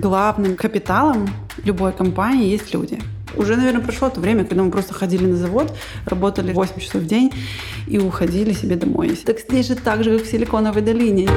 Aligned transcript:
главным 0.00 0.56
капиталом 0.56 1.28
любой 1.64 1.92
компании 1.92 2.50
есть 2.50 2.72
люди. 2.74 2.98
Уже, 3.36 3.56
наверное, 3.56 3.82
прошло 3.82 4.08
то 4.08 4.20
время, 4.20 4.44
когда 4.44 4.62
мы 4.62 4.70
просто 4.70 4.94
ходили 4.94 5.26
на 5.26 5.36
завод, 5.36 5.74
работали 6.06 6.52
8 6.52 6.80
часов 6.80 7.02
в 7.02 7.06
день 7.06 7.32
и 7.86 7.98
уходили 7.98 8.52
себе 8.52 8.76
домой. 8.76 9.16
Так 9.24 9.40
здесь 9.40 9.66
же 9.66 9.74
так 9.74 10.04
же, 10.04 10.18
как 10.18 10.26
в 10.26 10.30
Силиконовой 10.30 10.82
долине. 10.82 11.28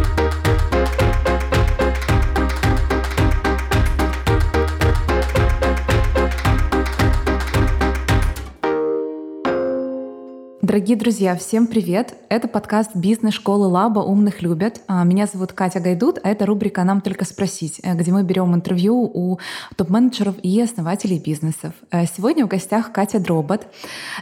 Дорогие 10.69 10.95
друзья, 10.95 11.35
всем 11.35 11.65
привет! 11.65 12.13
Это 12.29 12.47
подкаст 12.47 12.91
«Бизнес-школы 12.95 13.65
Лаба. 13.65 14.01
Умных 14.01 14.43
любят». 14.43 14.81
А, 14.85 15.03
меня 15.03 15.25
зовут 15.25 15.51
Катя 15.51 15.79
Гайдут, 15.79 16.19
а 16.21 16.29
это 16.29 16.45
рубрика 16.45 16.83
«Нам 16.83 17.01
только 17.01 17.25
спросить», 17.25 17.79
э, 17.81 17.95
где 17.95 18.11
мы 18.11 18.21
берем 18.21 18.53
интервью 18.53 19.01
у 19.01 19.39
топ-менеджеров 19.75 20.35
и 20.43 20.61
основателей 20.61 21.17
бизнесов. 21.17 21.73
Э, 21.89 22.05
сегодня 22.05 22.45
в 22.45 22.49
гостях 22.49 22.91
Катя 22.91 23.19
Дробот, 23.19 23.65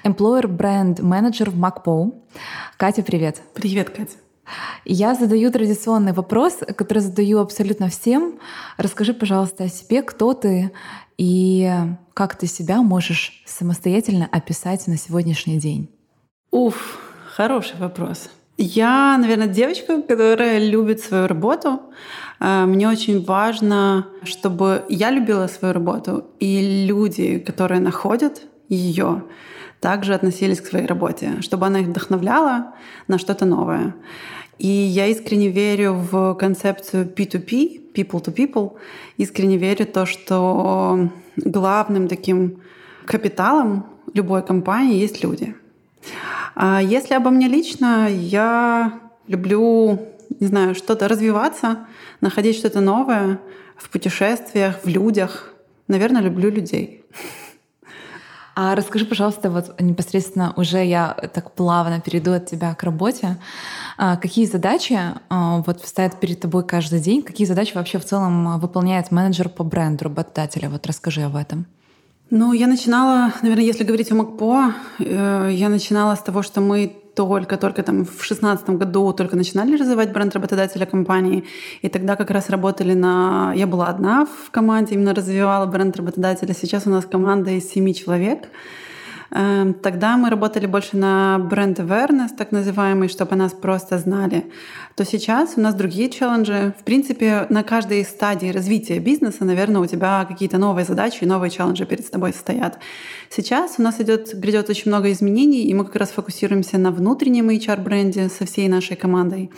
employer 0.05 0.47
бренд 0.47 1.01
менеджер 1.01 1.49
в 1.49 1.61
MacPo. 1.61 2.13
Катя, 2.77 3.03
привет! 3.03 3.41
Привет, 3.53 3.89
Катя! 3.89 4.15
Я 4.85 5.15
задаю 5.15 5.51
традиционный 5.51 6.13
вопрос, 6.13 6.59
который 6.77 6.99
задаю 6.99 7.39
абсолютно 7.39 7.89
всем. 7.89 8.39
Расскажи, 8.77 9.13
пожалуйста, 9.13 9.65
о 9.65 9.67
себе, 9.67 10.01
кто 10.01 10.33
ты 10.33 10.71
и 11.17 11.69
как 12.13 12.37
ты 12.37 12.47
себя 12.47 12.81
можешь 12.81 13.43
самостоятельно 13.45 14.29
описать 14.31 14.87
на 14.87 14.95
сегодняшний 14.95 15.59
день. 15.59 15.89
Уф, 16.57 16.97
хороший 17.35 17.77
вопрос. 17.77 18.31
Я, 18.57 19.15
наверное, 19.19 19.45
девочка, 19.45 20.01
которая 20.01 20.57
любит 20.57 20.99
свою 20.99 21.27
работу. 21.27 21.79
Э, 22.39 22.65
мне 22.65 22.89
очень 22.89 23.23
важно, 23.23 24.07
чтобы 24.23 24.83
я 24.89 25.11
любила 25.11 25.45
свою 25.45 25.75
работу, 25.75 26.25
и 26.39 26.87
люди, 26.87 27.37
которые 27.37 27.79
находят 27.79 28.41
ее, 28.69 29.23
также 29.81 30.15
относились 30.15 30.59
к 30.59 30.65
своей 30.65 30.87
работе, 30.87 31.41
чтобы 31.41 31.67
она 31.67 31.81
их 31.81 31.87
вдохновляла 31.89 32.73
на 33.07 33.19
что-то 33.19 33.45
новое. 33.45 33.93
И 34.57 34.67
я 34.67 35.05
искренне 35.05 35.49
верю 35.49 35.93
в 35.93 36.33
концепцию 36.33 37.05
P2P, 37.05 37.93
people 37.93 38.19
to 38.25 38.33
people. 38.33 38.71
Искренне 39.17 39.57
верю 39.57 39.85
в 39.85 39.91
то, 39.91 40.07
что 40.07 41.11
главным 41.35 42.07
таким 42.07 42.61
капиталом 43.05 43.85
любой 44.15 44.41
компании 44.41 44.99
есть 44.99 45.23
люди— 45.23 45.53
если 46.81 47.13
обо 47.13 47.29
мне 47.29 47.47
лично, 47.47 48.07
я 48.09 48.99
люблю, 49.27 49.99
не 50.39 50.47
знаю, 50.47 50.75
что-то 50.75 51.07
развиваться, 51.07 51.85
находить 52.21 52.57
что-то 52.57 52.81
новое 52.81 53.39
в 53.75 53.89
путешествиях, 53.89 54.79
в 54.83 54.87
людях. 54.87 55.53
Наверное, 55.87 56.21
люблю 56.21 56.49
людей. 56.49 57.05
А 58.59 58.73
расскажи, 58.73 59.05
пожалуйста, 59.05 59.51
вот 59.51 59.79
непосредственно 59.79 60.51
уже 60.55 60.83
я 60.83 61.13
так 61.31 61.51
плавно 61.51 62.01
перейду 62.01 62.33
от 62.33 62.47
тебя 62.47 62.73
к 62.73 62.81
работе. 62.81 63.37
А 63.99 64.17
какие 64.17 64.47
задачи 64.47 64.99
а, 65.29 65.59
вот 65.59 65.85
стоят 65.85 66.19
перед 66.19 66.39
тобой 66.39 66.65
каждый 66.65 66.99
день? 66.99 67.21
Какие 67.21 67.45
задачи 67.45 67.75
вообще 67.75 67.99
в 67.99 68.05
целом 68.05 68.59
выполняет 68.59 69.11
менеджер 69.11 69.47
по 69.47 69.63
бренду 69.63 70.05
работодателя? 70.05 70.71
Вот 70.71 70.87
расскажи 70.87 71.21
об 71.21 71.35
этом. 71.35 71.67
Ну, 72.29 72.51
я 72.51 72.67
начинала, 72.67 73.31
наверное, 73.41 73.63
если 73.63 73.85
говорить 73.85 74.11
о 74.11 74.15
МакПо, 74.15 74.73
э, 74.99 75.49
я 75.51 75.69
начинала 75.69 76.13
с 76.15 76.19
того, 76.19 76.41
что 76.41 76.59
мы 76.59 76.93
только-только 77.15 77.83
там 77.83 78.05
в 78.05 78.21
шестнадцатом 78.21 78.77
году 78.77 79.13
только 79.13 79.37
начинали 79.37 79.77
развивать 79.77 80.11
бренд 80.11 80.33
работодателя 80.35 80.85
компании. 80.85 81.45
И 81.81 81.87
тогда 81.87 82.17
как 82.17 82.29
раз 82.29 82.49
работали 82.49 82.93
на... 82.93 83.53
Я 83.55 83.65
была 83.65 83.87
одна 83.87 84.25
в 84.25 84.51
команде, 84.51 84.95
именно 84.95 85.15
развивала 85.15 85.65
бренд 85.67 85.95
работодателя. 85.95 86.53
Сейчас 86.53 86.85
у 86.85 86.89
нас 86.89 87.05
команда 87.05 87.51
из 87.51 87.69
семи 87.69 87.95
человек. 87.95 88.49
Эм, 89.31 89.73
тогда 89.73 90.17
мы 90.17 90.29
работали 90.29 90.65
больше 90.65 90.97
на 90.97 91.39
бренд 91.39 91.79
awareness, 91.79 92.29
так 92.37 92.51
называемый, 92.51 93.09
чтобы 93.09 93.35
нас 93.35 93.51
просто 93.53 93.97
знали. 93.97 94.45
То 94.95 95.05
сейчас 95.05 95.53
у 95.57 95.61
нас 95.61 95.75
другие 95.75 96.09
челленджи. 96.09 96.73
В 96.79 96.83
принципе, 96.83 97.45
на 97.49 97.63
каждой 97.63 98.03
стадии 98.03 98.47
развития 98.47 98.99
бизнеса, 98.99 99.45
наверное, 99.45 99.81
у 99.81 99.85
тебя 99.85 100.25
какие-то 100.25 100.57
новые 100.57 100.85
задачи 100.85 101.23
и 101.23 101.27
новые 101.27 101.51
челленджи 101.51 101.85
перед 101.85 102.09
тобой 102.09 102.33
стоят. 102.33 102.79
Сейчас 103.29 103.75
у 103.77 103.81
нас 103.81 103.99
идет, 103.99 104.33
грядет 104.33 104.69
очень 104.69 104.89
много 104.89 105.11
изменений, 105.11 105.65
и 105.65 105.73
мы 105.73 105.85
как 105.85 105.97
раз 105.97 106.09
фокусируемся 106.09 106.77
на 106.77 106.91
внутреннем 106.91 107.49
HR-бренде 107.49 108.29
со 108.29 108.45
всей 108.45 108.69
нашей 108.69 108.95
командой. 108.95 109.51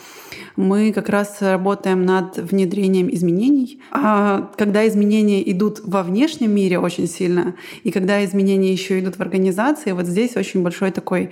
Мы 0.56 0.92
как 0.92 1.10
раз 1.10 1.38
работаем 1.42 2.06
над 2.06 2.38
внедрением 2.38 3.10
изменений. 3.14 3.82
А 3.92 4.52
когда 4.58 4.88
изменения 4.88 5.50
идут 5.52 5.80
во 5.84 6.04
внешнем 6.04 6.52
мире 6.52 6.80
очень 6.80 7.08
сильно, 7.08 7.56
и 7.84 7.92
когда 7.92 8.26
изменения 8.26 8.72
еще 8.72 9.00
идут 9.00 9.18
в 9.18 9.22
организации, 9.22 9.59
вот 9.94 10.06
здесь 10.06 10.36
очень 10.38 10.64
большой 10.64 10.92
такой 10.92 11.32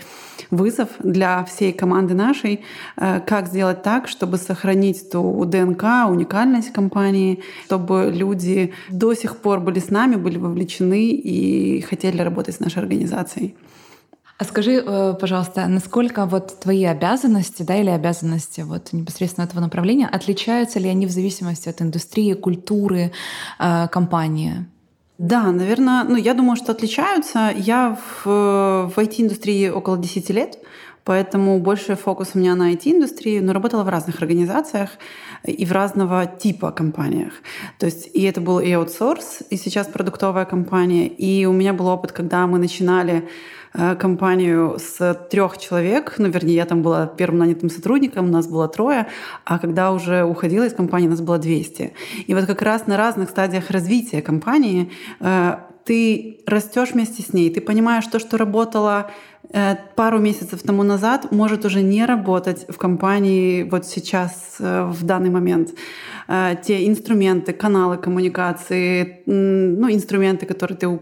вызов 0.52 0.90
для 1.00 1.44
всей 1.46 1.74
команды 1.74 2.14
нашей, 2.14 2.62
э, 2.98 3.20
как 3.26 3.48
сделать 3.48 3.84
так, 3.84 4.08
чтобы 4.08 4.38
сохранить 4.38 5.10
ту 5.12 5.46
ДНК, 5.46 5.84
уникальность 6.10 6.74
компании, 6.74 7.42
чтобы 7.66 8.12
люди 8.14 8.74
до 8.90 9.14
сих 9.14 9.38
пор 9.38 9.60
были 9.60 9.80
с 9.80 9.90
нами, 9.90 10.16
были 10.16 10.38
вовлечены 10.38 11.10
и 11.12 11.82
хотели 11.82 12.22
работать 12.22 12.56
с 12.56 12.60
нашей 12.60 12.80
организацией. 12.80 13.56
А 14.40 14.44
скажи, 14.44 14.84
э, 14.86 15.16
пожалуйста, 15.20 15.68
насколько 15.68 16.26
вот 16.26 16.60
твои 16.60 16.84
обязанности, 16.84 17.64
да, 17.64 17.76
или 17.76 17.90
обязанности 17.90 18.62
вот 18.62 18.94
непосредственно 18.94 19.46
этого 19.46 19.62
направления 19.62 20.08
отличаются 20.08 20.80
ли 20.80 20.90
они 20.90 21.08
в 21.08 21.12
зависимости 21.12 21.70
от 21.70 21.82
индустрии, 21.82 22.34
культуры 22.34 23.12
э, 23.60 23.88
компании? 23.88 24.68
Да, 25.18 25.52
наверное, 25.52 26.04
ну 26.04 26.16
я 26.16 26.34
думаю, 26.34 26.56
что 26.56 26.72
отличаются. 26.72 27.52
Я 27.56 27.98
в, 28.24 28.26
в 28.26 28.94
IT-индустрии 28.98 29.70
около 29.70 29.98
10 29.98 30.30
лет, 30.30 30.60
поэтому 31.04 31.60
больше 31.60 31.96
фокус 31.96 32.32
у 32.36 32.40
меня 32.40 32.56
на 32.56 32.74
IT-индустрии, 32.74 33.40
но 33.40 33.54
работала 33.54 33.84
в 33.84 33.90
разных 33.90 34.22
организациях 34.22 34.92
и 35.44 35.66
в 35.66 35.72
разного 35.72 36.28
типа 36.28 36.72
компаниях. 36.72 37.34
То 37.80 37.88
есть 37.88 38.10
и 38.14 38.24
это 38.24 38.42
был 38.42 38.60
и 38.60 38.72
аутсорс, 38.72 39.40
и 39.50 39.58
сейчас 39.58 39.88
продуктовая 39.88 40.46
компания. 40.46 41.08
И 41.08 41.46
у 41.46 41.52
меня 41.52 41.74
был 41.74 41.88
опыт, 41.88 42.12
когда 42.12 42.46
мы 42.46 42.60
начинали 42.60 43.24
Э, 43.24 43.28
компанию 44.00 44.78
с 44.80 45.14
трех 45.30 45.58
человек, 45.58 46.16
ну, 46.18 46.28
вернее, 46.30 46.56
я 46.56 46.66
там 46.66 46.82
была 46.82 47.08
первым 47.08 47.40
нанятым 47.40 47.70
сотрудником, 47.70 48.26
у 48.26 48.32
нас 48.32 48.48
было 48.48 48.68
трое, 48.68 49.08
а 49.46 49.60
когда 49.60 49.92
уже 49.92 50.24
уходила 50.24 50.66
из 50.66 50.74
компании, 50.74 51.08
у 51.08 51.12
нас 51.12 51.22
было 51.22 51.38
200. 51.38 51.94
И 52.26 52.34
вот 52.34 52.46
как 52.46 52.62
раз 52.62 52.88
на 52.88 52.98
разных 52.98 53.30
стадиях 53.30 53.70
развития 53.70 54.22
компании 54.22 54.92
э, 55.20 55.58
ты 55.86 56.40
растешь 56.46 56.92
вместе 56.94 57.22
с 57.22 57.34
ней, 57.34 57.50
ты 57.50 57.62
понимаешь 57.62 58.08
то, 58.08 58.20
что 58.20 58.38
работало 58.38 59.12
э, 59.54 59.76
пару 59.96 60.20
месяцев 60.20 60.62
тому 60.64 60.84
назад, 60.84 61.32
может 61.32 61.64
уже 61.66 61.82
не 61.82 62.06
работать 62.06 62.66
в 62.68 62.78
компании 62.78 63.64
вот 63.64 63.86
сейчас, 63.86 64.56
в 64.60 65.04
данный 65.04 65.30
момент. 65.30 65.70
Те 66.28 66.88
инструменты, 66.88 67.54
каналы 67.54 67.98
коммуникации, 67.98 69.22
ну, 69.26 69.90
инструменты, 69.90 70.46
которые 70.46 70.78
ты 70.78 71.00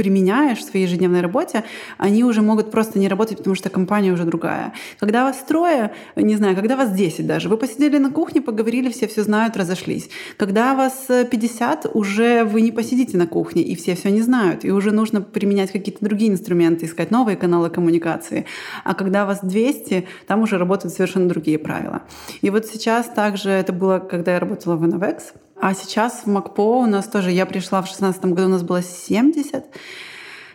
применяешь 0.00 0.60
в 0.60 0.64
своей 0.64 0.86
ежедневной 0.86 1.20
работе, 1.20 1.62
они 1.98 2.24
уже 2.24 2.40
могут 2.40 2.70
просто 2.70 2.98
не 2.98 3.06
работать, 3.06 3.36
потому 3.36 3.54
что 3.54 3.68
компания 3.68 4.12
уже 4.12 4.24
другая. 4.24 4.72
Когда 4.98 5.24
вас 5.24 5.36
трое, 5.46 5.92
не 6.16 6.36
знаю, 6.36 6.56
когда 6.56 6.74
вас 6.74 6.90
10 6.90 7.26
даже, 7.26 7.50
вы 7.50 7.58
посидели 7.58 7.98
на 7.98 8.10
кухне, 8.10 8.40
поговорили, 8.40 8.88
все 8.90 9.06
все 9.08 9.24
знают, 9.24 9.58
разошлись. 9.58 10.08
Когда 10.38 10.74
вас 10.74 11.06
50, 11.08 11.90
уже 11.92 12.44
вы 12.44 12.62
не 12.62 12.72
посидите 12.72 13.18
на 13.18 13.26
кухне, 13.26 13.60
и 13.60 13.76
все 13.76 13.94
все 13.94 14.10
не 14.10 14.22
знают, 14.22 14.64
и 14.64 14.70
уже 14.70 14.90
нужно 14.90 15.20
применять 15.20 15.70
какие-то 15.70 16.02
другие 16.02 16.30
инструменты, 16.32 16.86
искать 16.86 17.10
новые 17.10 17.36
каналы 17.36 17.68
коммуникации. 17.68 18.46
А 18.84 18.94
когда 18.94 19.26
вас 19.26 19.40
200, 19.42 20.08
там 20.26 20.40
уже 20.40 20.56
работают 20.56 20.94
совершенно 20.94 21.28
другие 21.28 21.58
правила. 21.58 22.04
И 22.40 22.48
вот 22.48 22.64
сейчас 22.64 23.06
также 23.06 23.50
это 23.50 23.74
было, 23.74 23.98
когда 23.98 24.32
я 24.32 24.40
работала 24.40 24.76
в 24.76 24.84
Innovex, 24.84 25.34
а 25.60 25.74
сейчас 25.74 26.22
в 26.24 26.26
МакПо 26.26 26.80
у 26.80 26.86
нас 26.86 27.06
тоже, 27.06 27.30
я 27.30 27.46
пришла 27.46 27.80
в 27.80 27.84
2016 27.84 28.24
году, 28.26 28.46
у 28.46 28.50
нас 28.50 28.62
было 28.62 28.82
70, 28.82 29.64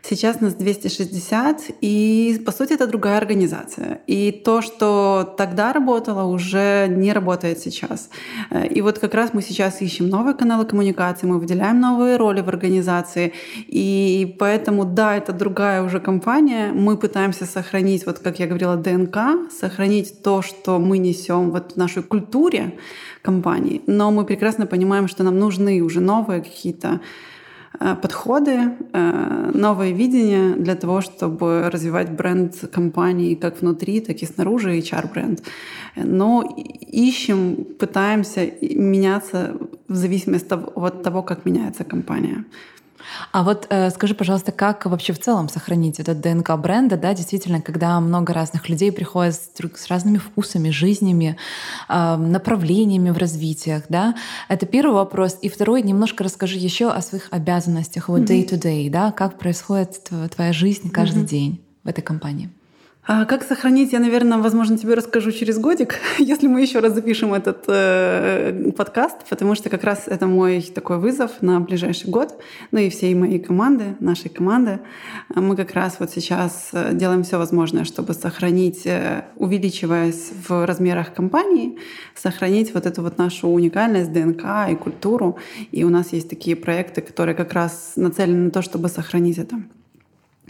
Сейчас 0.07 0.40
нас 0.40 0.54
260, 0.54 1.72
и 1.81 2.40
по 2.46 2.52
сути 2.52 2.74
это 2.74 2.86
другая 2.86 3.18
организация. 3.18 4.02
И 4.06 4.31
то, 4.31 4.62
что 4.62 5.34
тогда 5.36 5.74
работало, 5.74 6.25
уже 6.25 6.88
не 6.88 7.12
работает 7.12 7.57
сейчас. 7.57 8.10
И 8.69 8.81
вот 8.81 9.00
как 9.00 9.16
раз 9.16 9.34
мы 9.34 9.42
сейчас 9.42 9.81
ищем 9.81 10.07
новые 10.07 10.36
каналы 10.36 10.66
коммуникации, 10.66 11.25
мы 11.25 11.40
выделяем 11.40 11.80
новые 11.80 12.18
роли 12.18 12.42
в 12.42 12.50
организации. 12.50 13.34
И 13.68 14.36
поэтому, 14.38 14.86
да, 14.86 15.18
это 15.18 15.34
другая 15.34 15.81
уже 15.81 16.00
компания. 16.00 16.72
Мы 16.72 16.98
пытаемся 16.98 17.46
сохранить, 17.46 18.06
вот 18.06 18.19
как 18.19 18.40
я 18.40 18.46
говорила, 18.46 18.75
ДНК, 18.75 19.18
сохранить 19.51 20.22
то, 20.22 20.44
что 20.44 20.78
мы 20.78 21.00
несем 21.00 21.50
вот 21.50 21.72
в 21.74 21.78
нашей 21.78 22.04
культуре 22.04 22.78
компании. 23.24 23.81
Но 23.88 24.12
мы 24.12 24.24
прекрасно 24.24 24.68
понимаем, 24.68 25.08
что 25.08 25.24
нам 25.24 25.40
нужны 25.40 25.81
уже 25.81 26.00
новые 26.00 26.44
какие-то 26.44 27.01
подходы, 27.80 28.72
э, 28.94 29.51
новые 29.54 29.94
видения 29.94 30.56
для 30.56 30.75
того, 30.75 31.01
чтобы 31.01 31.69
развивать 31.69 32.12
бренд 32.12 32.56
компании 32.72 33.36
как 33.36 33.62
внутри, 33.62 34.00
так 34.00 34.22
и 34.22 34.25
снаружи, 34.25 34.77
HR-бренд. 34.77 35.42
Но 35.95 36.44
ищем, 36.92 37.66
пытаемся 37.80 38.51
меняться 38.62 39.57
в 39.88 39.95
зависимости 39.95 40.54
от 40.54 41.04
того, 41.04 41.24
как 41.24 41.45
меняется 41.45 41.83
компания. 41.83 42.45
А 43.31 43.44
вот 43.44 43.68
э, 43.69 43.90
скажи, 43.90 44.16
пожалуйста, 44.16 44.52
как 44.52 44.86
вообще 44.86 45.13
в 45.13 45.19
целом 45.19 45.50
сохранить 45.50 46.00
этот 46.00 46.22
ДНК 46.22 46.56
бренда, 46.57 46.98
да, 46.98 47.13
действительно, 47.13 47.62
когда 47.62 48.00
много 48.00 48.34
разных 48.34 48.69
людей 48.69 48.92
приходят 48.92 49.36
с, 49.36 49.50
с 49.75 49.88
разными 49.88 50.18
вкусами, 50.18 50.69
жизнями, 50.69 51.38
э, 51.90 52.16
направлениями 52.16 53.10
в 53.10 53.18
развитиях, 53.18 53.84
да? 53.90 54.16
Это 54.48 54.66
первый 54.66 54.96
вопрос. 54.96 55.38
И 55.42 55.50
второй, 55.50 55.81
немножко 55.81 56.24
расскажи 56.24 56.57
еще 56.57 56.90
о 56.92 57.02
своих 57.02 57.28
обязанностях, 57.31 58.10
вот 58.10 58.22
day 58.22 58.48
to 58.48 58.60
day, 58.60 58.90
да, 58.90 59.12
как 59.12 59.38
происходит 59.38 60.10
твоя 60.36 60.54
жизнь 60.54 60.90
каждый 60.90 61.24
mm-hmm. 61.24 61.28
день 61.28 61.62
в 61.84 61.88
этой 61.88 62.01
компании. 62.01 62.50
А 63.07 63.25
как 63.25 63.44
сохранить, 63.44 63.94
я, 63.94 64.00
наверное, 64.00 64.40
возможно, 64.40 64.80
тебе 64.80 64.96
расскажу 64.96 65.31
через 65.31 65.60
годик, 65.60 66.00
если 66.18 66.48
мы 66.48 66.62
еще 66.62 66.80
раз 66.80 66.94
запишем 66.94 67.36
этот 67.36 67.66
э, 67.68 68.72
подкаст, 68.75 69.18
потому 69.30 69.54
что 69.54 69.69
как 69.69 69.84
раз 69.84 70.07
это 70.07 70.25
мой 70.25 70.60
такой 70.62 70.98
вызов 70.98 71.30
на 71.42 71.60
ближайший 71.60 72.10
год, 72.10 72.42
ну 72.72 72.80
и 72.80 72.90
всей 72.90 73.13
моей 73.13 73.38
команды, 73.38 73.96
нашей 74.00 74.30
команды. 74.30 74.80
Мы 75.36 75.56
как 75.56 75.74
раз 75.74 75.98
вот 76.00 76.10
сейчас 76.10 76.69
э, 76.74 76.96
делаем 76.96 77.22
все 77.22 77.38
возможное, 77.38 77.84
чтобы 77.84 78.16
сохранить, 78.16 78.88
э, 78.88 79.25
увеличиваясь 79.36 80.31
в 80.48 80.66
размерах 80.66 81.13
компании, 81.13 81.78
сохранить 82.16 82.74
вот 82.74 82.88
эту 82.88 83.04
вот 83.04 83.19
нашу 83.19 83.50
уникальность, 83.50 84.12
ДНК 84.12 84.68
и 84.72 84.75
культуру. 84.75 85.38
И 85.72 85.84
у 85.84 85.90
нас 85.90 86.12
есть 86.12 86.28
такие 86.28 86.56
проекты, 86.56 87.01
которые 87.01 87.36
как 87.36 87.54
раз 87.54 87.94
нацелены 87.98 88.46
на 88.46 88.50
то, 88.50 88.63
чтобы 88.63 88.90
сохранить 88.90 89.38
это. 89.38 89.58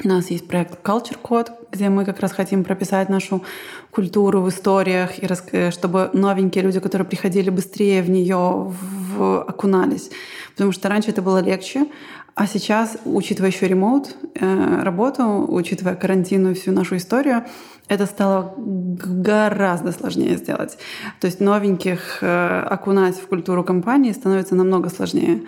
У 0.03 0.07
нас 0.07 0.30
есть 0.30 0.47
проект 0.47 0.86
Culture 0.86 1.18
Code, 1.24 1.51
где 1.71 1.89
мы 1.89 2.03
как 2.03 2.19
раз 2.19 2.33
хотим 2.33 2.63
прописать 2.63 3.09
нашу 3.09 3.44
культуру 3.92 4.42
в 4.42 4.50
историях, 4.50 5.19
и 5.19 5.71
чтобы 5.71 6.09
новенькие 6.13 6.63
люди, 6.63 6.80
которые 6.80 7.07
приходили 7.07 7.50
быстрее 7.50 8.01
в 8.01 8.09
нее 8.09 8.36
в... 8.36 9.42
окунались. 9.44 10.12
Потому 10.56 10.72
что 10.72 10.90
раньше 10.90 11.12
это 11.12 11.22
было 11.22 11.40
легче, 11.40 11.86
а 12.34 12.48
сейчас, 12.48 12.98
учитывая 13.06 13.50
еще 13.50 13.68
ремоут 13.68 14.16
э, 14.34 14.81
работу, 14.84 15.46
учитывая 15.48 15.96
карантинную 15.96 16.56
всю 16.56 16.72
нашу 16.74 16.98
историю, 16.98 17.46
это 17.88 18.06
стало 18.06 18.54
гораздо 18.57 19.92
сложнее 19.92 20.36
сделать. 20.38 20.78
То 21.22 21.28
есть 21.28 21.40
новеньких 21.40 22.18
э, 22.22 22.60
окунать 22.69 23.16
в 23.16 23.28
культуру 23.28 23.63
компании 23.63 24.12
становится 24.12 24.56
намного 24.56 24.90
сложнее. 24.90 25.44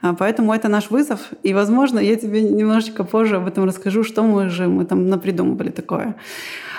А, 0.00 0.14
поэтому 0.14 0.54
это 0.54 0.68
наш 0.68 0.90
вызов. 0.90 1.20
И, 1.42 1.52
возможно, 1.52 1.98
я 1.98 2.16
тебе 2.16 2.42
немножечко 2.42 3.04
позже 3.04 3.36
об 3.36 3.46
этом 3.46 3.64
расскажу, 3.64 4.02
что 4.02 4.22
мы 4.22 4.48
же 4.48 4.66
мы 4.66 4.86
там 4.86 5.08
напридумывали 5.08 5.70
такое. 5.70 6.14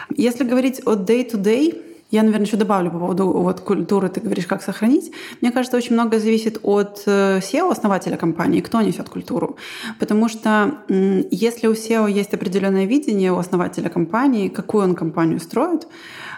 Если 0.10 0.44
говорить 0.44 0.81
о 0.86 0.94
day-to-day, 0.95 1.90
я, 2.12 2.24
наверное, 2.24 2.46
еще 2.46 2.58
добавлю 2.58 2.92
по 2.92 3.00
поводу 3.00 3.31
вот, 3.31 3.62
культуры, 3.62 4.10
ты 4.10 4.19
говоришь, 4.19 4.46
как 4.46 4.62
сохранить. 4.62 5.12
Мне 5.42 5.52
кажется, 5.52 5.78
очень 5.78 5.94
много 5.94 6.19
зависит 6.19 6.60
от 6.63 7.04
э, 7.06 7.40
SEO, 7.40 7.72
основателя 7.72 8.18
компании, 8.18 8.62
кто 8.62 8.81
несет 8.81 9.10
культуру. 9.10 9.56
Потому 10.00 10.30
что 10.30 10.84
если 10.90 11.68
у 11.68 11.74
SEO 11.74 12.12
есть 12.12 12.34
определенное 12.34 12.86
видение 12.86 13.31
у 13.31 13.38
основателя 13.38 13.90
компании, 13.90 14.50
какую 14.50 14.84
он 14.84 14.96
компанию 14.96 15.40
строит, 15.40 15.88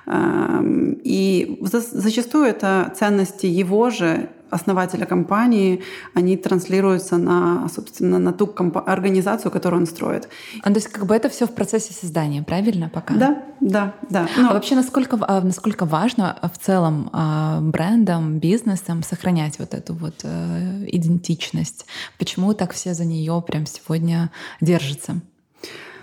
и 0.07 1.59
зачастую 1.61 2.45
это 2.45 2.93
ценности 2.97 3.45
его 3.45 3.89
же 3.89 4.29
основателя 4.53 5.05
компании, 5.05 5.81
они 6.13 6.37
транслируются 6.37 7.17
на, 7.17 7.67
собственно, 7.69 8.19
на 8.19 8.31
ту 8.33 8.53
организацию, 8.85 9.51
которую 9.51 9.81
он 9.81 9.87
строит. 9.87 10.29
А, 10.61 10.69
то 10.69 10.75
есть 10.75 10.87
как 10.87 11.05
бы 11.05 11.15
это 11.15 11.29
все 11.29 11.45
в 11.45 11.53
процессе 11.53 11.93
создания, 11.93 12.43
правильно 12.43 12.89
пока? 12.89 13.15
Да, 13.15 13.43
да, 13.59 13.95
да. 14.09 14.27
Но... 14.37 14.51
А 14.51 14.53
вообще 14.53 14.75
насколько, 14.75 15.17
а, 15.21 15.41
насколько 15.41 15.85
важно 15.85 16.37
в 16.53 16.63
целом 16.63 17.09
а, 17.13 17.59
брендам, 17.61 18.39
бизнесам 18.39 19.03
сохранять 19.03 19.59
вот 19.59 19.73
эту 19.73 19.93
вот 19.93 20.21
э, 20.23 20.85
идентичность? 20.87 21.85
Почему 22.17 22.53
так 22.53 22.73
все 22.73 22.93
за 22.93 23.05
нее 23.05 23.43
прям 23.45 23.65
сегодня 23.65 24.31
держатся? 24.61 25.21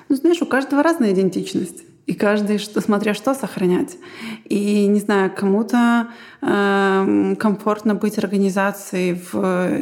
Ну, 0.09 0.17
знаешь, 0.17 0.43
у 0.43 0.47
каждого 0.47 0.83
разная 0.83 1.13
идентичность. 1.13 1.85
И 2.11 2.15
каждый, 2.15 2.59
что, 2.59 2.81
смотря 2.81 3.15
что 3.15 3.35
сохранять. 3.35 3.97
И, 4.45 4.89
не 4.89 4.99
знаю, 4.99 5.31
кому-то 5.31 6.09
э, 6.43 7.37
комфортно 7.39 7.95
быть 7.95 8.19
организацией 8.19 9.23
в 9.33 9.81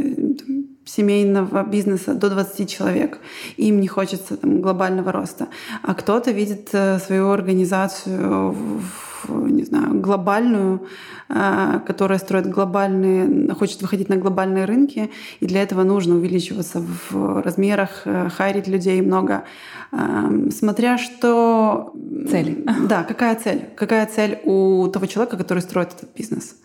семейного 0.84 1.64
бизнеса 1.64 2.12
до 2.12 2.28
20 2.28 2.70
человек. 2.70 3.18
Им 3.56 3.80
не 3.80 3.88
хочется 3.88 4.36
там, 4.36 4.60
глобального 4.60 5.10
роста. 5.10 5.48
А 5.82 5.94
кто-то 5.94 6.30
видит 6.30 6.68
э, 6.72 6.98
свою 6.98 7.30
организацию 7.30 8.52
в, 8.52 8.82
не 9.28 9.64
знаю, 9.64 10.00
глобальную, 10.00 10.86
э, 11.28 11.80
которая 11.86 12.18
строит 12.18 12.46
глобальные, 12.48 13.54
хочет 13.54 13.82
выходить 13.82 14.08
на 14.08 14.16
глобальные 14.16 14.64
рынки, 14.64 15.10
и 15.40 15.46
для 15.46 15.62
этого 15.62 15.84
нужно 15.84 16.14
увеличиваться 16.14 16.84
в 17.10 17.42
размерах, 17.42 18.02
э, 18.04 18.28
хайрить 18.28 18.68
людей 18.68 19.00
много. 19.02 19.44
Эм, 19.92 20.50
смотря 20.50 20.98
что... 20.98 21.92
Цель. 22.30 22.64
Да, 22.88 23.04
какая 23.04 23.34
цель? 23.36 23.68
Какая 23.76 24.06
цель 24.06 24.38
у 24.44 24.88
того 24.88 25.06
человека, 25.06 25.36
который 25.36 25.60
строит 25.60 25.94
этот 25.94 26.14
бизнес? 26.14 26.56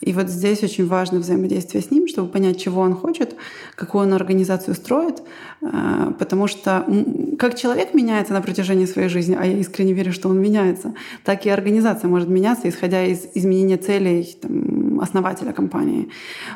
И 0.00 0.12
вот 0.12 0.28
здесь 0.28 0.62
очень 0.62 0.86
важно 0.86 1.18
взаимодействие 1.18 1.82
с 1.82 1.90
ним, 1.90 2.06
чтобы 2.06 2.30
понять, 2.30 2.60
чего 2.60 2.82
он 2.82 2.94
хочет, 2.94 3.34
какую 3.74 4.04
он 4.04 4.12
организацию 4.12 4.74
строит, 4.74 5.22
э, 5.62 6.12
потому 6.18 6.46
что 6.46 6.86
как 7.38 7.54
человек 7.54 7.94
меняется 7.94 8.32
на 8.32 8.42
протяжении 8.42 8.86
своей 8.86 9.08
жизни, 9.08 9.36
а 9.38 9.44
я 9.44 9.58
искренне 9.58 9.94
верю, 9.94 10.12
что 10.12 10.28
он 10.28 10.40
меняется, 10.40 10.94
так 11.24 11.46
и 11.46 11.50
организация 11.50 12.08
может 12.08 12.28
меняться, 12.28 12.68
исходя 12.68 13.04
из 13.04 13.26
изменения 13.34 13.78
целей 13.78 14.36
там, 14.40 15.00
основателя 15.00 15.52
компании. 15.52 16.10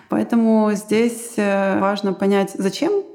Поэтому 0.08 0.70
здесь 0.74 1.32
э, 1.36 1.80
важно 1.80 2.12
понять, 2.12 2.52
зачем 2.54 3.09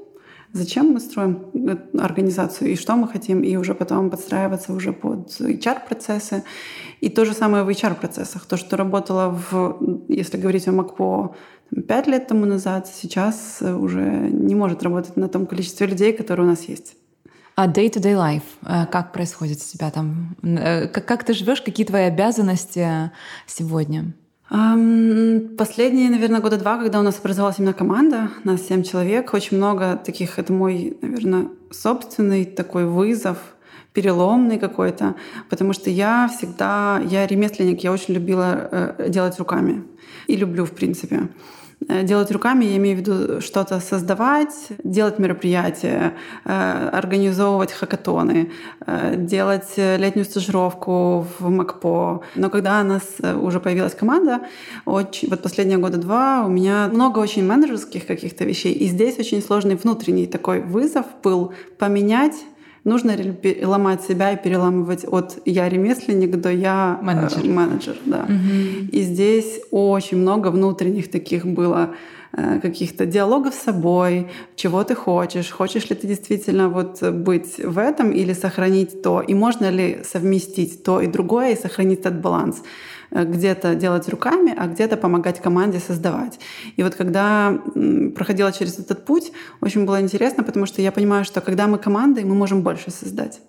зачем 0.56 0.92
мы 0.92 1.00
строим 1.00 1.38
э, 1.54 1.76
организацию 1.98 2.72
и 2.72 2.76
что 2.76 2.96
мы 2.96 3.08
хотим, 3.08 3.42
и 3.42 3.56
уже 3.56 3.74
потом 3.74 4.10
подстраиваться 4.10 4.72
уже 4.72 4.92
под 4.92 5.40
HR-процессы. 5.40 6.42
И 7.00 7.08
то 7.08 7.24
же 7.24 7.34
самое 7.34 7.64
в 7.64 7.68
HR-процессах. 7.68 8.46
То, 8.46 8.56
что 8.56 8.76
работало 8.76 9.38
в, 9.50 9.78
если 10.08 10.38
говорить 10.38 10.68
о 10.68 10.72
МакПо 10.72 11.34
пять 11.88 12.06
лет 12.06 12.26
тому 12.28 12.46
назад, 12.46 12.88
сейчас 12.88 13.58
э, 13.60 13.74
уже 13.74 14.00
не 14.00 14.54
может 14.54 14.82
работать 14.82 15.16
на 15.16 15.28
том 15.28 15.46
количестве 15.46 15.86
людей, 15.86 16.12
которые 16.12 16.46
у 16.46 16.50
нас 16.50 16.62
есть. 16.68 16.96
А 17.54 17.68
day-to-day 17.68 18.14
life, 18.14 18.42
э, 18.62 18.86
как 18.90 19.12
происходит 19.12 19.58
у 19.58 19.76
тебя 19.76 19.90
там? 19.90 20.36
Как 21.06 21.24
ты 21.24 21.32
живешь, 21.34 21.62
какие 21.62 21.86
твои 21.86 22.04
обязанности 22.04 23.10
сегодня? 23.46 24.14
Последние, 24.48 26.08
наверное, 26.08 26.40
года 26.40 26.56
два, 26.56 26.78
когда 26.78 27.00
у 27.00 27.02
нас 27.02 27.18
образовалась 27.18 27.58
именно 27.58 27.72
команда, 27.72 28.30
нас 28.44 28.62
семь 28.62 28.84
человек, 28.84 29.34
очень 29.34 29.56
много 29.56 29.96
таких, 29.96 30.38
это 30.38 30.52
мой, 30.52 30.96
наверное, 31.02 31.48
собственный 31.72 32.44
такой 32.44 32.84
вызов, 32.84 33.38
переломный 33.92 34.58
какой-то, 34.58 35.16
потому 35.48 35.72
что 35.72 35.90
я 35.90 36.28
всегда, 36.28 37.00
я 37.04 37.26
ремесленник, 37.26 37.82
я 37.82 37.90
очень 37.90 38.14
любила 38.14 38.68
э, 38.70 39.08
делать 39.08 39.36
руками 39.38 39.82
и 40.28 40.36
люблю, 40.36 40.64
в 40.64 40.72
принципе. 40.72 41.28
Э, 41.88 42.02
делать 42.02 42.30
руками, 42.30 42.64
я 42.64 42.76
имею 42.76 42.96
в 42.96 43.00
виду 43.00 43.40
что-то 43.40 43.80
создавать, 43.80 44.68
делать 44.82 45.18
мероприятия, 45.18 46.14
э, 46.44 46.88
организовывать 46.92 47.72
хакатоны, 47.72 48.50
э, 48.86 49.14
делать 49.16 49.74
летнюю 49.76 50.24
стажировку 50.24 51.26
в 51.38 51.48
МакПо. 51.48 52.22
Но 52.34 52.50
когда 52.50 52.80
у 52.80 52.84
нас 52.84 53.04
уже 53.40 53.60
появилась 53.60 53.94
команда, 53.94 54.40
очень, 54.84 55.28
вот 55.28 55.42
последние 55.42 55.78
года 55.78 55.98
два 55.98 56.44
у 56.46 56.48
меня 56.48 56.88
много 56.92 57.18
очень 57.18 57.46
менеджерских 57.46 58.06
каких-то 58.06 58.44
вещей. 58.44 58.72
И 58.72 58.86
здесь 58.86 59.18
очень 59.18 59.42
сложный 59.42 59.76
внутренний 59.76 60.26
такой 60.26 60.62
вызов 60.62 61.06
был 61.22 61.52
поменять 61.78 62.36
нужно 62.86 63.16
ломать 63.62 64.02
себя 64.02 64.32
и 64.32 64.42
переламывать 64.42 65.04
от 65.04 65.38
я 65.44 65.68
ремесленник 65.68 66.36
до 66.36 66.50
я 66.50 66.98
менеджер. 67.02 67.44
Э, 67.44 67.48
менеджер 67.48 67.96
да. 68.06 68.22
угу. 68.24 68.88
И 68.92 69.02
здесь 69.02 69.60
очень 69.70 70.18
много 70.18 70.48
внутренних 70.48 71.10
таких 71.10 71.44
было 71.44 71.90
каких-то 72.62 73.06
диалогов 73.06 73.54
с 73.54 73.62
собой, 73.62 74.28
чего 74.56 74.84
ты 74.84 74.94
хочешь, 74.94 75.50
хочешь 75.50 75.88
ли 75.88 75.96
ты 75.96 76.06
действительно 76.06 76.68
вот 76.68 77.02
быть 77.02 77.58
в 77.58 77.78
этом 77.78 78.10
или 78.10 78.34
сохранить 78.34 79.02
то, 79.02 79.20
и 79.20 79.34
можно 79.34 79.70
ли 79.70 80.00
совместить 80.04 80.82
то 80.82 81.00
и 81.00 81.06
другое 81.06 81.52
и 81.52 81.60
сохранить 81.60 82.00
этот 82.00 82.20
баланс. 82.20 82.62
Э, 83.10 83.24
где-то 83.24 83.74
делать 83.74 84.08
руками, 84.08 84.54
а 84.56 84.66
где-то 84.66 84.96
помогать 84.96 85.40
команде 85.40 85.78
создавать. 85.78 86.38
И 86.76 86.82
вот 86.82 86.94
когда 86.94 87.58
проходила 88.14 88.52
через 88.52 88.78
этот 88.78 89.04
путь, 89.04 89.32
очень 89.60 89.84
было 89.84 90.00
интересно, 90.00 90.44
потому 90.44 90.66
что 90.66 90.82
я 90.82 90.92
понимаю, 90.92 91.24
что 91.24 91.40
когда 91.40 91.66
мы 91.66 91.78
командой, 91.78 92.24
мы 92.24 92.34
можем 92.34 92.62
больше 92.62 92.90
создать. 92.90 93.40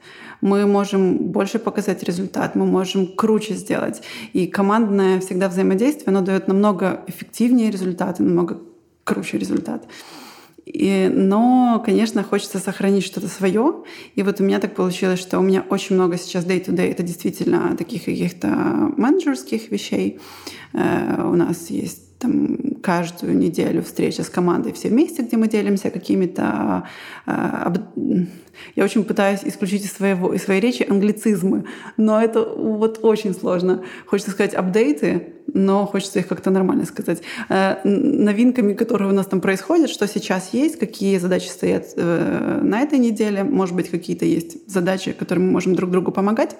Мы 0.41 0.67
можем 0.67 1.17
больше 1.17 1.57
показать 1.57 2.03
результат, 2.03 2.55
мы 2.55 2.65
можем 2.65 3.07
круче 3.07 3.55
сделать. 3.55 4.03
И 4.33 4.45
командное 4.45 5.19
всегда 5.19 5.49
взаимодействие, 5.49 6.05
оно 6.07 6.21
дает 6.21 6.47
намного 6.47 7.01
эффективнее 7.07 7.71
результаты, 7.71 8.21
намного 8.21 8.59
круче 9.07 9.37
результат. 9.37 9.87
И, 10.65 11.09
но, 11.09 11.81
конечно, 11.85 12.23
хочется 12.23 12.59
сохранить 12.59 13.05
что-то 13.05 13.29
свое. 13.29 13.83
И 14.15 14.21
вот 14.21 14.41
у 14.41 14.43
меня 14.43 14.59
так 14.59 14.75
получилось, 14.75 15.19
что 15.19 15.39
у 15.39 15.41
меня 15.41 15.65
очень 15.69 15.95
много 15.95 16.17
сейчас 16.17 16.45
day-to-day. 16.45 16.91
Это 16.91 17.03
действительно 17.03 17.77
таких 17.77 18.03
каких-то 18.03 18.47
менеджерских 18.97 19.71
вещей. 19.71 20.19
Э, 20.73 21.23
у 21.25 21.35
нас 21.35 21.69
есть 21.69 22.06
там 22.19 22.57
каждую 22.81 23.37
неделю 23.37 23.83
встреча 23.83 24.23
с 24.23 24.29
командой 24.29 24.73
все 24.73 24.89
вместе, 24.89 25.23
где 25.23 25.37
мы 25.37 25.47
делимся 25.47 25.89
какими-то... 25.89 26.83
Э, 27.25 27.73
я 28.75 28.83
очень 28.83 29.03
пытаюсь 29.03 29.41
исключить 29.43 29.85
из, 29.85 29.93
своего, 29.93 30.33
из 30.33 30.43
своей 30.43 30.59
речи 30.59 30.85
англицизмы, 30.89 31.65
но 31.95 32.19
это 32.19 32.41
вот 32.41 32.99
очень 33.03 33.33
сложно. 33.33 33.83
Хочется 34.07 34.31
сказать 34.31 34.55
апдейты, 34.55 35.33
но 35.53 35.85
хочется 35.85 36.19
их 36.19 36.27
как-то 36.27 36.49
нормально 36.49 36.85
сказать. 36.85 37.21
Э, 37.49 37.77
новинками, 37.83 38.73
которые 38.73 39.09
у 39.09 39.13
нас 39.13 39.27
там 39.27 39.41
происходят, 39.41 39.89
что 39.89 40.07
сейчас 40.07 40.53
есть, 40.53 40.79
какие 40.79 41.17
задачи 41.19 41.47
стоят 41.47 41.93
э, 41.95 42.59
на 42.63 42.81
этой 42.81 42.99
неделе, 42.99 43.43
может 43.43 43.75
быть, 43.75 43.89
какие-то 43.89 44.25
есть 44.25 44.69
задачи, 44.69 45.11
которые 45.11 45.45
мы 45.45 45.51
можем 45.51 45.75
друг 45.75 45.91
другу 45.91 46.11
помогать. 46.11 46.55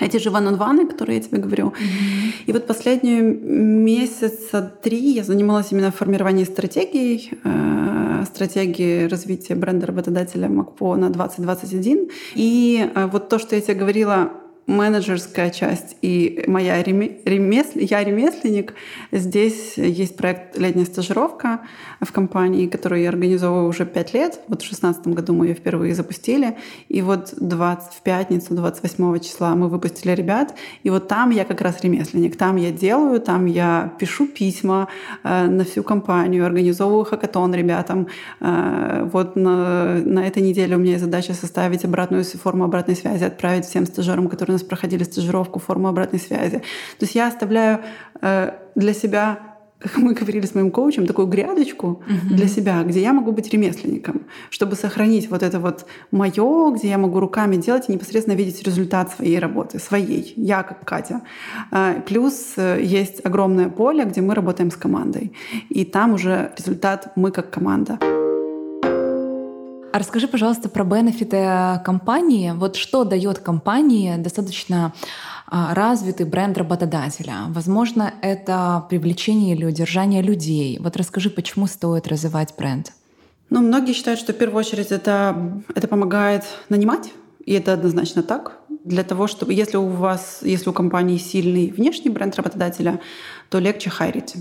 Эти 0.00 0.18
же 0.18 0.30
ван 0.30 0.56
ваны 0.56 0.86
которые 0.86 1.18
я 1.18 1.22
тебе 1.22 1.38
говорю. 1.38 1.68
Mm-hmm. 1.68 2.32
И 2.46 2.52
вот 2.52 2.66
последние 2.66 3.22
месяца 3.22 4.72
три 4.82 5.12
я 5.12 5.24
занималась 5.24 5.72
именно 5.72 5.90
формированием 5.90 6.46
стратегий, 6.46 7.30
э, 7.44 8.24
стратегии 8.26 9.06
развития 9.06 9.54
бренда 9.54 9.86
работодателя 9.86 10.48
МакПо 10.48 10.96
на 10.96 11.10
2021. 11.10 12.08
И 12.34 12.90
э, 12.94 13.06
вот 13.06 13.28
то, 13.28 13.38
что 13.38 13.54
я 13.54 13.60
тебе 13.60 13.74
говорила, 13.74 14.30
менеджерская 14.66 15.50
часть 15.50 15.96
и 16.00 16.44
моя 16.46 16.82
ремесл... 16.82 17.78
я 17.78 18.02
ремесленник. 18.02 18.74
Здесь 19.12 19.76
есть 19.76 20.16
проект 20.16 20.58
«Летняя 20.58 20.86
стажировка» 20.86 21.60
в 22.00 22.10
компании, 22.12 22.66
которую 22.66 23.02
я 23.02 23.10
организовываю 23.10 23.68
уже 23.68 23.84
пять 23.84 24.14
лет. 24.14 24.40
Вот 24.48 24.62
в 24.62 24.68
2016 24.68 25.06
году 25.08 25.34
мы 25.34 25.48
ее 25.48 25.54
впервые 25.54 25.94
запустили. 25.94 26.56
И 26.88 27.02
вот 27.02 27.34
20, 27.36 27.92
в 27.92 28.02
пятницу, 28.02 28.54
28 28.54 29.20
числа 29.20 29.54
мы 29.54 29.68
выпустили 29.68 30.12
ребят. 30.12 30.54
И 30.82 30.90
вот 30.90 31.08
там 31.08 31.30
я 31.30 31.44
как 31.44 31.60
раз 31.60 31.82
ремесленник. 31.82 32.36
Там 32.36 32.56
я 32.56 32.70
делаю, 32.70 33.20
там 33.20 33.46
я 33.46 33.92
пишу 33.98 34.26
письма 34.26 34.88
э, 35.22 35.46
на 35.46 35.64
всю 35.64 35.82
компанию, 35.82 36.46
организовываю 36.46 37.04
хакатон 37.04 37.54
ребятам. 37.54 38.08
Э, 38.40 39.08
вот 39.12 39.36
на, 39.36 40.00
на 40.04 40.26
этой 40.26 40.42
неделе 40.42 40.76
у 40.76 40.78
меня 40.78 40.92
есть 40.92 41.04
задача 41.04 41.34
составить 41.34 41.84
обратную 41.84 42.24
форму 42.24 42.64
обратной 42.64 42.96
связи, 42.96 43.24
отправить 43.24 43.66
всем 43.66 43.86
стажерам, 43.86 44.28
которые 44.28 44.53
нас 44.54 44.62
проходили 44.62 45.04
стажировку, 45.04 45.58
форму 45.58 45.88
обратной 45.88 46.20
связи. 46.20 46.58
То 46.98 47.04
есть 47.04 47.14
я 47.14 47.28
оставляю 47.28 47.80
э, 48.20 48.52
для 48.74 48.94
себя 48.94 49.54
как 49.84 49.98
мы 49.98 50.14
говорили 50.14 50.46
с 50.46 50.54
моим 50.54 50.70
коучем, 50.70 51.06
такую 51.06 51.26
грядочку 51.26 52.02
uh-huh. 52.06 52.36
для 52.36 52.48
себя, 52.48 52.82
где 52.84 53.02
я 53.02 53.12
могу 53.12 53.32
быть 53.32 53.52
ремесленником, 53.52 54.22
чтобы 54.50 54.76
сохранить 54.76 55.30
вот 55.30 55.42
это 55.42 55.60
вот 55.60 55.86
мое, 56.10 56.70
где 56.70 56.88
я 56.88 56.98
могу 56.98 57.20
руками 57.20 57.56
делать 57.56 57.88
и 57.88 57.92
непосредственно 57.92 58.34
видеть 58.34 58.62
результат 58.62 59.12
своей 59.12 59.38
работы, 59.38 59.78
своей, 59.78 60.32
я 60.36 60.62
как 60.62 60.84
Катя. 60.84 61.20
Э, 61.70 62.00
плюс 62.06 62.54
э, 62.56 62.80
есть 62.82 63.24
огромное 63.26 63.68
поле, 63.68 64.04
где 64.04 64.22
мы 64.22 64.34
работаем 64.34 64.70
с 64.70 64.76
командой, 64.76 65.32
и 65.68 65.84
там 65.84 66.14
уже 66.14 66.52
результат 66.56 67.12
мы 67.16 67.30
как 67.30 67.50
команда. 67.50 67.98
А 69.94 70.00
расскажи, 70.00 70.26
пожалуйста, 70.26 70.68
про 70.68 70.82
бенефиты 70.82 71.80
компании. 71.84 72.50
Вот 72.50 72.74
что 72.74 73.04
дает 73.04 73.38
компании 73.38 74.16
достаточно 74.16 74.92
а, 75.46 75.72
развитый 75.72 76.26
бренд 76.26 76.58
работодателя. 76.58 77.34
Возможно, 77.50 78.12
это 78.20 78.84
привлечение 78.90 79.54
или 79.54 79.64
удержание 79.64 80.20
людей. 80.20 80.80
Вот 80.80 80.96
расскажи, 80.96 81.30
почему 81.30 81.68
стоит 81.68 82.08
развивать 82.08 82.54
бренд? 82.58 82.90
Ну, 83.50 83.60
многие 83.60 83.92
считают, 83.92 84.18
что 84.18 84.32
в 84.32 84.36
первую 84.36 84.58
очередь 84.58 84.90
это, 84.90 85.62
это 85.76 85.86
помогает 85.86 86.42
нанимать, 86.68 87.12
и 87.46 87.52
это 87.52 87.74
однозначно 87.74 88.24
так. 88.24 88.58
Для 88.82 89.04
того, 89.04 89.28
чтобы, 89.28 89.54
если 89.54 89.76
у 89.76 89.86
вас, 89.86 90.40
если 90.42 90.70
у 90.70 90.72
компании 90.72 91.18
сильный 91.18 91.70
внешний 91.70 92.10
бренд 92.10 92.34
работодателя, 92.34 92.98
то 93.48 93.60
легче 93.60 93.90
хайрить. 93.90 94.34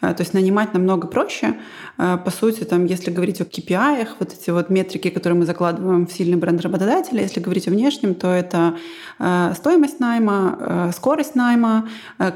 Э, 0.00 0.14
то 0.14 0.22
есть 0.22 0.34
нанимать 0.34 0.74
намного 0.74 1.06
проще. 1.06 1.54
Э, 1.98 2.18
по 2.24 2.30
сути, 2.30 2.64
там, 2.64 2.86
если 2.86 3.10
говорить 3.10 3.40
о 3.40 3.44
KPI, 3.44 4.08
вот 4.18 4.32
эти 4.32 4.50
вот 4.50 4.70
метрики, 4.70 5.10
которые 5.10 5.38
мы 5.38 5.46
закладываем 5.46 6.06
в 6.06 6.12
сильный 6.12 6.36
бренд 6.36 6.60
работодателя, 6.60 7.22
если 7.22 7.40
говорить 7.40 7.68
о 7.68 7.70
внешнем, 7.70 8.14
то 8.14 8.28
это 8.28 8.76
э, 9.18 9.52
стоимость 9.56 10.00
найма, 10.00 10.92
скорость 10.94 11.34
найма, 11.34 11.88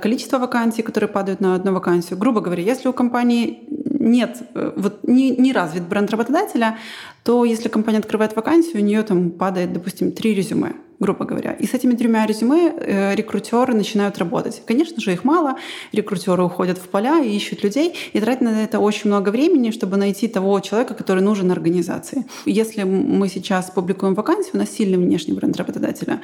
количество 0.03 0.39
вакансий, 0.39 0.83
которые 0.83 1.09
падают 1.09 1.41
на 1.41 1.55
одну 1.55 1.73
вакансию. 1.73 2.19
Грубо 2.19 2.41
говоря, 2.41 2.63
если 2.63 2.89
у 2.89 2.93
компании 2.93 3.65
нет, 4.01 4.39
вот 4.55 5.01
не, 5.05 5.31
не 5.31 5.53
развит 5.53 5.83
бренд 5.85 6.11
работодателя, 6.11 6.79
то 7.23 7.45
если 7.45 7.69
компания 7.69 7.99
открывает 7.99 8.35
вакансию, 8.37 8.83
у 8.83 8.85
нее 8.85 9.03
там 9.03 9.31
падает, 9.31 9.73
допустим, 9.73 10.13
три 10.13 10.35
резюме 10.35 10.75
грубо 11.01 11.25
говоря. 11.25 11.53
И 11.53 11.67
с 11.67 11.73
этими 11.75 11.95
тремя 11.95 12.27
резюме 12.27 12.75
э, 12.77 13.15
рекрутеры 13.15 13.75
начинают 13.75 14.19
работать. 14.19 14.63
Конечно 14.67 15.01
же, 15.01 15.13
их 15.13 15.25
мало, 15.25 15.57
рекрутеры 15.93 16.45
уходят 16.45 16.77
в 16.77 16.89
поля 16.89 17.21
и 17.25 17.35
ищут 17.35 17.65
людей, 17.65 17.95
и 18.13 18.21
тратят 18.21 18.43
на 18.43 18.63
это 18.63 18.79
очень 18.79 19.09
много 19.09 19.31
времени, 19.31 19.71
чтобы 19.71 19.97
найти 19.97 20.29
того 20.29 20.61
человека, 20.61 20.93
который 20.95 21.23
нужен 21.23 21.51
организации. 21.51 22.27
Если 22.45 22.83
мы 22.83 23.29
сейчас 23.29 23.71
публикуем 23.71 24.15
вакансию, 24.15 24.53
у 24.55 24.59
нас 24.59 24.71
сильный 24.71 24.99
внешний 24.99 25.33
бренд 25.33 25.57
работодателя, 25.57 26.21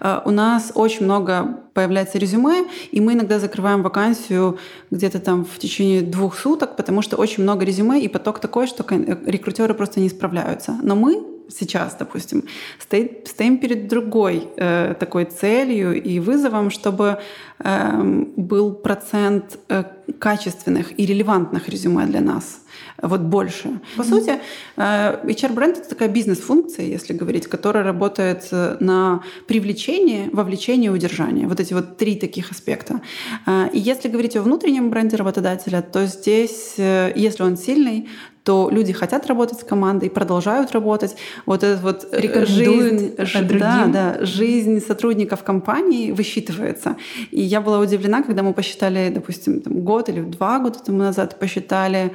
э, 0.00 0.20
у 0.24 0.32
нас 0.32 0.72
очень 0.74 1.04
много 1.04 1.60
появляется 1.72 2.18
резюме, 2.18 2.66
и 2.90 3.00
мы 3.00 3.12
иногда 3.12 3.38
закрываем 3.38 3.82
вакансию 3.82 4.58
где-то 4.90 5.20
там 5.20 5.44
в 5.44 5.58
течение 5.58 6.02
двух 6.02 6.36
суток, 6.36 6.74
потому 6.74 7.00
что 7.00 7.16
очень 7.16 7.44
много 7.44 7.64
резюме, 7.64 8.00
и 8.00 8.08
поток 8.08 8.40
такой, 8.40 8.66
что 8.66 8.84
рекрутеры 8.88 9.74
просто 9.74 10.00
не 10.00 10.08
справляются. 10.08 10.76
Но 10.82 10.96
мы 10.96 11.35
сейчас, 11.48 11.96
допустим, 11.98 12.44
стоит, 12.78 13.28
стоим 13.28 13.58
перед 13.58 13.88
другой 13.88 14.48
э, 14.56 14.94
такой 14.98 15.24
целью 15.24 16.02
и 16.02 16.20
вызовом, 16.20 16.70
чтобы 16.70 17.18
э, 17.58 18.02
был 18.36 18.72
процент 18.74 19.58
э, 19.68 19.84
качественных 20.18 20.98
и 20.98 21.06
релевантных 21.06 21.68
резюме 21.68 22.06
для 22.06 22.20
нас 22.20 22.60
вот 23.02 23.20
больше. 23.20 23.80
По 23.96 24.04
сути, 24.04 24.38
э, 24.76 25.18
HR-бренд— 25.24 25.78
это 25.78 25.88
такая 25.88 26.08
бизнес-функция, 26.08 26.86
если 26.86 27.12
говорить, 27.12 27.46
которая 27.46 27.84
работает 27.84 28.48
э, 28.52 28.76
на 28.80 29.22
привлечение, 29.46 30.30
вовлечение 30.32 30.90
и 30.90 30.94
удержание. 30.94 31.46
Вот 31.48 31.60
эти 31.60 31.74
вот 31.74 31.96
три 31.96 32.16
таких 32.16 32.50
аспекта. 32.50 33.00
Э, 33.46 33.68
и 33.72 33.78
если 33.78 34.08
говорить 34.08 34.36
о 34.36 34.42
внутреннем 34.42 34.90
бренде 34.90 35.16
работодателя, 35.16 35.82
то 35.82 36.06
здесь, 36.06 36.74
если 36.76 37.42
он 37.42 37.56
сильный, 37.56 38.08
то 38.46 38.70
люди 38.70 38.92
хотят 38.92 39.26
работать 39.26 39.58
с 39.58 39.64
командой, 39.64 40.08
продолжают 40.08 40.70
работать. 40.70 41.16
Вот 41.46 41.64
эта 41.64 41.82
вот 41.82 42.08
жизнь, 42.12 43.16
да, 43.58 43.86
да, 43.86 44.18
жизнь 44.20 44.80
сотрудников 44.80 45.42
компании 45.42 46.12
высчитывается. 46.12 46.96
И 47.32 47.42
я 47.42 47.60
была 47.60 47.80
удивлена, 47.80 48.22
когда 48.22 48.44
мы 48.44 48.54
посчитали, 48.54 49.10
допустим, 49.12 49.60
там, 49.60 49.80
год 49.80 50.08
или 50.08 50.20
два 50.20 50.60
года 50.60 50.78
тому 50.78 50.98
назад 50.98 51.40
посчитали 51.40 52.14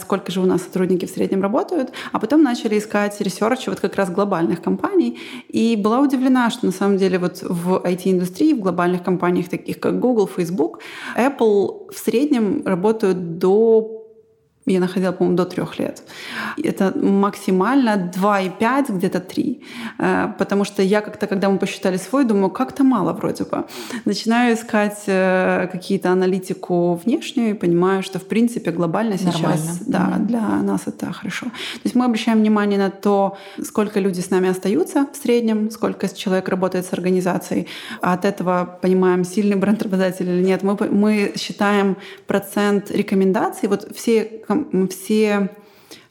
сколько 0.00 0.32
же 0.32 0.40
у 0.40 0.46
нас 0.46 0.62
сотрудники 0.62 1.06
в 1.06 1.10
среднем 1.10 1.42
работают, 1.42 1.92
а 2.12 2.18
потом 2.18 2.42
начали 2.42 2.78
искать 2.78 3.20
research 3.20 3.66
вот 3.66 3.80
как 3.80 3.96
раз 3.96 4.10
глобальных 4.10 4.62
компаний. 4.62 5.18
И 5.48 5.76
была 5.76 6.00
удивлена, 6.00 6.50
что 6.50 6.66
на 6.66 6.72
самом 6.72 6.96
деле 6.96 7.18
вот 7.18 7.42
в 7.42 7.82
IT-индустрии, 7.84 8.54
в 8.54 8.60
глобальных 8.60 9.02
компаниях, 9.02 9.48
таких 9.48 9.80
как 9.80 10.00
Google, 10.00 10.26
Facebook, 10.26 10.80
Apple 11.16 11.92
в 11.92 11.98
среднем 11.98 12.62
работают 12.64 13.38
до 13.38 13.95
я 14.72 14.80
находила, 14.80 15.12
по-моему, 15.12 15.36
до 15.36 15.44
трех 15.44 15.78
лет. 15.78 16.02
Это 16.64 16.92
максимально 16.96 18.10
2,5, 18.14 18.96
где-то 18.96 19.20
3. 19.20 19.62
Э, 19.98 20.28
потому 20.38 20.64
что 20.64 20.82
я 20.82 21.00
как-то, 21.00 21.26
когда 21.26 21.48
мы 21.48 21.58
посчитали 21.58 21.98
свой, 21.98 22.24
думаю, 22.24 22.50
как-то 22.50 22.84
мало 22.84 23.12
вроде 23.12 23.44
бы. 23.44 23.64
Начинаю 24.04 24.54
искать 24.54 25.02
э, 25.06 25.68
какие-то 25.72 26.10
аналитику 26.10 27.00
внешнюю 27.04 27.50
и 27.50 27.54
понимаю, 27.54 28.02
что, 28.02 28.18
в 28.18 28.26
принципе, 28.26 28.70
глобально 28.72 29.18
сейчас 29.18 29.40
Нормально. 29.40 29.78
да, 29.86 29.98
mm-hmm. 29.98 30.26
для 30.26 30.40
нас 30.62 30.82
это 30.86 31.12
хорошо. 31.12 31.46
То 31.46 31.82
есть 31.84 31.94
мы 31.94 32.04
обращаем 32.04 32.38
внимание 32.38 32.78
на 32.78 32.90
то, 32.90 33.36
сколько 33.62 34.00
люди 34.00 34.20
с 34.20 34.30
нами 34.30 34.48
остаются 34.48 35.06
в 35.12 35.16
среднем, 35.16 35.70
сколько 35.70 36.08
человек 36.08 36.48
работает 36.48 36.86
с 36.86 36.92
организацией. 36.92 37.66
А 38.00 38.14
от 38.14 38.24
этого 38.24 38.78
понимаем, 38.82 39.24
сильный 39.24 39.56
бренд 39.56 39.82
работодатель 39.82 40.28
или 40.28 40.42
нет. 40.42 40.62
Мы, 40.62 40.76
мы 40.90 41.32
считаем 41.36 41.96
процент 42.26 42.90
рекомендаций. 42.90 43.68
Вот 43.68 43.88
все 43.94 44.42
все 44.90 45.50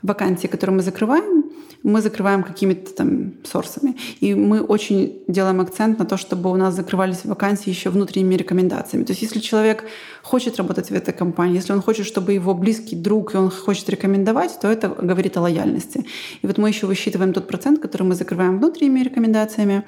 вакансии, 0.01 0.47
которые 0.47 0.75
мы 0.75 0.83
закрываем, 0.83 1.45
мы 1.85 2.01
закрываем 2.01 2.41
какими-то 2.41 2.91
там 2.95 3.33
сорсами. 3.43 3.95
И 4.19 4.33
мы 4.33 4.61
очень 4.61 5.21
делаем 5.27 5.61
акцент 5.61 5.99
на 5.99 6.05
то, 6.05 6.17
чтобы 6.17 6.51
у 6.51 6.55
нас 6.55 6.73
закрывались 6.73 7.25
вакансии 7.25 7.69
еще 7.69 7.91
внутренними 7.91 8.33
рекомендациями. 8.35 9.03
То 9.03 9.11
есть 9.11 9.21
если 9.21 9.39
человек 9.39 9.83
хочет 10.23 10.57
работать 10.57 10.89
в 10.89 10.95
этой 10.95 11.13
компании, 11.13 11.57
если 11.57 11.73
он 11.73 11.83
хочет, 11.83 12.07
чтобы 12.07 12.33
его 12.33 12.55
близкий 12.55 12.95
друг, 12.95 13.35
и 13.35 13.37
он 13.37 13.51
хочет 13.51 13.87
рекомендовать, 13.87 14.59
то 14.59 14.67
это 14.67 14.89
говорит 14.89 15.37
о 15.37 15.41
лояльности. 15.41 16.07
И 16.41 16.47
вот 16.47 16.57
мы 16.57 16.69
еще 16.69 16.87
высчитываем 16.87 17.33
тот 17.33 17.47
процент, 17.47 17.79
который 17.79 18.03
мы 18.03 18.15
закрываем 18.15 18.57
внутренними 18.57 19.01
рекомендациями. 19.01 19.83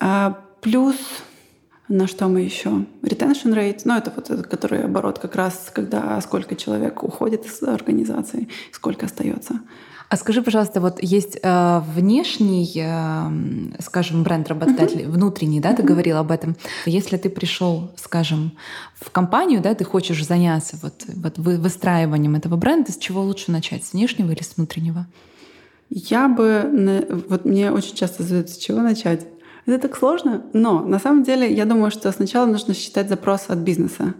А, 0.00 0.40
плюс 0.60 0.96
На 1.92 2.06
что 2.06 2.26
мы 2.28 2.40
еще? 2.40 2.86
Retention 3.02 3.54
rate, 3.54 3.82
ну 3.84 3.94
это 3.94 4.10
вот 4.16 4.30
этот, 4.30 4.46
который 4.46 4.82
оборот 4.82 5.18
как 5.18 5.36
раз, 5.36 5.70
когда 5.74 6.18
сколько 6.22 6.56
человек 6.56 7.02
уходит 7.02 7.44
из 7.44 7.62
организации, 7.62 8.48
сколько 8.72 9.04
остается. 9.04 9.60
А 10.08 10.16
скажи, 10.16 10.40
пожалуйста, 10.40 10.80
вот 10.80 11.02
есть 11.02 11.38
э, 11.42 11.82
внешний, 11.94 12.72
э, 12.76 13.82
скажем, 13.82 14.22
бренд 14.22 14.48
работодателя, 14.48 15.04
uh-huh. 15.04 15.10
внутренний, 15.10 15.60
да, 15.60 15.74
ты 15.74 15.82
uh-huh. 15.82 15.86
говорил 15.86 16.16
об 16.16 16.30
этом. 16.30 16.56
Если 16.86 17.18
ты 17.18 17.28
пришел, 17.28 17.90
скажем, 17.96 18.52
в 18.94 19.10
компанию, 19.10 19.60
да, 19.60 19.74
ты 19.74 19.84
хочешь 19.84 20.26
заняться 20.26 20.78
вот, 20.80 21.04
вот 21.14 21.36
выстраиванием 21.36 22.36
этого 22.36 22.56
бренда, 22.56 22.90
с 22.92 22.96
чего 22.96 23.20
лучше 23.20 23.50
начать, 23.50 23.84
с 23.84 23.92
внешнего 23.92 24.30
или 24.30 24.42
с 24.42 24.56
внутреннего? 24.56 25.06
Я 25.90 26.28
бы, 26.28 27.22
вот 27.28 27.44
мне 27.44 27.70
очень 27.70 27.94
часто 27.94 28.22
задают, 28.22 28.48
с 28.48 28.56
чего 28.56 28.80
начать. 28.80 29.26
Это 29.66 29.78
так 29.78 29.96
сложно, 29.96 30.42
но 30.52 30.80
на 30.80 30.98
самом 30.98 31.22
деле 31.22 31.52
я 31.52 31.64
думаю, 31.64 31.90
что 31.90 32.10
сначала 32.12 32.46
нужно 32.46 32.74
считать 32.74 33.08
запрос 33.08 33.44
от 33.48 33.58
бизнеса 33.58 34.14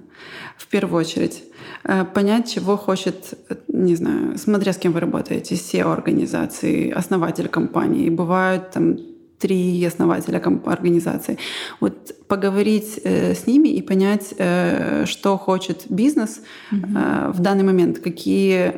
в 0.57 0.69
первую 0.69 1.01
очередь. 1.01 1.43
Э, 1.85 2.05
понять, 2.05 2.53
чего 2.53 2.77
хочет, 2.77 3.35
не 3.69 3.97
знаю, 3.97 4.39
смотря 4.39 4.73
с 4.73 4.79
кем 4.79 4.93
вы 4.93 5.01
работаете, 5.01 5.57
SEO-организации, 5.57 6.91
основатель 6.91 7.49
компании. 7.49 8.09
Бывают 8.09 8.71
там 8.71 8.97
три 9.43 9.85
основателя 9.85 10.41
организации. 10.67 11.37
Вот 11.81 12.15
поговорить 12.29 13.01
э, 13.03 13.35
с 13.35 13.49
ними 13.49 13.69
и 13.69 13.83
понять, 13.83 14.35
э, 14.39 15.05
что 15.07 15.37
хочет 15.37 15.87
бизнес 15.89 16.41
mm-hmm. 16.71 17.29
э, 17.29 17.33
в 17.33 17.41
данный 17.41 17.65
момент, 17.65 17.99
какие 17.99 18.73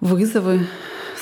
вызовы 0.00 0.66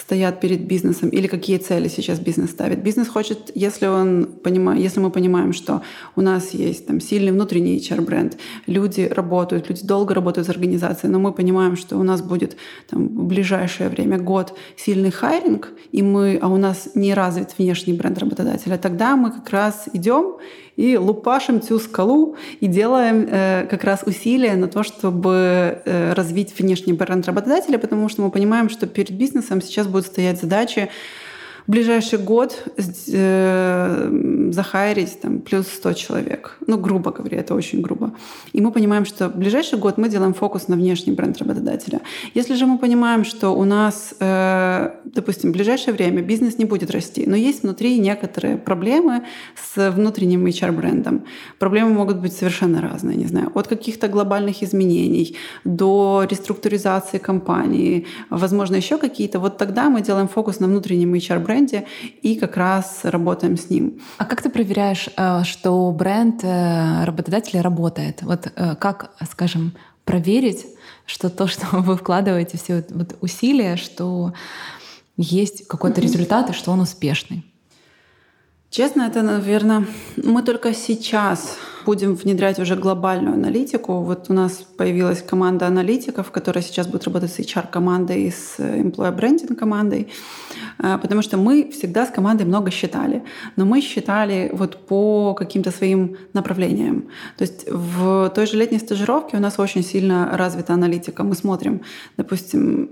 стоят 0.07 0.41
перед 0.41 0.61
бизнесом 0.69 1.09
или 1.09 1.27
какие 1.27 1.59
цели 1.59 1.89
сейчас 1.89 2.21
бизнес 2.21 2.51
ставит. 2.51 2.81
Бизнес 2.81 3.09
хочет, 3.09 3.51
если, 3.57 3.89
он 3.89 4.27
понимает, 4.45 4.81
если 4.81 5.01
мы 5.01 5.11
понимаем, 5.11 5.53
что 5.53 5.83
у 6.15 6.21
нас 6.21 6.55
есть 6.55 6.87
там, 6.87 7.01
сильный 7.01 7.33
внутренний 7.33 7.77
HR-бренд, 7.79 8.39
люди 8.69 9.01
работают, 9.01 9.69
люди 9.69 9.85
долго 9.85 10.15
работают 10.15 10.47
с 10.47 10.51
организацией, 10.51 11.11
но 11.11 11.19
мы 11.19 11.33
понимаем, 11.33 11.77
что 11.77 11.99
у 11.99 12.05
нас 12.05 12.23
будет 12.23 12.57
там, 12.89 13.09
в 13.09 13.25
ближайшее 13.25 13.89
время 13.89 14.19
год 14.19 14.57
сильный 14.77 15.11
хайринг, 15.11 15.73
и 15.91 16.03
мы, 16.03 16.39
а 16.41 16.47
у 16.49 16.57
нас 16.57 16.91
не 16.95 17.13
развит 17.13 17.59
внешний 17.59 17.93
бренд 17.93 18.19
работодателя, 18.19 18.79
тогда 18.79 19.17
мы 19.17 19.33
как 19.33 19.51
раз 19.51 19.89
идем 19.93 20.37
и 20.77 20.97
лупашим 20.97 21.61
всю 21.61 21.79
скалу 21.79 22.37
и 22.61 22.67
делаем 22.67 23.27
э, 23.31 23.67
как 23.69 23.85
раз 23.85 24.03
усилия 24.05 24.55
на 24.55 24.69
то, 24.69 24.83
чтобы 24.83 25.83
э, 25.85 26.13
развить 26.13 26.59
внешний 26.59 26.93
бренд 26.93 27.27
работодателя, 27.27 27.79
потому 27.79 28.09
что 28.09 28.23
мы 28.23 28.31
понимаем, 28.31 28.69
что 28.69 28.87
перед 28.87 29.11
бизнесом 29.11 29.63
сейчас 29.63 29.87
будут 29.87 30.07
стоять 30.07 30.41
задачи 30.41 30.91
в 31.67 31.71
ближайший 31.71 32.19
год 32.19 32.65
э, 33.13 34.51
захайрить 34.53 35.21
там, 35.21 35.41
плюс 35.41 35.67
100 35.67 35.93
человек. 35.95 36.57
Ну, 36.67 36.79
грубо 36.79 37.11
говоря, 37.11 37.39
это 37.39 37.55
очень 37.55 37.81
грубо. 37.81 38.13
И 38.53 38.61
мы 38.61 38.71
понимаем, 38.71 39.05
что 39.05 39.29
в 39.29 39.37
ближайший 39.37 39.79
год 39.79 39.99
мы 39.99 40.09
делаем 40.09 40.35
фокус 40.35 40.69
на 40.69 40.77
внешний 40.77 41.13
бренд 41.13 41.39
работодателя. 41.39 42.01
Если 42.35 42.55
же 42.55 42.67
мы 42.67 42.79
понимаем, 42.79 43.25
что 43.25 43.51
у 43.51 43.65
нас, 43.65 44.15
э, 44.21 44.91
допустим, 45.05 45.51
в 45.51 45.53
ближайшее 45.53 45.95
время 45.95 46.23
бизнес 46.23 46.59
не 46.59 46.65
будет 46.65 46.91
расти, 46.91 47.25
но 47.27 47.37
есть 47.37 47.63
внутри 47.63 47.99
некоторые 47.99 48.57
проблемы 48.57 49.23
с 49.55 49.91
внутренним 49.91 50.47
HR-брендом. 50.47 51.25
Проблемы 51.59 51.91
могут 51.91 52.19
быть 52.19 52.33
совершенно 52.33 52.81
разные, 52.81 53.17
не 53.17 53.27
знаю, 53.27 53.51
от 53.55 53.67
каких-то 53.67 54.09
глобальных 54.09 54.63
изменений 54.63 55.37
до 55.65 56.27
реструктуризации 56.31 57.19
компании, 57.19 58.07
возможно, 58.31 58.77
еще 58.77 58.99
какие-то. 58.99 59.41
Вот 59.41 59.59
тогда 59.59 59.91
мы 59.91 60.01
делаем 60.01 60.29
фокус 60.29 60.61
на 60.61 60.67
внутреннем 60.67 61.15
HR-бренде, 61.15 61.56
бренде 61.57 61.87
и 62.23 62.37
как 62.37 62.57
раз 62.57 63.01
работаем 63.05 63.57
с 63.57 63.71
ним. 63.71 64.01
А 64.19 64.25
как 64.25 64.43
ты 64.43 64.51
проверяешь, 64.51 65.09
э, 65.17 65.43
что 65.45 65.91
бренд 65.93 66.43
э, 66.43 67.05
работодателя 67.05 67.63
работает? 67.63 68.23
Вот 68.23 68.53
э, 68.55 68.75
как, 68.77 69.13
скажем, 69.31 69.73
проверить, 70.05 70.67
что 71.07 71.31
то, 71.31 71.47
что 71.53 71.67
вы 71.73 71.97
вкладываете, 71.97 72.59
все 72.59 72.85
вот 72.91 73.17
усилия, 73.21 73.77
что 73.77 74.33
есть 75.17 75.67
какой-то 75.67 76.01
результат 76.01 76.51
и 76.51 76.53
что 76.53 76.73
он 76.73 76.81
успешный? 76.81 77.45
Честно, 78.71 79.03
это, 79.03 79.23
наверное, 79.23 79.87
мы 80.17 80.43
только 80.43 80.75
сейчас 80.75 81.57
будем 81.87 82.15
внедрять 82.15 82.59
уже 82.59 82.75
глобальную 82.75 83.35
аналитику. 83.35 84.03
Вот 84.03 84.27
у 84.29 84.33
нас 84.33 84.67
появилась 84.77 85.23
команда 85.23 85.67
аналитиков, 85.67 86.31
которая 86.31 86.63
сейчас 86.63 86.89
будет 86.89 87.05
работать 87.05 87.33
с 87.33 87.39
HR-командой 87.39 88.25
и 88.25 88.31
с 88.31 88.59
employer 88.59 89.17
branding 89.17 89.55
командой, 89.55 90.09
а, 90.79 90.99
потому 90.99 91.23
что 91.23 91.37
мы 91.37 91.71
всегда 91.71 92.05
с 92.05 92.11
командой 92.11 92.43
много 92.43 92.71
считали, 92.71 93.23
но 93.57 93.65
мы 93.65 93.81
считали 93.81 94.51
вот 94.53 94.87
по 94.87 95.35
каким-то 95.35 95.71
своим 95.71 96.17
направлениям. 96.35 97.05
То 97.39 97.45
есть 97.45 97.71
в 97.71 98.31
той 98.35 98.47
же 98.47 98.57
летней 98.57 98.79
стажировке 98.79 99.37
у 99.37 99.41
нас 99.41 99.59
очень 99.59 99.85
сильно 99.85 100.37
развита 100.37 100.75
аналитика. 100.75 101.23
Мы 101.23 101.35
смотрим, 101.35 101.81
допустим, 102.17 102.91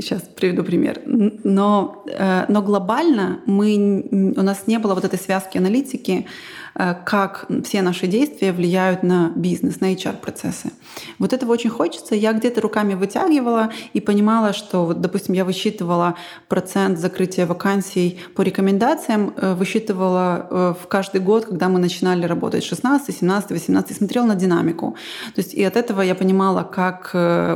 сейчас 0.00 0.22
э, 0.22 0.26
приведу 0.36 0.64
пример, 0.64 1.00
но, 1.44 2.04
э, 2.06 2.46
но 2.48 2.62
глобально 2.62 3.40
мы, 3.46 4.34
у 4.36 4.42
нас 4.42 4.66
не 4.66 4.78
было 4.78 4.94
вот 4.94 5.04
этой 5.04 5.18
связки 5.18 5.58
аналитики, 5.58 6.24
Э, 6.24 6.63
как 6.74 7.46
все 7.64 7.82
наши 7.82 8.06
действия 8.06 8.52
влияют 8.52 9.02
на 9.02 9.32
бизнес, 9.36 9.80
на 9.80 9.92
HR-процессы. 9.94 10.72
Вот 11.18 11.32
этого 11.32 11.52
очень 11.52 11.70
хочется. 11.70 12.14
Я 12.14 12.32
где-то 12.32 12.60
руками 12.60 12.94
вытягивала 12.94 13.70
и 13.92 14.00
понимала, 14.00 14.52
что, 14.52 14.86
вот, 14.86 15.00
допустим, 15.00 15.34
я 15.34 15.44
высчитывала 15.44 16.14
процент 16.48 16.98
закрытия 16.98 17.46
вакансий 17.46 18.18
по 18.34 18.42
рекомендациям, 18.42 19.34
э, 19.36 19.54
высчитывала 19.54 20.46
э, 20.50 20.74
в 20.82 20.86
каждый 20.88 21.20
год, 21.20 21.46
когда 21.46 21.68
мы 21.68 21.78
начинали 21.78 22.26
работать, 22.26 22.64
16, 22.64 23.16
17, 23.16 23.50
18, 23.50 23.96
смотрела 23.96 24.26
на 24.26 24.34
динамику. 24.34 24.96
То 25.34 25.40
есть 25.40 25.54
и 25.54 25.62
от 25.62 25.76
этого 25.76 26.02
я 26.02 26.14
понимала, 26.14 26.62
как 26.62 27.14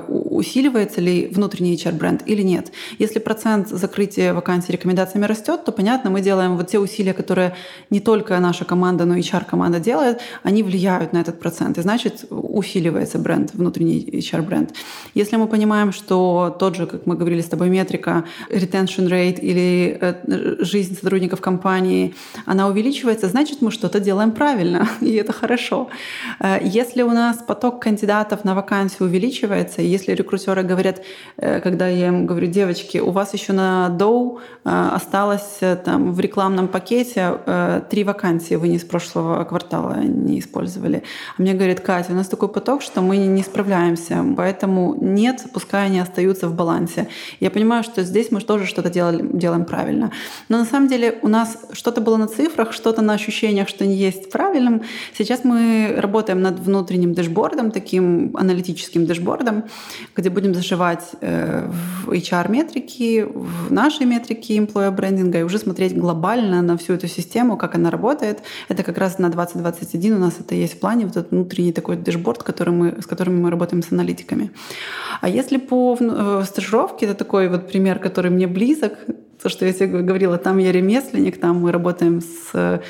усиливается 0.09 1.01
ли 1.01 1.29
внутренний 1.29 1.75
HR-бренд 1.75 2.23
или 2.27 2.43
нет. 2.43 2.73
Если 2.99 3.19
процент 3.19 3.69
закрытия 3.69 4.35
вакансий 4.35 4.73
рекомендациями 4.73 5.27
растет, 5.27 5.65
то, 5.65 5.73
понятно, 5.73 6.11
мы 6.11 6.21
делаем 6.21 6.57
вот 6.57 6.69
те 6.69 6.79
усилия, 6.79 7.15
которые 7.15 7.55
не 7.91 8.01
только 8.01 8.39
наша 8.41 8.65
команда, 8.65 9.05
но 9.09 9.17
HR-команда 9.17 9.81
делает, 9.81 10.21
они 10.43 10.63
влияют 10.63 11.13
на 11.13 11.21
этот 11.21 11.41
процент. 11.41 11.79
И 11.79 11.83
значит, 11.83 12.27
усиливается 12.31 13.19
бренд, 13.19 13.55
внутренний 13.55 14.01
HR-бренд. 14.01 14.75
Если 15.15 15.37
мы 15.37 15.47
понимаем, 15.47 15.93
что 15.93 16.57
тот 16.59 16.77
же, 16.77 16.87
как 16.87 17.07
мы 17.07 17.17
говорили 17.17 17.41
с 17.41 17.47
тобой, 17.47 17.71
метрика, 17.71 18.25
retention 18.51 19.09
rate 19.09 19.41
или 19.41 19.99
э, 20.01 20.65
жизнь 20.65 20.95
сотрудников 20.95 21.41
компании, 21.41 22.15
она 22.47 22.69
увеличивается, 22.69 23.29
значит, 23.29 23.63
мы 23.63 23.71
что-то 23.71 24.01
делаем 24.01 24.33
правильно, 24.33 24.89
и 25.01 25.15
это 25.15 25.33
хорошо. 25.33 25.89
Э, 26.41 26.59
если 26.63 27.03
у 27.03 27.11
нас 27.11 27.39
поток 27.39 27.83
кандидатов 27.83 28.45
на 28.45 28.55
вакансию 28.55 29.09
увеличивается, 29.09 29.83
если 29.83 30.13
рекрутеры 30.13 30.63
говорят, 30.63 31.03
э, 31.39 31.61
когда 31.61 31.89
я 31.89 32.09
им 32.09 32.27
говорю, 32.27 32.47
девочки, 32.47 32.99
у 32.99 33.11
вас 33.11 33.35
еще 33.35 33.53
на 33.53 33.89
доу 33.89 34.41
осталось 34.65 35.61
там 35.85 36.13
в 36.13 36.21
рекламном 36.21 36.69
пакете 36.69 37.39
три 37.91 38.05
вакансии, 38.05 38.57
вы 38.57 38.69
не 38.69 38.79
спросите 38.79 38.98
прошлого 38.99 39.45
квартала 39.45 40.01
не 40.03 40.41
использовали. 40.41 41.03
А 41.37 41.43
мне 41.43 41.55
говорит, 41.55 41.81
Катя, 41.81 42.13
у 42.13 42.17
нас 42.17 42.27
такой 42.27 42.49
поток, 42.49 42.83
что 42.83 43.01
мы 43.01 43.17
не 43.17 43.43
справляемся, 43.43 44.25
поэтому 44.37 44.97
нет, 45.01 45.45
пускай 45.53 45.87
они 45.87 46.01
остаются 46.01 46.49
в 46.49 46.55
балансе. 46.55 47.07
Я 47.41 47.51
понимаю, 47.51 47.85
что 47.85 48.03
здесь 48.03 48.33
мы 48.33 48.41
тоже 48.41 48.67
что-то 48.67 48.91
делали, 48.91 49.25
делаем 49.33 49.65
правильно. 49.65 50.11
Но 50.49 50.59
на 50.59 50.65
самом 50.65 50.89
деле 50.89 51.19
у 51.23 51.29
нас 51.29 51.59
что-то 51.73 52.01
было 52.01 52.17
на 52.17 52.27
цифрах, 52.27 52.73
что-то 52.73 53.03
на 53.03 53.13
ощущениях, 53.13 53.69
что 53.69 53.87
не 53.87 53.95
есть 53.95 54.33
правильным. 54.33 54.83
Сейчас 55.17 55.45
мы 55.45 55.95
работаем 55.97 56.41
над 56.43 56.59
внутренним 56.59 57.15
дэшбордом, 57.15 57.71
таким 57.71 58.37
аналитическим 58.37 59.07
дэшбордом, 59.07 59.63
где 60.17 60.31
будем 60.31 60.55
зашивать 60.55 61.05
э, 61.21 61.71
в 62.05 62.11
HR-метрики, 62.11 63.27
в 63.33 63.73
наши 63.73 64.05
метрики 64.05 64.53
employer 64.53 64.91
брендинга 64.91 65.39
и 65.39 65.43
уже 65.43 65.59
смотреть 65.59 65.97
глобально 65.97 66.63
на 66.63 66.77
всю 66.77 66.95
эту 66.95 67.07
систему, 67.07 67.57
как 67.57 67.77
она 67.77 67.91
работает. 67.91 68.43
Это 68.69 68.88
как 68.89 68.97
раз 68.97 69.19
на 69.19 69.29
2021 69.29 70.15
у 70.15 70.19
нас 70.19 70.41
это 70.41 70.55
есть 70.55 70.73
в 70.73 70.81
плане, 70.81 71.05
вот 71.05 71.15
этот 71.15 71.31
внутренний 71.31 71.73
такой 71.73 71.97
дэшборд, 71.97 72.43
который 72.43 72.71
мы, 72.71 73.03
с 73.03 73.07
которыми 73.07 73.39
мы 73.39 73.51
работаем 73.51 73.83
с 73.83 73.93
аналитиками. 73.93 74.51
А 75.21 75.29
если 75.29 75.59
по 75.59 75.95
э, 76.01 76.43
стажировке, 76.47 77.05
это 77.05 77.15
такой 77.15 77.49
вот 77.49 77.69
пример, 77.69 77.99
который 77.99 78.31
мне 78.31 78.47
близок, 78.47 78.95
то, 79.43 79.51
что 79.51 79.67
я 79.67 79.75
тебе 79.75 80.01
говорила, 80.01 80.39
там 80.39 80.57
я 80.57 80.73
ремесленник, 80.73 81.39
там 81.39 81.61
мы 81.61 81.71
работаем 81.71 82.23
с 82.23 82.81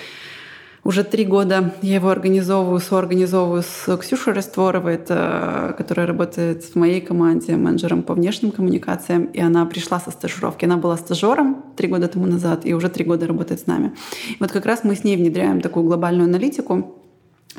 уже 0.84 1.04
три 1.04 1.24
года 1.24 1.74
я 1.82 1.96
его 1.96 2.08
организовываю, 2.08 2.80
соорганизовываю 2.80 3.62
с 3.62 3.96
Ксюшей 3.96 4.32
Растворовой, 4.32 4.94
это, 4.94 5.74
которая 5.76 6.06
работает 6.06 6.64
в 6.64 6.76
моей 6.76 7.00
команде 7.00 7.56
менеджером 7.56 8.02
по 8.02 8.14
внешним 8.14 8.52
коммуникациям. 8.52 9.24
И 9.24 9.40
она 9.40 9.66
пришла 9.66 10.00
со 10.00 10.10
стажировки. 10.10 10.64
Она 10.64 10.76
была 10.76 10.96
стажером 10.96 11.64
три 11.76 11.88
года 11.88 12.08
тому 12.08 12.26
назад 12.26 12.64
и 12.64 12.74
уже 12.74 12.88
три 12.88 13.04
года 13.04 13.26
работает 13.26 13.60
с 13.60 13.66
нами. 13.66 13.94
И 14.28 14.36
вот 14.40 14.52
как 14.52 14.66
раз 14.66 14.84
мы 14.84 14.94
с 14.94 15.04
ней 15.04 15.16
внедряем 15.16 15.60
такую 15.60 15.84
глобальную 15.84 16.24
аналитику, 16.24 16.97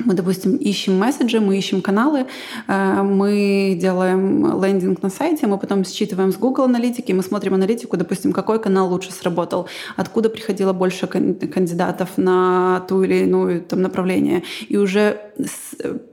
мы, 0.04 0.14
допустим, 0.14 0.56
ищем 0.56 0.98
месседжи, 0.98 1.40
мы 1.40 1.58
ищем 1.58 1.82
каналы, 1.82 2.26
э, 2.68 3.02
мы 3.02 3.78
делаем 3.80 4.62
лендинг 4.62 5.02
на 5.02 5.10
сайте, 5.10 5.46
мы 5.46 5.58
потом 5.58 5.84
считываем 5.84 6.32
с 6.32 6.36
Google 6.36 6.64
аналитики, 6.64 7.12
мы 7.12 7.22
смотрим 7.22 7.54
аналитику, 7.54 7.96
допустим, 7.96 8.32
какой 8.32 8.60
канал 8.60 8.88
лучше 8.90 9.12
сработал, 9.12 9.68
откуда 9.96 10.28
приходило 10.28 10.72
больше 10.72 11.06
кандидатов 11.06 12.10
на 12.16 12.80
ту 12.88 13.02
или 13.02 13.24
иную 13.24 13.62
там, 13.62 13.82
направление. 13.82 14.42
И 14.68 14.76
уже 14.76 15.29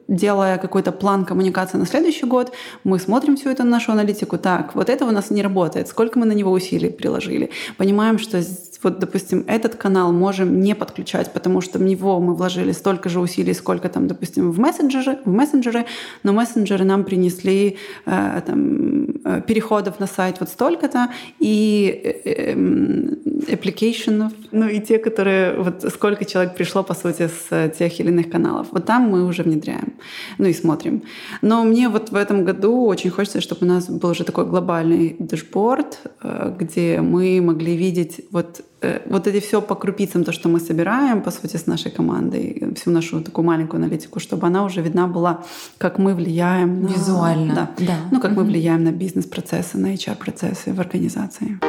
делая 0.08 0.58
какой-то 0.58 0.91
план 0.91 1.25
коммуникации 1.25 1.77
на 1.77 1.86
следующий 1.86 2.25
год, 2.25 2.51
мы 2.84 2.99
смотрим 2.99 3.36
всю 3.36 3.49
эту 3.49 3.63
нашу 3.63 3.91
аналитику. 3.91 4.38
Так, 4.38 4.75
вот 4.75 4.89
это 4.89 5.06
у 5.06 5.12
нас 5.12 5.30
не 5.30 5.41
работает. 5.41 5.88
Сколько 5.88 6.19
мы 6.19 6.25
на 6.25 6.34
него 6.34 6.51
усилий 6.51 6.89
приложили? 6.89 7.49
Понимаем, 7.77 8.19
что 8.19 8.41
вот, 8.84 8.99
допустим, 8.99 9.43
этот 9.47 9.75
канал 9.75 10.12
можем 10.12 10.62
не 10.62 10.75
подключать, 10.75 11.34
потому 11.34 11.62
что 11.62 11.80
в 11.80 11.82
него 11.82 12.19
мы 12.19 12.36
вложили 12.36 12.71
столько 12.71 13.10
же 13.10 13.19
усилий, 13.19 13.53
сколько 13.53 13.89
там, 13.89 14.08
допустим, 14.08 14.51
в 14.51 14.60
мессенджеры, 14.60 15.17
в 15.25 15.30
мессенджеры 15.30 15.86
но 16.23 16.34
мессенджеры 16.34 16.86
нам 16.86 17.03
принесли 17.03 17.77
э, 18.06 18.41
там, 18.45 19.08
э, 19.25 19.41
переходов 19.47 19.99
на 19.99 20.08
сайт 20.08 20.39
вот 20.39 20.49
столько-то, 20.49 21.10
и 21.39 22.01
э, 22.03 22.51
эм, 22.51 23.17
application, 23.47 24.32
ну 24.51 24.67
и 24.67 24.80
те, 24.80 24.97
которые, 24.97 25.58
вот 25.58 25.86
сколько 25.93 26.25
человек 26.25 26.56
пришло, 26.56 26.84
по 26.84 26.93
сути, 26.93 27.30
с 27.49 27.69
тех 27.77 27.99
или 27.99 28.10
иных 28.10 28.30
каналов. 28.30 28.67
Вот 28.71 28.86
там 28.86 29.07
мы 29.08 29.26
уже 29.26 29.43
внедряем, 29.43 29.93
ну 30.38 30.46
и 30.46 30.54
смотрим. 30.54 31.04
Но 31.41 31.63
мне 31.63 31.89
вот 31.89 32.12
в 32.12 32.15
этом 32.15 32.46
году 32.46 32.86
очень 32.86 33.10
хочется, 33.10 33.41
чтобы 33.41 33.65
у 33.65 33.70
нас 33.70 33.89
был 33.89 34.10
уже 34.10 34.24
такой 34.24 34.46
глобальный 34.46 35.15
дэшборд, 35.20 36.00
э, 36.24 36.56
где 36.60 37.02
мы 37.02 37.41
могли 37.41 37.76
видеть 37.76 38.22
вот 38.32 38.62
Э, 38.80 39.00
вот 39.10 39.28
эти 39.28 39.39
все 39.39 39.62
по 39.62 39.76
крупицам, 39.76 40.24
то, 40.24 40.32
что 40.32 40.50
мы 40.50 40.60
собираем, 40.60 41.22
по 41.22 41.32
сути, 41.32 41.58
с 41.58 41.67
нашей 41.67 41.91
командой, 41.91 42.74
всю 42.76 42.91
нашу 42.91 43.22
такую 43.22 43.46
маленькую 43.46 43.80
аналитику, 43.80 44.20
чтобы 44.20 44.46
она 44.48 44.63
уже 44.63 44.82
видна 44.82 45.08
была, 45.08 45.43
как 45.80 45.98
мы 45.98 46.13
влияем 46.13 46.84
на... 46.84 46.88
Визуально. 46.88 47.56
Да. 47.56 47.70
да. 47.80 47.93
Ну, 48.12 48.22
как 48.22 48.32
mm-hmm. 48.32 48.36
мы 48.36 48.43
влияем 48.43 48.84
на 48.84 48.91
бизнес-процессы, 48.91 49.78
на 49.78 49.93
HR-процессы 49.93 50.74
в 50.74 50.80
организации. 50.80 51.60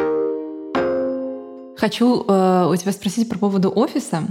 Хочу 1.76 2.24
э, 2.28 2.68
у 2.70 2.76
тебя 2.76 2.92
спросить 2.92 3.28
про 3.28 3.38
поводу 3.38 3.72
офиса. 3.74 4.22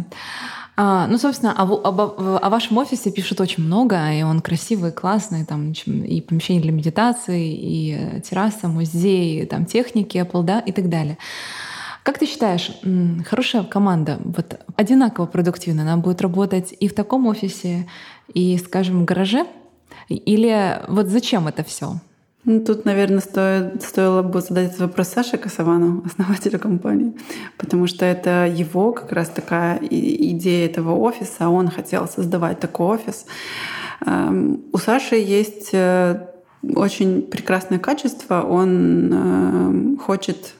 А, 0.80 1.08
ну, 1.08 1.18
собственно, 1.18 1.54
о, 1.58 1.63
об, 1.63 2.00
о 2.00 2.50
вашем 2.50 2.78
офисе 2.78 3.12
пишут 3.12 3.42
очень 3.42 3.63
много, 3.63 4.13
и 4.13 4.22
он 4.22 4.42
красивый, 4.42 4.92
классный, 4.92 5.44
там 5.44 5.72
и 5.72 6.22
помещение 6.22 6.62
для 6.62 6.72
медитации, 6.72 7.52
и 7.52 8.22
терраса, 8.22 8.68
музей, 8.68 9.44
там 9.48 9.66
техники 9.66 10.18
Apple, 10.18 10.44
да, 10.44 10.60
и 10.60 10.72
так 10.72 10.88
далее. 10.90 11.18
Как 12.04 12.20
ты 12.20 12.28
считаешь, 12.28 12.72
хорошая 13.26 13.63
команда 13.63 14.20
вот 14.24 14.60
одинаково 14.76 15.26
продуктивна, 15.26 15.82
она 15.82 15.98
будет 15.98 16.22
работать 16.22 16.76
и 16.80 16.88
в 16.88 16.94
таком 16.94 17.26
офисе, 17.26 17.88
и, 18.32 18.56
скажем, 18.60 19.02
в 19.02 19.06
гараже? 19.06 19.48
Или 20.10 20.80
вот 20.88 21.08
зачем 21.08 21.48
это 21.48 21.63
все? 21.63 21.96
Ну, 22.49 22.62
тут, 22.62 22.86
наверное, 22.86 23.19
стоит, 23.19 23.83
стоило 23.83 24.21
бы 24.21 24.39
задать 24.39 24.67
этот 24.67 24.79
вопрос 24.79 25.10
Саше 25.10 25.38
Касавану, 25.38 26.03
основателю 26.05 26.60
компании, 26.60 27.13
потому 27.57 27.88
что 27.88 28.05
это 28.05 28.47
его 28.47 28.93
как 28.93 29.12
раз 29.12 29.27
такая 29.27 29.79
идея 29.81 30.65
этого 30.65 30.95
офиса. 30.95 31.49
Он 31.49 31.67
хотел 31.67 32.07
создавать 32.07 32.62
такой 32.62 32.95
офис. 32.95 33.25
Эм, 34.05 34.62
у 34.71 34.77
Саши 34.77 35.17
есть 35.17 35.71
э, 35.73 36.25
очень 36.63 37.23
прекрасное 37.23 37.79
качество. 37.79 38.41
Он 38.41 39.12
эм, 39.12 39.97
хочет 39.97 40.53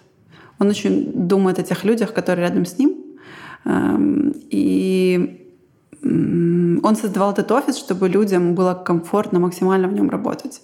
он 0.60 0.67
очень 0.67 1.13
думает 1.13 1.58
о 1.60 1.63
тех 1.63 1.86
людях, 1.86 2.13
которые 2.13 2.50
рядом 2.50 2.65
с 2.65 2.78
ним. 2.78 2.97
Эм, 3.63 4.34
и 4.50 5.47
он 6.04 6.96
создавал 6.96 7.32
этот 7.32 7.52
офис, 7.52 7.78
чтобы 7.78 8.10
людям 8.10 8.56
было 8.56 8.74
комфортно 8.74 9.40
максимально 9.40 9.88
в 9.88 9.94
нем 9.94 10.10
работать. 10.10 10.62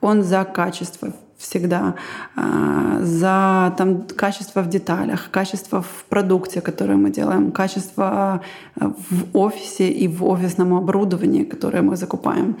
Он 0.00 0.22
за 0.22 0.44
качество 0.44 1.12
всегда, 1.44 1.94
а, 2.36 3.00
за 3.02 3.74
там, 3.76 4.02
качество 4.16 4.62
в 4.62 4.68
деталях, 4.68 5.30
качество 5.30 5.80
в 5.80 6.04
продукте, 6.08 6.60
который 6.60 6.96
мы 6.96 7.10
делаем, 7.10 7.52
качество 7.52 8.40
а, 8.80 8.92
в 9.10 9.36
офисе 9.38 9.90
и 9.90 10.08
в 10.08 10.24
офисном 10.24 10.74
оборудовании, 10.74 11.44
которое 11.44 11.82
мы 11.82 11.96
закупаем. 11.96 12.56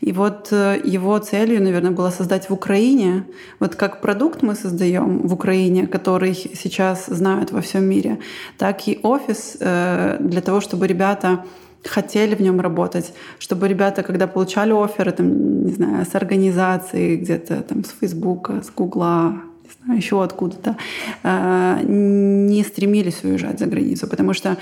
И 0.00 0.12
вот 0.12 0.48
э, 0.52 0.80
его 0.84 1.18
целью, 1.18 1.62
наверное, 1.62 1.92
было 1.92 2.10
создать 2.10 2.50
в 2.50 2.52
Украине, 2.52 3.24
вот 3.60 3.76
как 3.76 4.00
продукт 4.00 4.42
мы 4.42 4.54
создаем 4.54 5.26
в 5.28 5.32
Украине, 5.32 5.86
который 5.86 6.34
сейчас 6.34 7.06
знают 7.06 7.52
во 7.52 7.60
всем 7.60 7.84
мире, 7.84 8.18
так 8.58 8.88
и 8.88 8.98
офис 9.02 9.56
э, 9.60 10.16
для 10.20 10.40
того, 10.40 10.60
чтобы 10.60 10.86
ребята 10.86 11.44
хотели 11.88 12.34
в 12.34 12.40
нем 12.40 12.60
работать, 12.60 13.12
чтобы 13.38 13.68
ребята, 13.68 14.02
когда 14.02 14.26
получали 14.26 14.72
оферы, 14.72 15.12
там, 15.12 15.64
не 15.66 15.72
знаю, 15.72 16.04
с 16.04 16.14
организации 16.14 17.16
где-то 17.16 17.62
там 17.62 17.84
с 17.84 17.94
Фейсбука, 18.00 18.62
с 18.62 18.70
Гугла, 18.70 19.40
не 19.62 19.70
знаю, 19.84 19.98
еще 19.98 20.22
откуда-то, 20.22 20.76
э, 21.22 21.80
не 21.86 22.62
стремились 22.64 23.24
уезжать 23.24 23.58
за 23.58 23.66
границу, 23.66 24.06
потому 24.06 24.34
что 24.34 24.56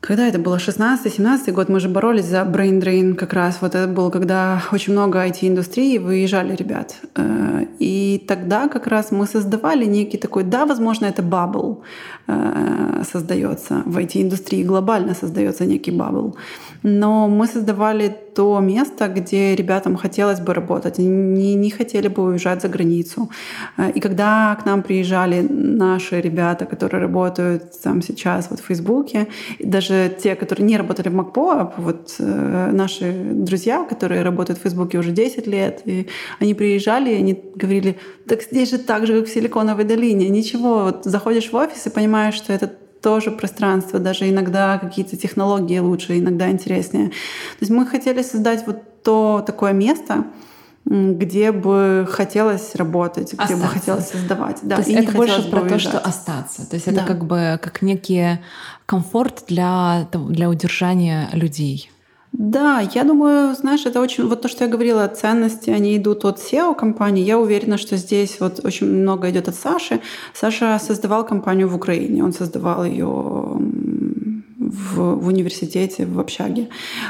когда 0.00 0.26
это 0.26 0.38
было 0.38 0.56
16-17 0.56 1.52
год, 1.52 1.68
мы 1.68 1.78
же 1.78 1.88
боролись 1.88 2.24
за 2.24 2.38
brain 2.38 2.80
drain 2.80 3.14
как 3.14 3.34
раз. 3.34 3.58
Вот 3.60 3.74
это 3.74 3.86
было, 3.86 4.10
когда 4.10 4.62
очень 4.72 4.94
много 4.94 5.18
IT-индустрии 5.18 5.98
выезжали 5.98 6.56
ребят. 6.56 6.96
Э, 7.16 7.66
и 7.78 8.24
тогда 8.26 8.68
как 8.68 8.86
раз 8.86 9.10
мы 9.10 9.26
создавали 9.26 9.84
некий 9.84 10.16
такой, 10.16 10.44
да, 10.44 10.64
возможно, 10.64 11.06
это 11.06 11.22
бабл 11.22 11.82
э, 12.28 13.02
создается 13.12 13.82
в 13.84 13.98
IT-индустрии, 13.98 14.64
глобально 14.64 15.14
создается 15.14 15.66
некий 15.66 15.90
бабл. 15.90 16.34
Но 16.82 17.28
мы 17.28 17.46
создавали 17.46 18.16
то 18.34 18.60
место, 18.60 19.08
где 19.08 19.54
ребятам 19.54 19.96
хотелось 19.96 20.40
бы 20.40 20.54
работать, 20.54 20.98
не, 20.98 21.54
не 21.54 21.70
хотели 21.70 22.08
бы 22.08 22.22
уезжать 22.22 22.62
за 22.62 22.68
границу. 22.68 23.30
Э, 23.76 23.90
и 23.90 24.00
когда 24.00 24.56
к 24.60 24.66
нам 24.66 24.82
приезжали 24.82 25.46
наши 25.50 26.20
ребята, 26.20 26.64
которые 26.64 27.02
работают 27.02 27.62
там 27.82 28.02
сейчас 28.02 28.50
вот 28.50 28.60
в 28.60 28.64
Фейсбуке, 28.64 29.26
даже 29.58 30.16
те, 30.22 30.34
которые 30.36 30.66
не 30.66 30.76
работали 30.76 31.08
в 31.08 31.14
МакПо, 31.14 31.72
вот 31.76 32.14
э, 32.18 32.70
наши 32.72 33.12
друзья, 33.32 33.84
которые 33.84 34.22
работают 34.22 34.58
в 34.58 34.62
Фейсбуке 34.62 34.98
уже 34.98 35.10
10 35.10 35.46
лет, 35.46 35.82
и 35.84 36.06
они 36.38 36.54
приезжали, 36.54 37.10
и 37.10 37.16
они 37.16 37.42
говорили, 37.54 37.98
так 38.26 38.42
здесь 38.42 38.70
же 38.70 38.78
так 38.78 39.06
же, 39.06 39.20
как 39.20 39.28
в 39.28 39.32
Силиконовой 39.32 39.84
долине, 39.84 40.28
ничего, 40.28 40.84
вот 40.84 41.04
заходишь 41.04 41.50
в 41.52 41.56
офис 41.56 41.86
и 41.86 41.90
понимаешь, 41.90 42.34
что 42.34 42.52
это 42.52 42.70
тоже 43.02 43.30
пространство, 43.30 43.98
даже 43.98 44.28
иногда 44.28 44.78
какие-то 44.78 45.16
технологии 45.16 45.78
лучше, 45.78 46.18
иногда 46.18 46.50
интереснее. 46.50 47.08
То 47.08 47.60
есть 47.60 47.70
мы 47.70 47.86
хотели 47.86 48.22
создать 48.22 48.66
вот 48.66 49.02
то 49.02 49.42
такое 49.46 49.72
место, 49.72 50.26
где 50.84 51.52
бы 51.52 52.06
хотелось 52.10 52.74
работать, 52.74 53.32
где 53.32 53.42
остаться. 53.42 53.66
бы 53.66 53.72
хотелось 53.72 54.08
создавать. 54.08 54.58
Да, 54.62 54.76
то 54.76 54.82
есть 54.82 54.92
это 54.92 55.16
больше 55.16 55.50
про 55.50 55.60
то, 55.62 55.78
что 55.78 55.98
остаться. 55.98 56.68
То 56.68 56.74
есть 56.74 56.86
это 56.86 57.00
да. 57.00 57.06
как 57.06 57.24
бы 57.24 57.58
как 57.62 57.82
некий 57.82 58.38
комфорт 58.86 59.44
для, 59.46 60.08
для 60.12 60.48
удержания 60.48 61.28
людей. 61.32 61.90
Да, 62.32 62.80
я 62.94 63.04
думаю, 63.04 63.54
знаешь, 63.54 63.86
это 63.86 64.00
очень... 64.00 64.26
Вот 64.28 64.42
то, 64.42 64.48
что 64.48 64.64
я 64.64 64.70
говорила, 64.70 65.06
ценности, 65.08 65.70
они 65.70 65.96
идут 65.96 66.24
от 66.24 66.38
SEO-компании. 66.38 67.24
Я 67.24 67.38
уверена, 67.38 67.76
что 67.76 67.96
здесь 67.96 68.38
вот 68.40 68.60
очень 68.64 68.86
много 68.86 69.30
идет 69.30 69.48
от 69.48 69.56
Саши. 69.56 70.00
Саша 70.32 70.78
создавал 70.78 71.26
компанию 71.26 71.68
в 71.68 71.74
Украине. 71.74 72.22
Он 72.24 72.32
создавал 72.32 72.84
ее 72.84 73.06
в, 74.70 75.16
в 75.16 75.26
университете, 75.26 76.06
в 76.06 76.20
общаге. 76.20 76.68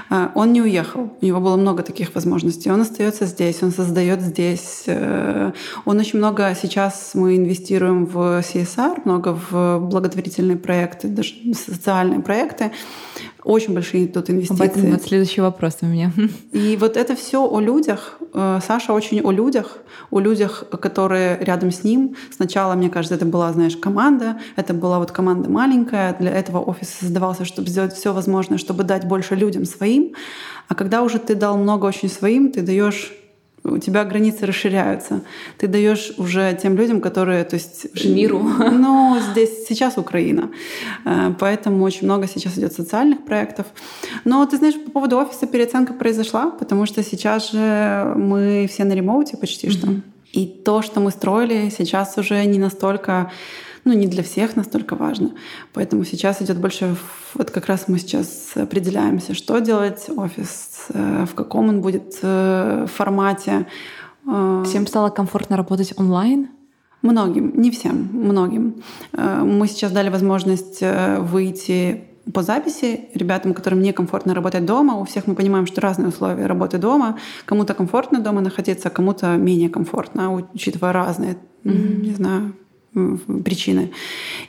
А, 0.09 0.33
он 0.35 0.53
не 0.53 0.63
уехал. 0.63 1.11
У 1.21 1.27
него 1.27 1.41
было 1.41 1.57
много 1.57 1.83
таких 1.83 2.15
возможностей. 2.15 2.71
Он 2.71 2.81
остается 2.81 3.27
здесь, 3.27 3.63
он 3.63 3.73
создает 3.73 4.23
здесь. 4.23 4.85
Э, 4.87 5.53
он 5.85 5.99
очень 5.99 6.19
много 6.19 6.57
сейчас 6.61 7.11
мы 7.15 7.37
инвестируем 7.37 8.07
в 8.07 8.41
CSR, 8.41 9.03
много 9.05 9.39
в 9.51 9.79
благотворительные 9.81 10.57
проекты, 10.57 11.09
даже 11.09 11.35
социальные 11.55 12.21
проекты. 12.21 12.73
Очень 13.45 13.75
большие 13.75 14.07
тут 14.07 14.29
инвестиции. 14.31 14.65
Об 14.65 14.71
этом 14.71 14.91
вот 14.91 15.03
следующий 15.03 15.41
вопрос 15.41 15.79
у 15.83 15.87
меня. 15.87 16.13
И 16.53 16.77
вот 16.81 16.97
это 16.97 17.17
все 17.17 17.47
о 17.47 17.61
людях. 17.61 18.19
Э, 18.35 18.61
Саша 18.67 18.93
очень 18.93 19.21
о 19.23 19.31
людях, 19.31 19.79
о 20.11 20.21
людях, 20.21 20.65
которые 20.81 21.39
рядом 21.41 21.71
с 21.71 21.85
ним. 21.85 22.17
Сначала, 22.35 22.75
мне 22.75 22.91
кажется, 22.91 23.15
это 23.15 23.25
была, 23.25 23.53
знаешь, 23.53 23.77
команда. 23.77 24.39
Это 24.57 24.75
была 24.75 24.99
вот 24.99 25.11
команда 25.11 25.49
маленькая. 25.49 26.17
Для 26.19 26.31
этого 26.31 26.59
офис 26.59 26.91
создавался, 26.91 27.45
чтобы 27.45 27.69
сделать 27.69 27.95
все 27.95 28.13
возможное, 28.13 28.59
чтобы 28.59 28.85
дать 28.85 29.07
больше 29.07 29.35
людям 29.35 29.65
своим. 29.65 30.15
А 30.69 30.75
когда 30.75 31.03
уже 31.03 31.19
ты 31.19 31.35
дал 31.35 31.57
много 31.57 31.87
очень 31.87 32.09
своим, 32.09 32.53
ты 32.53 32.63
даешь 32.63 33.13
у 33.65 33.79
тебя 33.79 34.05
границы 34.05 34.47
расширяются. 34.47 35.23
Ты 35.59 35.67
даешь 35.67 36.13
уже 36.17 36.59
тем 36.63 36.77
людям, 36.77 37.01
которые, 37.01 37.45
то 37.45 37.57
есть 37.57 37.87
миру. 38.05 38.41
Ну, 38.81 39.19
здесь 39.33 39.67
сейчас 39.69 39.99
Украина, 39.99 40.51
э, 41.05 41.35
поэтому 41.39 41.85
очень 41.85 42.07
много 42.07 42.27
сейчас 42.27 42.57
идет 42.57 42.73
социальных 42.73 43.25
проектов. 43.25 43.67
Но 44.25 44.45
ты 44.47 44.57
знаешь, 44.57 44.75
по 44.75 44.91
поводу 44.91 45.19
офиса 45.19 45.47
переоценка 45.47 45.93
произошла, 45.93 46.51
потому 46.51 46.87
что 46.87 47.03
сейчас 47.03 47.53
же 47.53 48.15
мы 48.17 48.67
все 48.71 48.85
на 48.85 48.93
ремоуте 48.93 49.37
почти 49.37 49.67
mm-hmm. 49.67 49.71
что. 49.71 49.89
И 50.33 50.47
то, 50.47 50.83
что 50.83 51.01
мы 51.01 51.11
строили, 51.11 51.71
сейчас 51.71 52.17
уже 52.17 52.45
не 52.45 52.59
настолько 52.59 53.31
ну, 53.85 53.93
не 53.93 54.07
для 54.07 54.23
всех 54.23 54.57
настолько 54.57 54.95
важно. 54.95 55.33
Поэтому 55.73 56.05
сейчас 56.05 56.43
идет 56.43 56.59
больше, 56.59 56.97
вот 57.35 57.51
как 57.51 57.67
раз 57.67 57.89
мы 57.89 57.99
сейчас 57.99 58.53
определяемся, 58.55 59.35
что 59.35 59.59
делать 59.61 60.09
офис, 60.15 60.87
э, 60.91 61.27
в 61.31 61.35
каком 61.35 61.69
он 61.69 61.81
будет 61.81 62.19
э, 62.23 62.87
формате. 62.93 63.67
Э, 64.27 64.63
всем 64.67 64.87
стало 64.87 65.11
комфортно 65.11 65.57
работать 65.57 65.95
онлайн? 65.97 66.49
Многим, 67.03 67.53
не 67.57 67.71
всем, 67.71 68.11
многим. 68.13 68.83
Мы 69.13 69.67
сейчас 69.69 69.91
дали 69.91 70.11
возможность 70.11 70.83
выйти 70.83 72.05
по 72.35 72.43
записи 72.43 73.09
ребятам, 73.15 73.55
которым 73.55 73.81
некомфортно 73.81 74.35
работать 74.35 74.67
дома. 74.67 74.97
У 74.97 75.05
всех 75.05 75.27
мы 75.27 75.35
понимаем, 75.35 75.67
что 75.67 75.81
разные 75.81 76.09
условия 76.09 76.45
работы 76.45 76.77
дома. 76.77 77.19
Кому-то 77.47 77.73
комфортно 77.73 78.21
дома 78.21 78.43
находиться, 78.43 78.91
кому-то 78.91 79.35
менее 79.37 79.71
комфортно, 79.71 80.31
учитывая 80.53 80.93
разные, 80.93 81.39
mm-hmm. 81.65 82.03
не 82.03 82.13
знаю, 82.13 82.55
причины. 82.93 83.93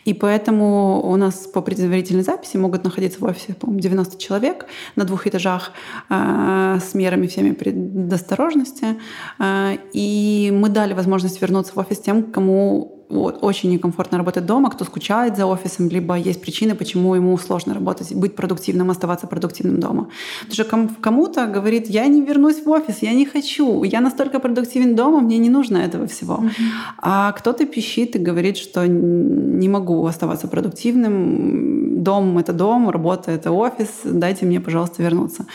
И 0.06 0.14
поэтому 0.14 1.02
у 1.04 1.16
нас 1.16 1.48
по 1.48 1.62
предварительной 1.62 2.24
записи 2.24 2.58
могут 2.58 2.84
находиться 2.84 3.20
в 3.20 3.24
офисе, 3.24 3.54
по 3.54 3.68
90 3.68 4.18
человек 4.18 4.66
на 4.96 5.04
двух 5.06 5.28
этажах 5.28 5.72
э, 6.10 6.80
с 6.82 6.94
мерами 6.94 7.28
всеми 7.28 7.52
предосторожности. 7.52 8.98
Э, 9.40 9.78
и 9.94 10.52
мы 10.54 10.70
дали 10.70 10.94
возможность 10.94 11.42
вернуться 11.42 11.74
в 11.76 11.78
офис 11.78 12.00
тем, 12.00 12.32
кому 12.32 13.01
вот, 13.12 13.40
очень 13.42 13.70
некомфортно 13.72 14.18
работать 14.18 14.46
дома, 14.46 14.70
кто 14.70 14.86
скучает 14.86 15.38
за 15.38 15.46
офисом, 15.46 15.90
либо 15.90 16.16
есть 16.16 16.42
причины, 16.42 16.76
почему 16.76 17.16
ему 17.16 17.38
сложно 17.38 17.74
работать, 17.74 18.14
быть 18.16 18.36
продуктивным, 18.36 18.90
оставаться 18.90 19.28
продуктивным 19.28 19.80
дома. 19.80 20.08
Потому 20.50 20.54
что 20.54 21.02
кому-то 21.02 21.48
говорит, 21.48 21.90
я 21.90 22.08
не 22.08 22.22
вернусь 22.22 22.64
в 22.66 22.70
офис, 22.70 23.02
я 23.02 23.14
не 23.14 23.26
хочу, 23.26 23.84
я 23.84 24.02
настолько 24.02 24.40
продуктивен 24.40 24.96
дома, 24.96 25.20
мне 25.20 25.38
не 25.38 25.50
нужно 25.50 25.78
этого 25.78 26.06
всего. 26.08 26.36
Mm-hmm. 26.36 26.52
А 26.98 27.32
кто-то 27.32 27.66
пищит 27.66 28.16
и 28.16 28.20
говорит, 28.20 28.58
что 28.58 28.88
не 28.88 29.70
могу 29.70 30.06
оставаться 30.06 30.48
продуктивным, 30.48 32.04
дом— 32.04 32.38
это 32.40 32.54
дом, 32.54 32.90
работа— 32.90 33.32
это 33.36 33.52
офис, 33.52 33.90
дайте 34.04 34.46
мне, 34.46 34.60
пожалуйста, 34.60 35.04
вернуться. 35.04 35.46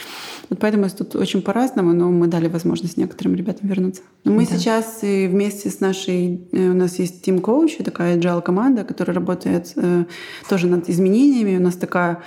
Вот 0.48 0.60
поэтому 0.60 0.88
тут 0.88 1.16
очень 1.16 1.42
по-разному, 1.42 1.92
но 1.92 2.10
мы 2.10 2.28
дали 2.28 2.48
возможность 2.48 2.96
некоторым 2.96 3.34
ребятам 3.34 3.68
вернуться. 3.68 4.02
Но 4.24 4.32
мы 4.32 4.46
да. 4.46 4.56
сейчас 4.56 4.98
и 5.02 5.26
вместе 5.26 5.70
с 5.70 5.80
нашей, 5.80 6.40
э, 6.52 6.70
у 6.70 6.74
нас 6.74 6.98
есть 6.98 7.26
Team 7.26 7.40
Coach, 7.40 7.82
такая 7.82 8.16
agile 8.16 8.42
команда, 8.42 8.84
которая 8.84 9.14
работает 9.14 9.72
э, 9.76 10.04
тоже 10.48 10.68
над 10.68 10.88
изменениями. 10.88 11.56
У 11.58 11.62
нас 11.62 11.74
такая 11.74 12.22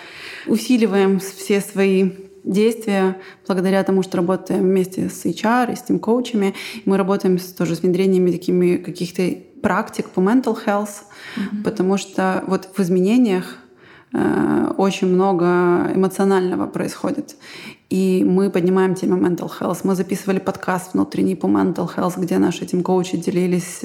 усиливаем 0.47 1.19
все 1.19 1.61
свои 1.61 2.11
действия 2.43 3.17
благодаря 3.47 3.83
тому, 3.83 4.03
что 4.03 4.17
работаем 4.17 4.63
вместе 4.63 5.09
с 5.09 5.25
HR 5.25 5.73
и 5.73 5.75
с 5.75 5.81
тем 5.81 5.99
коучами. 5.99 6.53
Мы 6.85 6.97
работаем 6.97 7.37
с, 7.37 7.53
тоже 7.53 7.75
с 7.75 7.81
внедрениями 7.81 8.31
такими 8.31 8.77
каких-то 8.77 9.23
практик 9.61 10.09
по 10.09 10.19
mental 10.19 10.57
health, 10.65 10.89
mm-hmm. 11.35 11.63
потому 11.63 11.97
что 11.97 12.43
вот 12.47 12.69
в 12.75 12.79
изменениях 12.81 13.57
э, 14.13 14.73
очень 14.77 15.07
много 15.07 15.91
эмоционального 15.93 16.67
происходит. 16.67 17.35
И 17.89 18.23
мы 18.23 18.51
поднимаем 18.51 18.93
тему 18.93 19.17
mental 19.17 19.49
health. 19.59 19.79
Мы 19.83 19.95
записывали 19.95 20.37
подкаст 20.37 20.93
внутренний 20.93 21.35
по 21.35 21.47
mental 21.47 21.89
health, 21.95 22.19
где 22.19 22.37
наши 22.37 22.63
этим 22.63 22.83
коучи 22.83 23.17
делились. 23.17 23.81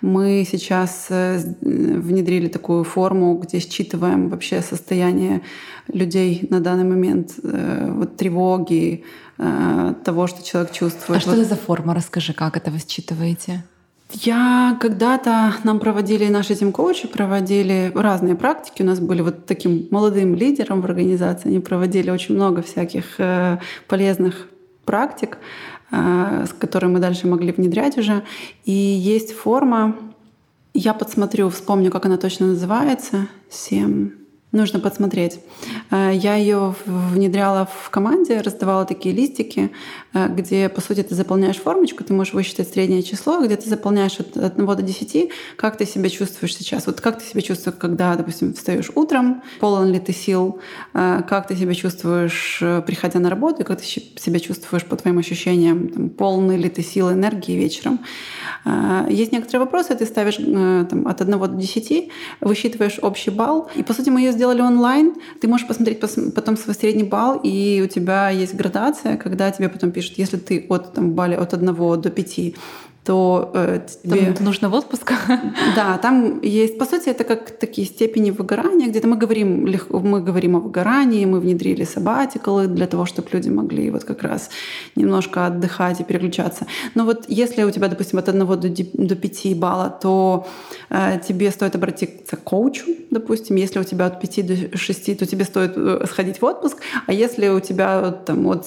Мы 0.00 0.46
сейчас 0.50 1.06
э, 1.10 1.38
внедрили 1.60 2.48
такую 2.48 2.84
форму, 2.84 3.36
где 3.36 3.58
считываем 3.58 4.30
вообще 4.30 4.62
состояние 4.62 5.42
людей 5.88 6.46
на 6.50 6.60
данный 6.60 6.84
момент, 6.84 7.34
э, 7.42 7.90
вот 7.92 8.16
тревоги, 8.16 9.04
э, 9.36 9.94
того, 10.02 10.26
что 10.26 10.42
человек 10.42 10.72
чувствует. 10.72 11.18
А 11.18 11.20
что 11.20 11.32
это 11.32 11.44
за 11.44 11.56
форма? 11.56 11.94
Расскажи, 11.94 12.32
как 12.32 12.56
это 12.56 12.70
вы 12.70 12.78
считываете? 12.78 13.62
Я 14.12 14.78
когда-то 14.80 15.54
нам 15.64 15.80
проводили, 15.80 16.28
наши 16.28 16.54
тим 16.54 16.72
коучи 16.72 17.08
проводили 17.08 17.90
разные 17.94 18.36
практики. 18.36 18.82
У 18.82 18.86
нас 18.86 19.00
были 19.00 19.20
вот 19.20 19.46
таким 19.46 19.88
молодым 19.90 20.34
лидером 20.34 20.80
в 20.80 20.84
организации. 20.84 21.48
Они 21.48 21.60
проводили 21.60 22.10
очень 22.10 22.36
много 22.36 22.62
всяких 22.62 23.18
э, 23.18 23.58
полезных 23.88 24.48
практик, 24.84 25.38
э, 25.90 26.44
с 26.48 26.52
которыми 26.52 26.94
мы 26.94 26.98
дальше 27.00 27.26
могли 27.26 27.50
внедрять 27.50 27.98
уже. 27.98 28.22
И 28.64 28.72
есть 28.72 29.32
форма, 29.32 29.96
я 30.72 30.94
подсмотрю, 30.94 31.48
вспомню, 31.50 31.90
как 31.90 32.06
она 32.06 32.16
точно 32.16 32.46
называется. 32.46 33.26
Семь 33.50 34.25
Нужно 34.52 34.78
подсмотреть. 34.78 35.40
Э, 35.90 36.12
я 36.14 36.36
ее 36.36 36.74
внедряла 36.86 37.66
в 37.66 37.90
команде, 37.90 38.40
раздавала 38.40 38.84
такие 38.84 39.12
листики, 39.12 39.72
э, 40.14 40.28
где, 40.28 40.68
по 40.68 40.80
сути, 40.80 41.02
ты 41.02 41.16
заполняешь 41.16 41.56
формочку, 41.56 42.04
ты 42.04 42.14
можешь 42.14 42.32
высчитать 42.32 42.68
среднее 42.68 43.02
число, 43.02 43.44
где 43.44 43.56
ты 43.56 43.68
заполняешь 43.68 44.20
от 44.20 44.36
1 44.36 44.66
до 44.66 44.82
10, 44.82 45.30
как 45.56 45.76
ты 45.76 45.84
себя 45.84 46.08
чувствуешь 46.08 46.56
сейчас. 46.56 46.86
Вот 46.86 47.00
как 47.00 47.18
ты 47.18 47.28
себя 47.28 47.42
чувствуешь, 47.42 47.76
когда, 47.76 48.14
допустим, 48.14 48.54
встаешь 48.54 48.90
утром, 48.94 49.42
полон 49.58 49.90
ли 49.90 49.98
ты 49.98 50.12
сил, 50.12 50.60
э, 50.94 51.22
как 51.28 51.48
ты 51.48 51.56
себя 51.56 51.74
чувствуешь, 51.74 52.62
приходя 52.86 53.18
на 53.18 53.30
работу, 53.30 53.64
как 53.64 53.80
ты 53.80 53.84
себя 53.84 54.38
чувствуешь 54.38 54.84
по 54.84 54.94
твоим 54.94 55.18
ощущениям, 55.18 55.88
там, 55.88 56.08
полный 56.08 56.56
ли 56.56 56.68
ты 56.68 56.82
сил, 56.82 57.10
энергии 57.10 57.56
вечером. 57.56 57.98
Есть 59.08 59.32
некоторые 59.32 59.60
вопросы, 59.60 59.94
ты 59.94 60.06
ставишь 60.06 60.36
там, 60.36 61.06
от 61.06 61.20
1 61.20 61.38
до 61.38 61.48
10, 61.48 62.10
высчитываешь 62.40 62.98
общий 63.02 63.30
балл, 63.30 63.68
и, 63.76 63.82
по 63.82 63.92
сути, 63.92 64.10
мы 64.10 64.20
ее 64.20 64.32
сделали 64.32 64.45
сделали 64.46 64.62
онлайн, 64.62 65.14
ты 65.40 65.48
можешь 65.48 65.66
посмотреть 65.66 66.00
потом 66.34 66.56
свой 66.56 66.74
средний 66.74 67.02
балл, 67.02 67.40
и 67.42 67.82
у 67.84 67.88
тебя 67.88 68.30
есть 68.30 68.54
градация, 68.54 69.16
когда 69.16 69.50
тебе 69.50 69.68
потом 69.68 69.90
пишут, 69.90 70.18
если 70.18 70.36
ты 70.36 70.66
от 70.68 70.94
там, 70.94 71.12
балле 71.12 71.36
от 71.36 71.52
1 71.52 72.00
до 72.00 72.10
5 72.10 72.54
то 73.06 73.52
э, 73.54 73.80
тебе... 74.02 74.32
Там 74.32 74.44
нужно 74.44 74.68
в 74.68 74.74
отпуск? 74.74 75.12
Да, 75.76 75.98
там 75.98 76.40
есть... 76.42 76.78
По 76.78 76.84
сути, 76.84 77.08
это 77.10 77.24
как 77.24 77.50
такие 77.50 77.86
степени 77.86 78.30
выгорания. 78.30 78.88
Где-то 78.88 79.06
мы 79.06 79.16
говорим, 79.16 79.68
мы 79.90 80.20
говорим 80.20 80.56
о 80.56 80.60
выгорании, 80.60 81.24
мы 81.24 81.40
внедрили 81.40 81.84
сабатикалы 81.84 82.66
для 82.66 82.86
того, 82.86 83.06
чтобы 83.06 83.28
люди 83.32 83.48
могли 83.50 83.90
вот 83.90 84.04
как 84.04 84.22
раз 84.22 84.50
немножко 84.96 85.46
отдыхать 85.46 86.00
и 86.00 86.04
переключаться. 86.04 86.66
Но 86.94 87.04
вот 87.04 87.24
если 87.28 87.62
у 87.62 87.70
тебя, 87.70 87.88
допустим, 87.88 88.18
от 88.18 88.28
1 88.28 88.46
до, 88.46 88.56
до 88.58 89.14
5 89.14 89.58
балла, 89.58 89.98
то 90.02 90.46
э, 90.90 91.20
тебе 91.28 91.50
стоит 91.50 91.76
обратиться 91.76 92.36
к 92.36 92.42
коучу, 92.42 92.86
допустим. 93.10 93.56
Если 93.56 93.78
у 93.78 93.84
тебя 93.84 94.06
от 94.06 94.20
5 94.20 94.46
до 94.46 94.76
6, 94.76 95.18
то 95.18 95.26
тебе 95.26 95.44
стоит 95.44 95.72
э, 95.76 96.06
сходить 96.06 96.40
в 96.40 96.44
отпуск. 96.44 96.78
А 97.06 97.12
если 97.12 97.48
у 97.48 97.60
тебя 97.60 98.10
там, 98.10 98.46
от 98.48 98.66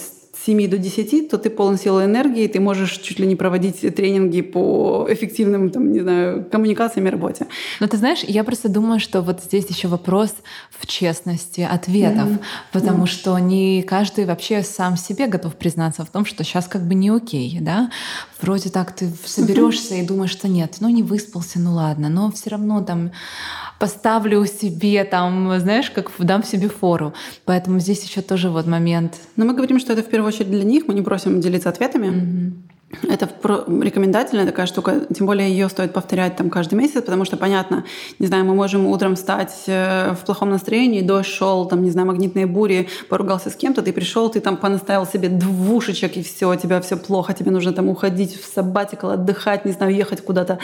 7 0.50 0.68
до 0.68 0.78
10, 0.78 1.30
то 1.30 1.38
ты 1.38 1.50
полон 1.52 1.78
силы 1.78 2.06
энергии, 2.06 2.48
ты 2.48 2.60
можешь 2.60 2.98
чуть 2.98 3.20
ли 3.20 3.28
не 3.28 3.36
проводить 3.36 3.96
тренинги 3.96 4.42
по 4.42 5.06
эффективным, 5.08 5.70
там, 5.70 5.92
не 5.92 6.00
знаю, 6.00 6.46
коммуникациям 6.52 7.08
и 7.08 7.12
работе. 7.12 7.46
Но 7.80 7.88
ты 7.88 7.98
знаешь, 7.98 8.24
я 8.24 8.44
просто 8.44 8.68
думаю, 8.68 9.00
что 9.00 9.22
вот 9.22 9.44
здесь 9.44 9.70
еще 9.70 9.88
вопрос 9.88 10.34
в 10.72 10.88
честности 10.88 11.62
ответов, 11.62 12.30
mm-hmm. 12.30 12.44
потому 12.72 13.04
mm-hmm. 13.04 13.08
что 13.08 13.40
не 13.40 13.84
каждый 13.84 14.26
вообще 14.26 14.64
сам 14.64 14.98
себе 14.98 15.28
готов 15.28 15.56
признаться 15.56 16.04
в 16.04 16.10
том, 16.10 16.26
что 16.26 16.44
сейчас 16.44 16.68
как 16.68 16.82
бы 16.82 16.96
не 16.96 17.10
окей, 17.10 17.60
да? 17.62 17.92
Вроде 18.42 18.70
так 18.70 18.96
ты 18.96 19.12
соберешься 19.26 19.96
и 19.96 20.06
думаешь, 20.06 20.32
что 20.32 20.48
нет, 20.48 20.78
ну 20.80 20.90
не 20.90 21.04
выспался, 21.04 21.60
ну 21.60 21.74
ладно, 21.74 22.10
но 22.10 22.32
все 22.32 22.52
равно 22.52 22.82
там 22.82 23.12
поставлю 23.80 24.46
себе 24.46 25.04
там, 25.04 25.60
знаешь, 25.60 25.90
как 25.90 26.12
дам 26.20 26.44
себе 26.44 26.70
фору. 26.70 27.14
Поэтому 27.46 27.80
здесь 27.80 28.04
еще 28.04 28.22
тоже 28.22 28.50
вот 28.50 28.68
момент. 28.68 29.18
Но 29.36 29.46
мы 29.46 29.54
говорим, 29.54 29.80
что 29.80 29.94
это 29.94 30.04
в 30.04 30.10
первую 30.10 30.30
очередь 30.30 30.52
для 30.52 30.64
них, 30.64 30.88
мы 30.88 30.94
не 30.94 31.02
просим 31.02 31.42
делиться 31.42 31.70
ответами. 31.70 32.08
Mm-hmm. 32.08 32.69
Это 33.08 33.30
рекомендательная 33.68 34.48
такая 34.48 34.66
штука, 34.66 35.02
тем 35.16 35.28
более 35.28 35.48
ее 35.52 35.70
стоит 35.70 35.94
повторять 35.94 36.36
там 36.36 36.50
каждый 36.50 36.74
месяц, 36.74 37.04
потому 37.04 37.24
что 37.24 37.38
понятно, 37.38 37.86
не 38.18 38.26
знаю, 38.26 38.46
мы 38.46 38.56
можем 38.56 38.88
утром 38.88 39.16
встать 39.16 39.54
э, 39.68 40.16
в 40.16 40.26
плохом 40.26 40.50
настроении, 40.50 41.02
дождь 41.02 41.30
шел, 41.30 41.68
там, 41.68 41.84
не 41.84 41.92
знаю, 41.92 42.08
магнитные 42.08 42.48
бури, 42.48 42.90
поругался 43.08 43.52
с 43.52 43.56
кем-то, 43.56 43.84
ты 43.84 43.94
пришел, 43.94 44.28
ты 44.30 44.40
там 44.40 44.58
понаставил 44.58 45.06
себе 45.06 45.30
двушечек 45.30 46.18
и 46.18 46.24
все, 46.24 46.52
у 46.52 46.56
тебя 46.56 46.82
все 46.82 46.98
плохо, 46.98 47.34
тебе 47.34 47.52
нужно 47.52 47.74
там 47.74 47.90
уходить 47.90 48.36
в 48.36 48.52
сабатикал, 48.52 49.12
отдыхать, 49.12 49.66
не 49.66 49.72
знаю, 49.72 49.94
ехать 49.94 50.22
куда-то, 50.22 50.58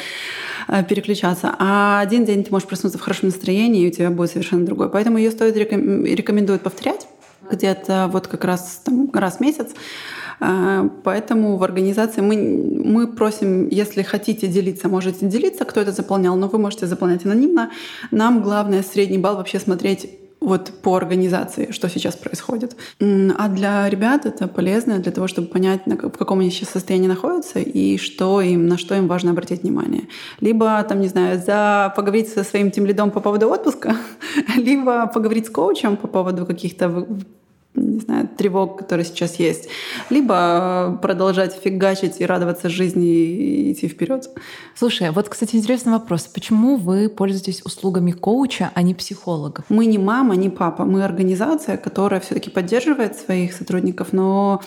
э, 0.68 0.84
переключаться. 0.84 1.54
А 1.60 2.00
один 2.00 2.26
день 2.26 2.44
ты 2.44 2.52
можешь 2.52 2.68
проснуться 2.68 2.98
в 2.98 3.02
хорошем 3.02 3.30
настроении, 3.30 3.84
и 3.84 3.88
у 3.88 3.92
тебя 3.92 4.10
будет 4.10 4.32
совершенно 4.32 4.66
другой. 4.66 4.90
Поэтому 4.90 5.20
ее 5.20 5.30
стоит 5.30 5.56
рекомендуют 5.56 6.64
повторять 6.64 7.06
где-то 7.50 8.10
вот 8.12 8.28
как 8.28 8.44
раз 8.46 8.82
там, 8.84 9.10
раз 9.14 9.38
в 9.38 9.40
месяц. 9.40 9.70
А, 10.40 10.90
поэтому 11.04 11.58
в 11.58 11.64
организации 11.64 12.22
мы, 12.22 12.36
мы 12.84 13.08
просим, 13.08 13.68
если 13.70 14.02
хотите 14.02 14.48
делиться, 14.48 14.90
можете 14.90 15.26
делиться, 15.28 15.66
кто 15.66 15.82
это 15.82 15.92
заполнял, 15.92 16.36
но 16.36 16.48
вы 16.48 16.60
можете 16.60 16.88
заполнять 16.88 17.26
анонимно. 17.26 17.72
Нам 18.12 18.42
главное 18.42 18.84
средний 18.84 19.18
балл 19.18 19.38
вообще 19.38 19.60
смотреть 19.60 20.10
вот 20.46 20.72
по 20.82 20.96
организации, 20.96 21.72
что 21.72 21.90
сейчас 21.90 22.16
происходит. 22.16 22.76
А 23.00 23.48
для 23.50 23.90
ребят 23.90 24.26
это 24.26 24.48
полезно 24.48 25.00
для 25.00 25.12
того, 25.12 25.28
чтобы 25.28 25.48
понять, 25.48 25.82
в 25.86 26.18
каком 26.18 26.40
они 26.40 26.52
сейчас 26.52 26.70
состоянии 26.70 27.08
находятся 27.08 27.60
и 27.60 27.98
что 27.98 28.42
им, 28.42 28.68
на 28.68 28.78
что 28.78 28.96
им 28.96 29.08
важно 29.08 29.32
обратить 29.32 29.64
внимание. 29.64 30.08
Либо, 30.40 30.84
там, 30.84 31.02
не 31.02 31.08
знаю, 31.08 31.40
за 31.40 31.94
поговорить 31.96 32.30
со 32.30 32.44
своим 32.44 32.72
тем 32.72 32.86
лидом 32.86 33.12
по 33.12 33.20
поводу 33.20 33.50
отпуска, 33.50 33.98
либо 34.56 35.08
поговорить 35.08 35.48
с 35.48 35.50
коучем 35.50 35.98
по 35.98 36.08
поводу 36.08 36.46
каких-то 36.46 37.08
не 37.76 38.00
знаю, 38.00 38.30
тревог, 38.38 38.78
которые 38.78 39.06
сейчас 39.06 39.36
есть, 39.36 39.70
либо 40.10 41.00
продолжать 41.02 41.54
фигачить 41.56 42.20
и 42.20 42.26
радоваться 42.26 42.70
жизни 42.70 43.08
и 43.08 43.72
идти 43.74 43.88
вперед. 43.88 44.30
Слушай, 44.76 45.12
вот, 45.12 45.30
кстати, 45.30 45.56
интересный 45.56 45.94
вопрос. 45.94 46.24
Почему 46.24 46.78
вы 46.78 47.10
пользуетесь 47.10 47.62
услугами 47.66 48.12
коуча, 48.12 48.72
а 48.74 48.82
не 48.82 48.94
психолога? 48.94 49.64
Мы 49.70 49.86
не 49.86 49.98
мама, 49.98 50.36
не 50.36 50.50
папа. 50.50 50.86
Мы 50.86 51.04
организация, 51.04 51.78
которая 51.78 52.20
все-таки 52.20 52.50
поддерживает 52.50 53.16
своих 53.18 53.54
сотрудников, 53.54 54.14
но 54.14 54.62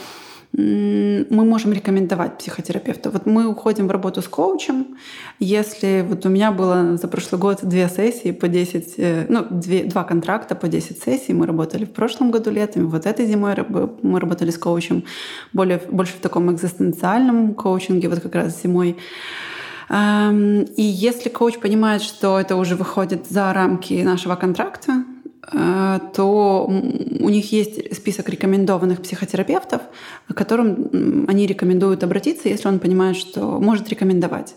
мы 0.52 1.44
можем 1.44 1.72
рекомендовать 1.72 2.38
психотерапевта. 2.38 3.10
Вот 3.10 3.26
мы 3.26 3.46
уходим 3.46 3.86
в 3.86 3.90
работу 3.90 4.22
с 4.22 4.28
коучем. 4.28 4.96
Если 5.38 6.04
вот 6.08 6.24
у 6.26 6.28
меня 6.30 6.52
было 6.52 6.96
за 6.96 7.06
прошлый 7.06 7.40
год 7.40 7.60
две 7.62 7.88
сессии 7.88 8.32
по 8.32 8.48
10, 8.48 8.94
э, 8.96 9.26
ну, 9.28 9.46
две, 9.50 9.84
два 9.84 10.04
контракта 10.04 10.54
по 10.54 10.68
10 10.68 11.02
сессий, 11.02 11.34
мы 11.34 11.46
работали 11.46 11.84
в 11.84 11.92
прошлом 11.92 12.30
году 12.30 12.50
летом, 12.50 12.88
вот 12.88 13.06
этой 13.06 13.26
зимой 13.26 13.54
мы 14.02 14.20
работали 14.20 14.50
с 14.50 14.58
коучем 14.58 15.04
более, 15.52 15.80
больше 15.90 16.14
в 16.14 16.20
таком 16.20 16.50
экзистенциальном 16.50 17.54
коучинге, 17.54 18.08
вот 18.08 18.20
как 18.20 18.34
раз 18.34 18.62
зимой. 18.62 18.96
И 19.90 20.82
если 20.82 21.30
коуч 21.30 21.58
понимает, 21.58 22.02
что 22.02 22.38
это 22.38 22.56
уже 22.56 22.76
выходит 22.76 23.26
за 23.26 23.52
рамки 23.54 24.02
нашего 24.02 24.36
контракта, 24.36 25.04
то 25.50 26.66
у 26.68 27.28
них 27.28 27.52
есть 27.52 27.94
список 27.96 28.28
рекомендованных 28.28 29.00
психотерапевтов, 29.02 29.82
к 30.28 30.34
которым 30.34 31.24
они 31.28 31.46
рекомендуют 31.46 32.04
обратиться, 32.04 32.48
если 32.48 32.68
он 32.68 32.78
понимает, 32.78 33.16
что 33.16 33.58
может 33.60 33.88
рекомендовать. 33.88 34.54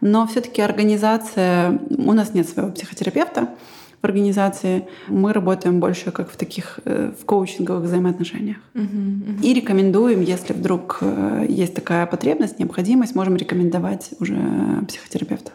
Но 0.00 0.26
все-таки 0.26 0.60
организация, 0.60 1.80
у 1.90 2.12
нас 2.12 2.34
нет 2.34 2.48
своего 2.48 2.70
психотерапевта, 2.70 3.48
в 4.02 4.04
организации. 4.04 4.86
Мы 5.08 5.32
работаем 5.32 5.80
больше 5.80 6.10
как 6.10 6.30
в 6.30 6.36
таких 6.36 6.80
э, 6.84 7.12
в 7.18 7.24
коучинговых 7.24 7.84
взаимоотношениях. 7.84 8.58
Uh-huh, 8.74 8.82
uh-huh. 8.82 9.42
И 9.42 9.54
рекомендуем, 9.54 10.20
если 10.20 10.52
вдруг 10.52 10.98
э, 11.00 11.46
есть 11.48 11.74
такая 11.74 12.06
потребность, 12.06 12.58
необходимость, 12.58 13.14
можем 13.14 13.36
рекомендовать 13.36 14.10
уже 14.20 14.38
психотерапевта. 14.86 15.52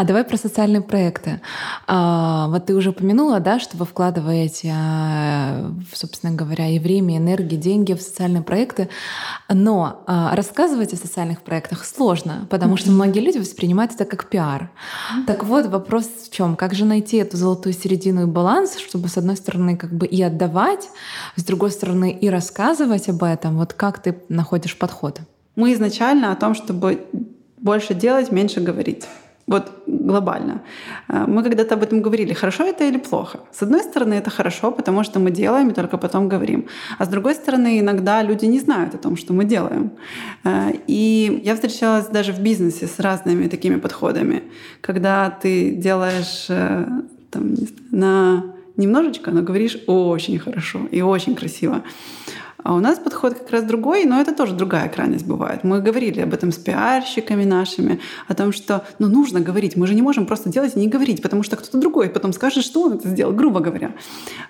А 0.00 0.04
давай 0.04 0.24
про 0.24 0.38
социальные 0.38 0.80
проекты. 0.80 1.42
А, 1.86 2.48
вот 2.48 2.64
ты 2.64 2.74
уже 2.74 2.88
упомянула, 2.88 3.38
да, 3.38 3.60
что 3.60 3.76
вы 3.76 3.84
вкладываете, 3.84 4.72
а, 4.74 5.74
собственно 5.92 6.34
говоря, 6.34 6.68
и 6.68 6.78
время, 6.78 7.16
и 7.16 7.18
энергию, 7.18 7.60
деньги 7.60 7.92
в 7.92 8.00
социальные 8.00 8.42
проекты. 8.42 8.88
Но 9.50 10.02
а, 10.06 10.34
рассказывать 10.34 10.94
о 10.94 10.96
социальных 10.96 11.42
проектах 11.42 11.84
сложно, 11.84 12.46
потому 12.48 12.78
что 12.78 12.90
многие 12.90 13.20
люди 13.20 13.36
воспринимают 13.36 13.92
это 13.92 14.06
как 14.06 14.30
пиар. 14.30 14.70
Так 15.26 15.44
вот, 15.44 15.66
вопрос 15.66 16.06
в 16.06 16.34
чем? 16.34 16.56
Как 16.56 16.72
же 16.72 16.86
найти 16.86 17.18
эту 17.18 17.36
золотую 17.36 17.74
середину 17.74 18.22
и 18.22 18.24
баланс, 18.24 18.78
чтобы 18.78 19.08
с 19.08 19.18
одной 19.18 19.36
стороны 19.36 19.76
как 19.76 19.92
бы 19.92 20.06
и 20.06 20.22
отдавать, 20.22 20.88
с 21.36 21.44
другой 21.44 21.72
стороны 21.72 22.10
и 22.10 22.30
рассказывать 22.30 23.10
об 23.10 23.22
этом? 23.22 23.58
Вот 23.58 23.74
как 23.74 24.02
ты 24.02 24.18
находишь 24.30 24.78
подход? 24.78 25.20
Мы 25.56 25.74
изначально 25.74 26.32
о 26.32 26.36
том, 26.36 26.54
чтобы 26.54 27.04
больше 27.58 27.92
делать, 27.92 28.32
меньше 28.32 28.60
говорить. 28.60 29.04
Вот 29.50 29.72
глобально. 29.86 30.62
Э, 31.08 31.24
мы 31.26 31.42
когда-то 31.42 31.74
об 31.74 31.82
этом 31.82 32.02
говорили, 32.02 32.34
хорошо 32.34 32.64
это 32.64 32.84
или 32.84 32.98
плохо. 32.98 33.38
С 33.52 33.62
одной 33.62 33.80
стороны, 33.80 34.14
это 34.14 34.30
хорошо, 34.30 34.70
потому 34.70 35.04
что 35.04 35.18
мы 35.18 35.30
делаем 35.32 35.68
и 35.68 35.74
только 35.74 35.98
потом 35.98 36.28
говорим. 36.28 36.64
А 36.98 37.04
с 37.04 37.08
другой 37.08 37.34
стороны, 37.34 37.80
иногда 37.80 38.22
люди 38.22 38.46
не 38.46 38.60
знают 38.60 38.94
о 38.94 38.98
том, 38.98 39.16
что 39.16 39.32
мы 39.32 39.44
делаем. 39.44 39.90
Э, 40.44 40.70
и 40.86 41.42
я 41.44 41.54
встречалась 41.54 42.06
даже 42.06 42.32
в 42.32 42.40
бизнесе 42.40 42.86
с 42.86 43.00
разными 43.00 43.48
такими 43.48 43.76
подходами. 43.76 44.42
Когда 44.80 45.30
ты 45.42 45.70
делаешь 45.70 46.46
э, 46.48 46.86
там, 47.30 47.54
на 47.90 48.44
немножечко, 48.76 49.32
но 49.32 49.42
говоришь 49.42 49.78
очень 49.88 50.38
хорошо 50.38 50.78
и 50.92 51.02
очень 51.02 51.34
красиво. 51.34 51.82
А 52.62 52.74
у 52.74 52.80
нас 52.80 52.98
подход 52.98 53.34
как 53.34 53.50
раз 53.50 53.64
другой, 53.64 54.04
но 54.04 54.20
это 54.20 54.34
тоже 54.34 54.54
другая 54.54 54.88
крайность 54.88 55.26
бывает. 55.26 55.64
Мы 55.64 55.80
говорили 55.80 56.20
об 56.20 56.34
этом 56.34 56.52
с 56.52 56.56
пиарщиками 56.56 57.44
нашими, 57.44 58.00
о 58.28 58.34
том, 58.34 58.52
что 58.52 58.84
ну, 58.98 59.08
нужно 59.08 59.40
говорить. 59.40 59.76
Мы 59.76 59.86
же 59.86 59.94
не 59.94 60.02
можем 60.02 60.26
просто 60.26 60.50
делать 60.50 60.76
и 60.76 60.80
не 60.80 60.88
говорить, 60.88 61.22
потому 61.22 61.42
что 61.42 61.56
кто-то 61.56 61.78
другой 61.78 62.10
потом 62.10 62.32
скажет, 62.32 62.64
что 62.64 62.82
он 62.82 62.94
это 62.94 63.08
сделал, 63.08 63.32
грубо 63.32 63.60
говоря. 63.60 63.92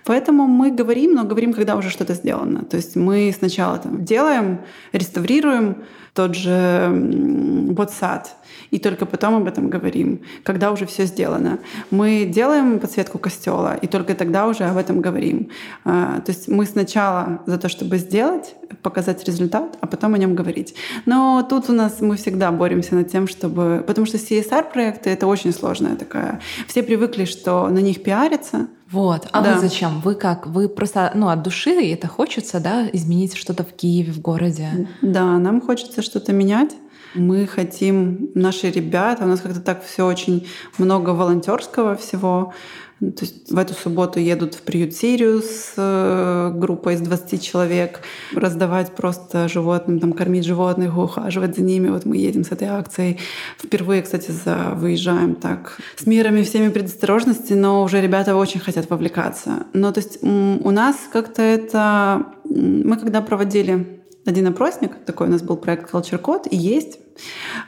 Поэтому 0.05 0.47
мы 0.47 0.71
говорим, 0.71 1.15
но 1.15 1.25
говорим, 1.25 1.53
когда 1.53 1.77
уже 1.77 1.91
что-то 1.91 2.15
сделано. 2.15 2.65
То 2.65 2.77
есть 2.77 2.97
мы 2.97 3.33
сначала 3.37 3.79
там 3.79 4.05
делаем, 4.05 4.61
реставрируем 4.93 5.85
тот 6.15 6.35
же 6.35 6.51
WhatsApp, 6.51 8.25
и 8.71 8.79
только 8.79 9.07
потом 9.07 9.37
об 9.37 9.47
этом 9.47 9.69
говорим, 9.69 10.21
когда 10.43 10.71
уже 10.73 10.87
все 10.87 11.07
сделано. 11.07 11.59
Мы 11.91 12.25
делаем 12.25 12.79
подсветку 12.79 13.19
костела, 13.19 13.75
и 13.75 13.87
только 13.87 14.15
тогда 14.15 14.47
уже 14.47 14.65
об 14.65 14.77
этом 14.77 15.01
говорим. 15.01 15.51
А, 15.85 16.21
то 16.21 16.33
есть 16.33 16.49
мы 16.49 16.67
сначала 16.67 17.43
за 17.47 17.59
то, 17.59 17.69
чтобы 17.69 17.99
сделать, 17.99 18.55
показать 18.83 19.25
результат, 19.25 19.77
а 19.81 19.87
потом 19.87 20.15
о 20.15 20.19
нем 20.19 20.35
говорить. 20.35 20.75
Но 21.07 21.47
тут 21.49 21.69
у 21.71 21.73
нас 21.73 22.01
мы 22.01 22.17
всегда 22.17 22.51
боремся 22.53 22.95
над 22.95 23.11
тем, 23.11 23.27
чтобы... 23.27 23.85
Потому 23.87 24.07
что 24.07 24.17
CSR-проекты— 24.17 25.11
это 25.11 25.27
очень 25.27 25.53
сложная 25.53 25.97
такая. 25.97 26.41
Все 26.67 26.83
привыкли, 26.83 27.25
что 27.25 27.69
на 27.69 27.79
них 27.79 28.03
пиарятся, 28.03 28.69
вот. 28.91 29.29
А 29.31 29.41
да. 29.41 29.55
вы 29.55 29.61
зачем? 29.61 30.01
Вы 30.01 30.17
как? 30.17 30.49
Вы 30.49 30.69
просто, 30.69 31.13
ну, 31.15 31.29
от 31.29 31.43
души 31.43 31.71
это 31.93 32.09
хочется, 32.09 32.59
да, 32.59 32.89
изменить 32.93 33.37
что-то 33.37 33.63
в 33.63 33.73
Киеве, 33.73 34.13
в 34.13 34.21
городе? 34.21 34.89
Да, 35.01 35.39
нам 35.39 35.61
хочется 35.61 36.03
что-то 36.03 36.33
менять. 36.33 36.75
Мы 37.15 37.47
хотим, 37.47 38.31
наши 38.35 38.71
ребята, 38.71 39.25
у 39.25 39.27
нас 39.27 39.41
как-то 39.41 39.61
так 39.61 39.85
все 39.85 40.07
очень 40.07 40.47
много 40.79 41.11
волонтерского 41.11 41.97
всего. 41.97 42.53
То 43.01 43.25
есть 43.25 43.51
в 43.51 43.57
эту 43.57 43.73
субботу 43.73 44.21
едут 44.21 44.55
в 44.55 44.61
приют 44.61 44.93
Сириус 44.93 45.73
э, 45.79 46.53
группой 46.55 46.95
из 46.95 47.01
20 47.01 47.43
человек, 47.43 48.01
раздавать 48.35 48.95
просто 48.95 49.49
животным, 49.49 50.01
там, 50.01 50.13
кормить 50.13 50.45
животных, 50.45 50.99
ухаживать 50.99 51.57
за 51.57 51.63
ними. 51.63 51.89
Вот 51.89 52.05
мы 52.05 52.19
едем 52.19 52.45
с 52.45 52.53
этой 52.53 52.69
акцией. 52.69 53.19
Впервые, 53.57 54.03
кстати, 54.03 54.31
за, 54.31 54.75
выезжаем 54.75 55.35
так 55.35 55.79
с 55.97 56.05
мерами 56.05 56.43
всеми 56.43 56.69
предосторожности, 56.69 57.55
но 57.55 57.83
уже 57.83 58.03
ребята 58.03 58.37
очень 58.37 58.61
хотят 58.61 58.91
вовлекаться. 58.91 59.65
Но 59.73 59.93
то 59.93 60.01
есть 60.01 60.23
у 60.23 60.71
нас 60.71 60.97
как-то 61.11 61.41
это... 61.41 62.27
Мы 62.45 62.99
когда 62.99 63.23
проводили 63.23 64.00
один 64.31 64.47
опросник, 64.47 64.93
такой 65.05 65.27
у 65.27 65.31
нас 65.31 65.43
был 65.43 65.57
проект 65.57 65.93
Culture 65.93 66.21
Code, 66.21 66.49
и 66.49 66.57
есть. 66.57 66.99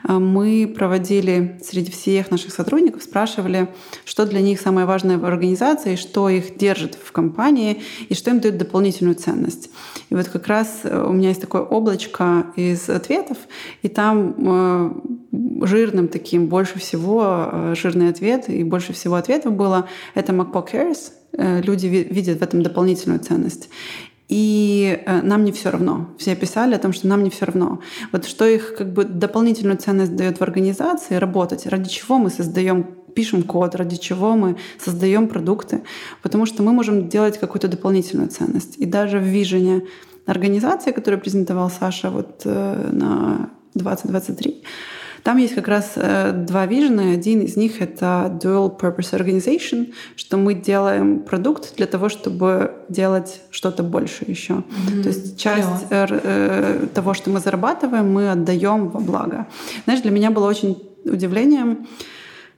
А, 0.03 0.19
мы 0.19 0.73
проводили 0.75 1.59
среди 1.63 1.91
всех 1.91 2.31
наших 2.31 2.53
сотрудников, 2.53 3.03
спрашивали, 3.03 3.69
что 4.05 4.25
для 4.25 4.41
них 4.41 4.59
самое 4.59 4.85
важное 4.87 5.17
в 5.17 5.25
организации, 5.25 5.95
что 5.95 6.29
их 6.29 6.57
держит 6.57 6.95
в 6.95 7.11
компании 7.11 7.81
и 8.09 8.13
что 8.13 8.31
им 8.31 8.39
дает 8.39 8.57
дополнительную 8.57 9.15
ценность. 9.15 9.69
И 10.09 10.15
вот 10.15 10.27
как 10.27 10.47
раз 10.47 10.81
э, 10.83 11.05
у 11.05 11.13
меня 11.13 11.29
есть 11.29 11.41
такое 11.41 11.61
облачко 11.61 12.47
из 12.55 12.89
ответов, 12.89 13.37
и 13.81 13.89
там 13.89 14.35
э, 14.37 15.65
жирным 15.65 16.07
таким 16.07 16.47
больше 16.47 16.79
всего, 16.79 17.49
э, 17.51 17.75
жирный 17.75 18.09
ответ, 18.09 18.49
и 18.49 18.63
больше 18.63 18.93
всего 18.93 19.15
ответов 19.15 19.53
было 19.53 19.87
«это 20.15 20.33
MacBook 20.33 20.71
Cares», 20.71 21.11
люди 21.35 21.87
видят 21.87 22.37
в 22.37 22.43
этом 22.43 22.61
дополнительную 22.61 23.19
ценность. 23.19 23.67
И 24.29 25.03
э, 25.05 25.21
нам 25.21 25.43
не 25.43 25.51
все 25.51 25.69
равно. 25.69 26.09
Все 26.17 26.35
писали 26.35 26.75
о 26.75 26.79
том, 26.79 26.93
что 26.93 27.07
нам 27.07 27.23
не 27.23 27.29
все 27.29 27.45
равно. 27.45 27.79
Вот 28.11 28.25
что 28.25 28.45
их 28.45 28.75
как 28.75 28.93
бы 28.93 29.03
дополнительную 29.03 29.77
ценность 29.77 30.15
дает 30.15 30.39
в 30.39 30.41
организации 30.41 31.15
работать, 31.15 31.67
ради 31.67 31.89
чего 31.89 32.17
мы 32.17 32.29
создаем 32.29 32.87
пишем 33.13 33.43
код, 33.43 33.75
ради 33.75 33.95
чего 33.95 34.35
мы 34.35 34.55
создаем 34.79 35.27
продукты, 35.27 35.83
потому 36.21 36.45
что 36.45 36.63
мы 36.63 36.73
можем 36.73 37.09
делать 37.09 37.37
какую-то 37.37 37.67
дополнительную 37.67 38.29
ценность. 38.29 38.77
И 38.77 38.85
даже 38.85 39.19
в 39.19 39.23
вижене 39.23 39.83
организации, 40.25 40.91
которую 40.91 41.21
презентовал 41.21 41.69
Саша 41.69 42.09
вот 42.09 42.41
э, 42.45 42.89
на 42.91 43.49
2023, 43.75 44.63
там 45.23 45.37
есть 45.37 45.55
как 45.55 45.69
раз 45.69 45.93
э, 45.95 46.31
два 46.33 46.65
вижена. 46.65 47.11
Один 47.11 47.41
из 47.41 47.55
них— 47.55 47.71
это 47.81 48.37
Dual 48.41 48.77
Purpose 48.77 49.17
Organization, 49.17 49.93
что 50.17 50.35
мы 50.37 50.53
делаем 50.53 51.19
продукт 51.19 51.75
для 51.77 51.87
того, 51.87 52.09
чтобы 52.09 52.73
делать 52.89 53.41
что-то 53.49 53.83
больше 53.83 54.25
еще. 54.27 54.53
Mm-hmm. 54.53 55.01
То 55.01 55.07
есть 55.07 55.39
часть 55.39 55.67
yeah. 55.89 56.21
Э, 56.23 56.87
того, 56.93 57.13
что 57.13 57.29
мы 57.29 57.39
зарабатываем, 57.39 58.11
мы 58.11 58.31
отдаем 58.31 58.89
во 58.89 58.99
благо. 58.99 59.47
Знаешь, 59.85 60.01
для 60.01 60.11
меня 60.11 60.29
было 60.29 60.47
очень 60.47 60.77
удивлением. 61.05 61.87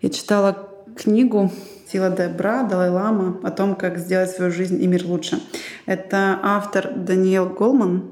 Я 0.02 0.10
читала 0.10 0.68
книгу 0.96 1.52
Сила 1.92 2.10
Дебра, 2.10 2.64
Далай-Лама 2.64 3.42
о 3.44 3.52
том, 3.52 3.76
как 3.76 4.00
сделать 4.00 4.32
свою 4.32 4.52
жизнь 4.52 4.82
и 4.82 4.88
мир 4.88 5.06
лучше. 5.06 5.40
Это 5.86 6.40
автор 6.42 6.92
Даниэл 6.96 7.50
Голман. 7.50 8.06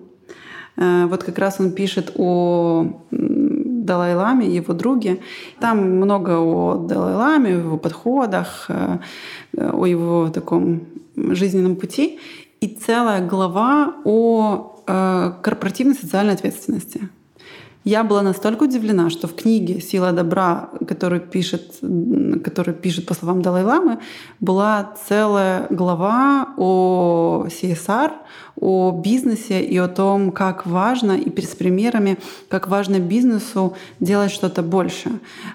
Э, 0.77 1.05
вот 1.07 1.23
как 1.23 1.39
раз 1.39 1.59
он 1.59 1.71
пишет 1.71 2.11
о 2.17 3.01
Далай-Ламе, 3.85 4.47
его 4.47 4.73
друге. 4.73 5.19
Там 5.59 5.97
много 5.97 6.39
о 6.39 6.75
Далай-Ламе, 6.77 7.49
о 7.49 7.57
его 7.59 7.77
подходах, 7.77 8.65
э, 8.69 8.97
о 9.57 9.85
его 9.85 10.29
таком 10.29 10.81
жизненном 11.15 11.75
пути. 11.75 12.19
И 12.61 12.67
целая 12.67 13.27
глава 13.27 13.95
о 14.05 14.83
э, 14.87 15.31
корпоративной 15.41 15.95
социальной 15.95 16.33
ответственности. 16.33 17.09
Я 17.83 18.05
была 18.05 18.21
настолько 18.21 18.63
удивлена, 18.63 19.09
что 19.09 19.27
в 19.27 19.35
книге 19.35 19.81
«Сила 19.81 20.13
добра», 20.13 20.69
которую 20.87 21.19
пишет, 21.19 21.79
которую 22.41 22.75
пишет 22.75 23.05
по 23.05 23.13
словам 23.13 23.41
Далай-Ламы, 23.41 23.99
была 24.39 24.93
целая 25.05 25.67
глава 25.69 26.53
о 26.55 27.47
CSR, 27.49 28.11
о 28.59 28.91
бизнесе 28.91 29.61
и 29.61 29.77
о 29.77 29.87
том, 29.87 30.31
как 30.31 30.65
важно, 30.65 31.13
и 31.13 31.41
с 31.41 31.55
примерами, 31.55 32.17
как 32.49 32.67
важно 32.67 32.99
бизнесу 32.99 33.75
делать 33.99 34.31
что-то 34.31 34.61
больше, 34.61 35.11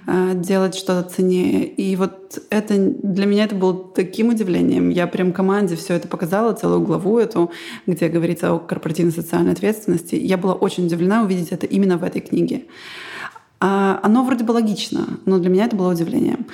э, 0.07 0.33
делать 0.35 0.75
что-то 0.75 1.09
ценнее. 1.09 1.67
И 1.67 1.97
вот 1.97 2.39
это 2.51 2.77
для 2.77 3.27
меня 3.27 3.45
это 3.45 3.55
было 3.55 3.75
таким 3.95 4.31
удивлением. 4.31 4.91
Я 4.91 5.07
прям 5.07 5.33
команде 5.33 5.77
все 5.77 5.95
это 5.95 6.09
показала, 6.09 6.53
целую 6.53 6.83
главу 6.83 7.19
эту, 7.19 7.51
где 7.87 8.09
говорится 8.09 8.53
о 8.53 8.59
корпоративной 8.59 9.13
социальной 9.13 9.53
ответственности. 9.53 10.15
Я 10.17 10.37
была 10.37 10.55
очень 10.55 10.87
удивлена 10.87 11.23
увидеть 11.23 11.53
это 11.53 11.67
именно 11.67 11.99
в 11.99 12.05
этой 12.05 12.21
книге. 12.21 12.65
А 13.61 13.99
оно 14.03 14.25
вроде 14.25 14.45
бы 14.45 14.53
логично, 14.53 15.19
но 15.25 15.39
для 15.39 15.51
меня 15.51 15.65
это 15.65 15.75
было 15.75 15.93
удивлением. 15.93 16.47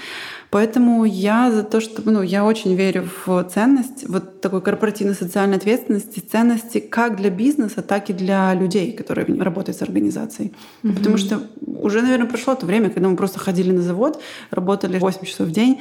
Поэтому 0.55 1.05
я 1.05 1.51
за 1.51 1.65
то, 1.65 1.81
что 1.81 2.01
ну, 2.09 2.23
я 2.23 2.45
очень 2.45 2.77
верю 2.77 3.09
в 3.27 3.43
ценность 3.53 4.09
вот 4.09 4.41
такой 4.41 4.63
корпоративной 4.63 5.17
социальной 5.17 5.57
ответственности, 5.57 6.21
ценности 6.21 6.79
как 6.79 7.17
для 7.17 7.31
бизнеса, 7.31 7.83
так 7.83 8.09
и 8.09 8.13
для 8.13 8.55
людей, 8.55 8.93
которые 8.93 9.27
работают 9.43 9.77
с 9.77 9.83
организацией. 9.83 10.53
Mm-hmm. 10.85 10.95
Потому 10.97 11.17
что 11.17 11.41
уже, 11.67 12.03
наверное, 12.03 12.29
прошло 12.29 12.55
то 12.55 12.67
время, 12.67 12.91
когда 12.91 13.09
мы 13.09 13.17
просто 13.17 13.41
ходили 13.41 13.73
на 13.73 13.83
завод, 13.83 14.23
работали 14.53 15.01
8 15.01 15.25
часов 15.25 15.49
в 15.49 15.51
день 15.51 15.81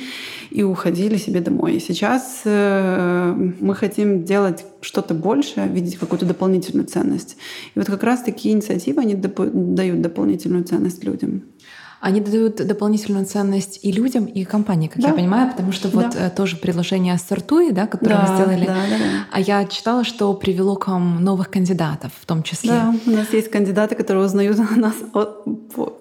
и 0.49 0.63
уходили 0.63 1.17
себе 1.17 1.39
домой. 1.39 1.76
И 1.76 1.80
сейчас 1.80 2.41
э, 2.45 3.32
мы 3.59 3.76
хотим 3.76 4.24
делать 4.24 4.65
что-то 4.82 5.13
большее, 5.13 5.67
видеть 5.67 5.97
какую-то 5.97 6.26
дополнительную 6.26 6.88
ценность. 6.88 7.38
И 7.76 7.80
вот 7.80 7.86
как 7.86 8.01
раз 8.01 8.24
такие 8.24 8.55
инициативы, 8.55 9.03
они 9.03 9.13
доп- 9.13 9.51
дают 9.53 10.01
дополнительную 10.01 10.63
ценность 10.63 11.03
людям 11.03 11.43
они 12.04 12.20
дают 12.20 12.58
дополнительную 12.58 13.26
ценность 13.26 13.80
и 13.82 13.89
людям, 13.89 14.26
и 14.26 14.43
компании, 14.43 14.89
как 14.89 15.01
да. 15.01 15.08
я 15.08 15.14
понимаю, 15.14 15.49
потому 15.49 15.72
что 15.72 15.88
вот 15.88 16.10
да. 16.10 16.28
Э, 16.28 16.30
тоже 16.30 16.58
предложение 16.58 17.18
Сортуи, 17.18 17.72
да, 17.72 17.88
которое 17.88 18.16
да, 18.16 18.28
мы 18.28 18.36
сделали. 18.36 18.66
Да, 18.66 18.74
да, 18.74 18.97
да. 18.97 19.06
А 19.32 19.39
я 19.39 19.64
читала, 19.66 20.04
что 20.04 20.34
привело 20.34 20.76
к 20.76 20.89
вам 20.89 21.24
новых 21.24 21.49
кандидатов 21.49 22.12
в 22.20 22.26
том 22.26 22.43
числе. 22.43 22.72
Да, 22.72 22.93
у 23.06 23.10
нас 23.10 23.32
есть 23.32 23.49
кандидаты, 23.49 23.95
которые 23.95 24.26
узнают 24.26 24.60
о 24.72 24.76
нас 24.76 24.95
от, 25.14 25.45
по, 25.74 25.97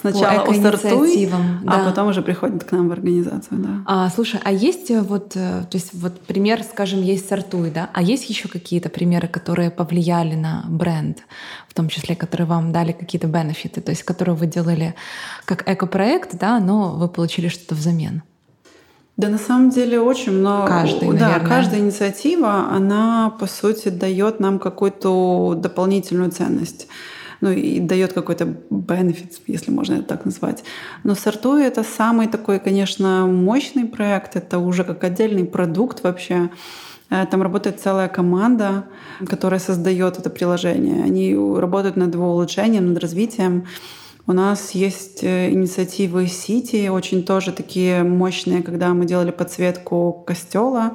сначала 0.00 0.44
по 0.44 0.52
о 0.52 0.54
Сортуи, 0.54 1.26
да. 1.26 1.38
а 1.66 1.84
потом 1.86 2.08
уже 2.08 2.22
приходят 2.22 2.62
к 2.62 2.70
нам 2.70 2.88
в 2.88 2.92
организацию. 2.92 3.58
Да. 3.58 3.68
А, 3.86 4.10
слушай, 4.10 4.38
а 4.44 4.52
есть 4.52 4.92
э, 4.92 5.00
вот, 5.00 5.32
э, 5.34 5.64
то 5.68 5.76
есть 5.76 5.90
вот 5.92 6.20
пример, 6.20 6.62
скажем, 6.62 7.02
есть 7.02 7.28
Сортуи, 7.28 7.70
да, 7.70 7.90
а 7.92 8.00
есть 8.00 8.30
еще 8.30 8.46
какие-то 8.46 8.90
примеры, 8.90 9.26
которые 9.26 9.72
повлияли 9.72 10.36
на 10.36 10.64
бренд, 10.68 11.18
в 11.72 11.74
том 11.74 11.88
числе, 11.88 12.14
которые 12.14 12.46
вам 12.46 12.70
дали 12.70 12.92
какие-то 12.92 13.28
бенефиты, 13.28 13.80
то 13.80 13.92
есть 13.92 14.02
которые 14.02 14.34
вы 14.34 14.46
делали 14.46 14.94
как 15.46 15.66
экопроект, 15.66 16.34
да, 16.34 16.60
но 16.60 16.90
вы 16.90 17.08
получили 17.08 17.48
что-то 17.48 17.74
взамен? 17.74 18.22
Да, 19.16 19.30
на 19.30 19.38
самом 19.38 19.70
деле 19.70 19.98
очень 19.98 20.32
много. 20.32 20.68
Каждый, 20.68 21.08
наверное. 21.08 21.40
Да, 21.40 21.48
каждая 21.48 21.80
инициатива, 21.80 22.68
она 22.68 23.30
по 23.40 23.46
сути 23.46 23.88
дает 23.88 24.38
нам 24.38 24.58
какую-то 24.58 25.54
дополнительную 25.54 26.30
ценность 26.30 26.88
ну 27.40 27.50
и 27.50 27.80
дает 27.80 28.12
какой-то 28.12 28.54
бенефит, 28.70 29.40
если 29.48 29.72
можно 29.72 29.94
это 29.94 30.04
так 30.04 30.24
назвать. 30.24 30.62
Но 31.02 31.16
Сортуй— 31.16 31.64
это 31.66 31.82
самый 31.82 32.28
такой, 32.28 32.60
конечно, 32.60 33.26
мощный 33.26 33.84
проект, 33.84 34.36
это 34.36 34.58
уже 34.58 34.84
как 34.84 35.02
отдельный 35.02 35.44
продукт 35.44 36.04
вообще. 36.04 36.50
Э, 37.12 37.26
там 37.26 37.42
работает 37.42 37.78
целая 37.78 38.08
команда, 38.08 38.84
которая 39.28 39.60
создает 39.60 40.18
это 40.18 40.30
приложение. 40.30 41.04
Они 41.04 41.34
работают 41.34 41.96
над 41.96 42.14
его 42.14 42.32
улучшением, 42.32 42.88
над 42.88 42.98
развитием. 43.02 43.66
У 44.26 44.32
нас 44.32 44.70
есть 44.70 45.22
э, 45.22 45.50
инициативы 45.50 46.26
Сити, 46.26 46.88
очень 46.88 47.22
тоже 47.22 47.52
такие 47.52 48.02
мощные, 48.02 48.62
когда 48.62 48.94
мы 48.94 49.04
делали 49.04 49.30
подсветку 49.30 50.24
костела 50.26 50.92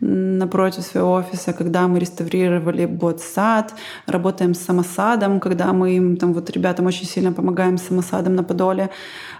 напротив 0.00 0.84
своего 0.84 1.12
офиса, 1.12 1.52
когда 1.52 1.86
мы 1.86 1.98
реставрировали 1.98 2.86
бот-сад, 2.86 3.74
работаем 4.06 4.54
с 4.54 4.58
самосадом, 4.58 5.40
когда 5.40 5.72
мы 5.72 5.96
им, 5.96 6.16
там 6.16 6.32
вот 6.32 6.50
ребятам 6.50 6.86
очень 6.86 7.06
сильно 7.06 7.32
помогаем 7.32 7.76
с 7.76 7.82
самосадом 7.82 8.34
на 8.34 8.42
Подоле, 8.42 8.90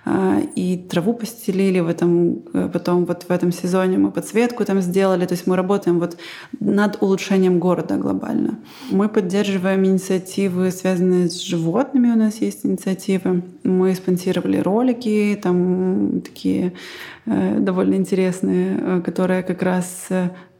э, 0.05 0.43
и 0.55 0.77
траву 0.77 1.15
постелили 1.15 1.81
в 1.81 1.89
этом, 1.89 2.43
э, 2.53 2.69
потом 2.73 3.07
вот 3.07 3.25
в 3.29 3.31
этом 3.31 3.53
сезоне 3.53 3.99
мы 3.99 4.11
подсветку 4.11 4.65
там 4.65 4.81
сделали, 4.83 5.27
то 5.27 5.35
есть 5.35 5.47
мы 5.47 5.57
работаем 5.57 5.99
вот 5.99 6.17
над 6.61 7.03
улучшением 7.03 7.59
города 7.59 7.97
глобально. 7.97 8.59
Мы 8.91 9.09
поддерживаем 9.09 9.85
инициативы, 9.85 10.71
связанные 10.71 11.31
с 11.31 11.41
животными, 11.41 12.13
у 12.13 12.17
нас 12.17 12.43
есть 12.43 12.67
инициативы. 12.67 13.43
Мы 13.65 13.95
спонсировали 13.95 14.59
ролики, 14.59 15.39
там 15.43 16.21
такие 16.21 16.73
э, 17.27 17.59
довольно 17.59 17.95
интересные, 17.95 19.01
которые 19.03 19.43
как 19.43 19.63
раз 19.63 20.09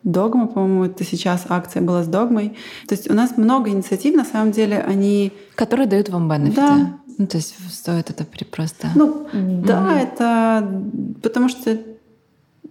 Догма, 0.03 0.47
по-моему, 0.47 0.85
это 0.85 1.05
сейчас 1.05 1.45
акция 1.49 1.83
была 1.83 2.03
с 2.03 2.07
Догмой. 2.07 2.57
То 2.89 2.95
есть 2.95 3.11
у 3.11 3.15
нас 3.15 3.37
много 3.37 3.71
инициатив, 3.71 4.15
на 4.15 4.25
самом 4.25 4.51
деле, 4.53 4.79
они... 4.79 5.33
Которые 5.55 5.87
дают 5.87 6.09
вам 6.09 6.29
бенефиты. 6.29 6.57
Да. 6.57 6.99
Ну, 7.19 7.27
то 7.27 7.37
есть 7.37 7.55
стоит 7.71 8.09
это 8.09 8.25
просто... 8.51 8.89
Ну, 8.95 9.27
да, 9.33 9.81
угу. 9.83 9.91
это... 9.91 10.83
Потому 11.23 11.49
что 11.51 11.79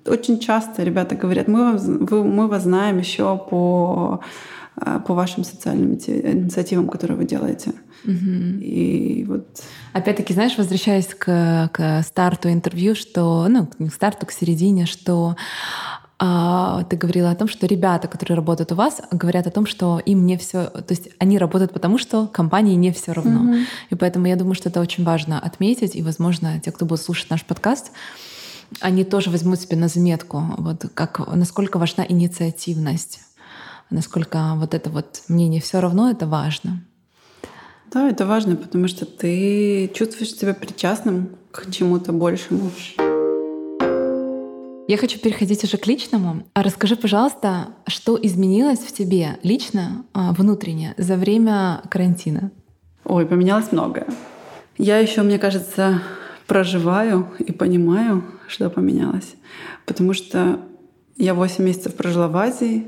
очень 0.07 0.39
часто 0.39 0.83
ребята 0.83 1.15
говорят, 1.15 1.47
мы, 1.47 1.77
вы, 1.77 2.23
мы 2.23 2.47
вас 2.47 2.63
знаем 2.63 2.97
еще 2.97 3.37
по, 3.37 4.21
э, 4.81 4.99
по 5.05 5.13
вашим 5.13 5.43
социальным 5.43 5.93
инициативам, 5.93 6.87
которые 6.87 7.17
вы 7.17 7.25
делаете. 7.25 7.73
Угу. 8.05 8.59
И 8.61 9.25
вот... 9.27 9.61
Опять-таки, 9.93 10.33
знаешь, 10.33 10.57
возвращаясь 10.57 11.07
к, 11.07 11.69
к 11.71 12.01
старту 12.03 12.49
интервью, 12.49 12.95
что, 12.95 13.47
ну, 13.49 13.67
к 13.67 13.93
старту, 13.93 14.25
к 14.25 14.31
середине, 14.31 14.85
что 14.85 15.35
ты 16.19 16.97
говорила 16.97 17.31
о 17.31 17.35
том, 17.35 17.47
что 17.47 17.65
ребята, 17.65 18.09
которые 18.09 18.35
работают 18.35 18.73
у 18.73 18.75
вас, 18.75 19.01
говорят 19.09 19.47
о 19.47 19.51
том, 19.51 19.65
что 19.65 19.99
им 19.99 20.25
не 20.25 20.37
все, 20.37 20.65
то 20.65 20.89
есть 20.89 21.09
они 21.17 21.37
работают 21.37 21.71
потому, 21.71 21.97
что 21.97 22.27
компании 22.27 22.75
не 22.75 22.91
все 22.91 23.13
равно. 23.13 23.53
Mm-hmm. 23.53 23.65
И 23.91 23.95
поэтому 23.95 24.27
я 24.27 24.35
думаю, 24.35 24.53
что 24.53 24.67
это 24.67 24.81
очень 24.81 25.05
важно 25.05 25.39
отметить, 25.39 25.95
и, 25.95 26.01
возможно, 26.01 26.59
те, 26.59 26.73
кто 26.73 26.85
будет 26.85 27.01
слушать 27.01 27.29
наш 27.29 27.45
подкаст, 27.45 27.91
они 28.81 29.05
тоже 29.05 29.29
возьмут 29.29 29.61
себе 29.61 29.77
на 29.77 29.87
заметку, 29.87 30.43
вот 30.57 30.87
как 30.93 31.25
насколько 31.33 31.79
важна 31.79 32.05
инициативность, 32.07 33.21
насколько 33.89 34.55
вот 34.55 34.73
это 34.73 34.89
вот 34.89 35.21
мне 35.29 35.47
не 35.47 35.61
все 35.61 35.79
равно, 35.79 36.09
это 36.09 36.27
важно. 36.27 36.83
Да, 37.93 38.09
это 38.09 38.25
важно, 38.25 38.57
потому 38.57 38.89
что 38.89 39.05
ты 39.05 39.89
чувствуешь 39.95 40.35
себя 40.35 40.53
причастным 40.53 41.29
к 41.51 41.71
чему-то 41.71 42.11
большему. 42.11 42.71
Я 44.89 44.97
хочу 44.97 45.19
переходить 45.19 45.63
уже 45.63 45.77
к 45.77 45.85
личному. 45.85 46.41
А 46.55 46.63
расскажи, 46.63 46.95
пожалуйста, 46.95 47.67
что 47.85 48.17
изменилось 48.19 48.79
в 48.79 48.91
тебе 48.91 49.37
лично, 49.43 50.03
а, 50.13 50.33
внутренне, 50.33 50.95
за 50.97 51.15
время 51.15 51.83
карантина? 51.91 52.49
Ой, 53.05 53.27
поменялось 53.27 53.71
многое. 53.71 54.07
Я 54.79 54.97
еще, 54.97 55.21
мне 55.21 55.37
кажется, 55.37 56.01
проживаю 56.47 57.27
и 57.37 57.51
понимаю, 57.51 58.23
что 58.47 58.67
поменялось. 58.71 59.35
Потому 59.85 60.13
что 60.13 60.59
я 61.17 61.35
8 61.35 61.63
месяцев 61.63 61.93
прожила 61.93 62.27
в 62.27 62.35
Азии. 62.35 62.87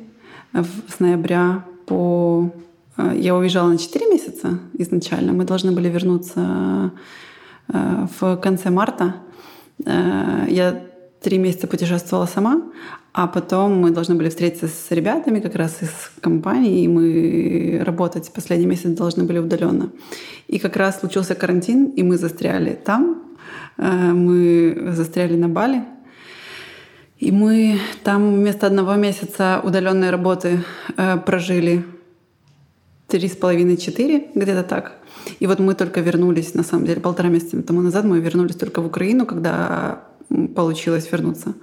С 0.54 1.00
ноября 1.00 1.66
по... 1.86 2.50
А, 2.98 3.14
я 3.14 3.36
уезжала 3.36 3.70
на 3.70 3.78
4 3.78 4.10
месяца 4.10 4.58
изначально. 4.74 5.34
Мы 5.34 5.44
должны 5.44 5.72
были 5.72 5.88
вернуться 5.88 6.94
а, 7.68 8.08
в 8.20 8.38
конце 8.38 8.72
марта. 8.72 9.18
Я 9.86 10.91
три 11.22 11.38
месяца 11.38 11.68
путешествовала 11.68 12.26
сама, 12.26 12.64
а 13.14 13.28
потом 13.28 13.80
мы 13.80 13.92
должны 13.92 14.16
были 14.16 14.30
встретиться 14.30 14.68
с 14.68 14.92
ребятами 14.92 15.40
как 15.40 15.56
раз 15.56 15.82
из 15.82 15.90
компании, 16.20 16.84
и 16.84 16.88
мы 16.88 17.84
работать 17.86 18.32
последний 18.34 18.66
месяц 18.66 18.90
должны 18.90 19.24
были 19.24 19.38
удаленно. 19.38 19.92
И 20.48 20.58
как 20.58 20.76
раз 20.76 21.00
случился 21.00 21.36
карантин, 21.36 21.86
и 21.86 22.04
мы 22.04 22.18
застряли 22.18 22.74
там, 22.74 23.22
э, 23.78 24.14
мы 24.14 24.94
застряли 24.94 25.36
на 25.36 25.48
Бали, 25.48 25.84
и 27.20 27.32
мы 27.32 27.80
там 28.04 28.34
вместо 28.34 28.66
одного 28.66 28.96
месяца 28.96 29.62
удаленной 29.64 30.10
работы 30.10 30.64
э, 30.98 31.18
прожили 31.18 31.86
три 33.08 33.28
с 33.28 33.36
половиной-четыре, 33.36 34.30
где-то 34.34 34.64
так. 34.64 34.98
И 35.40 35.46
вот 35.46 35.60
мы 35.60 35.76
только 35.76 36.02
вернулись, 36.02 36.56
на 36.56 36.64
самом 36.64 36.86
деле, 36.86 37.00
полтора 37.00 37.30
месяца 37.30 37.62
тому 37.62 37.82
назад 37.82 38.06
мы 38.06 38.20
вернулись 38.20 38.56
только 38.56 38.82
в 38.82 38.88
Украину, 38.88 39.28
когда 39.28 40.02
получилось 40.56 41.12
вернуться. 41.12 41.54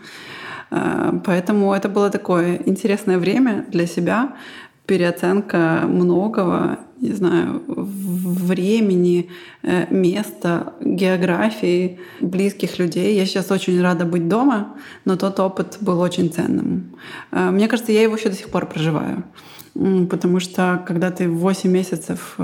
Э, 0.71 1.13
поэтому 1.25 1.73
это 1.75 1.89
было 1.89 2.11
такое 2.11 2.61
интересное 2.67 3.19
время 3.19 3.65
для 3.69 3.87
себя, 3.87 4.35
переоценка 4.87 5.85
многого, 5.87 6.79
не 7.01 7.13
знаю, 7.13 7.63
времени, 7.67 9.29
э, 9.63 9.87
места, 9.91 10.73
географии, 10.81 11.99
близких 12.21 12.79
людей. 12.79 13.15
Я 13.17 13.27
сейчас 13.27 13.51
очень 13.51 13.83
рада 13.83 14.05
быть 14.05 14.29
дома, 14.29 14.77
но 15.05 15.17
тот 15.17 15.41
опыт 15.41 15.77
был 15.81 16.01
очень 16.01 16.33
ценным. 16.33 16.97
Э, 17.33 17.51
мне 17.51 17.69
кажется, 17.69 17.93
я 17.93 18.03
его 18.03 18.17
еще 18.17 18.31
до 18.31 18.37
сих 18.37 18.49
пор 18.49 18.67
проживаю. 18.67 19.25
Потому 20.11 20.41
что 20.41 20.83
когда 20.87 21.11
ты 21.11 21.29
8 21.29 21.71
месяцев 21.71 22.37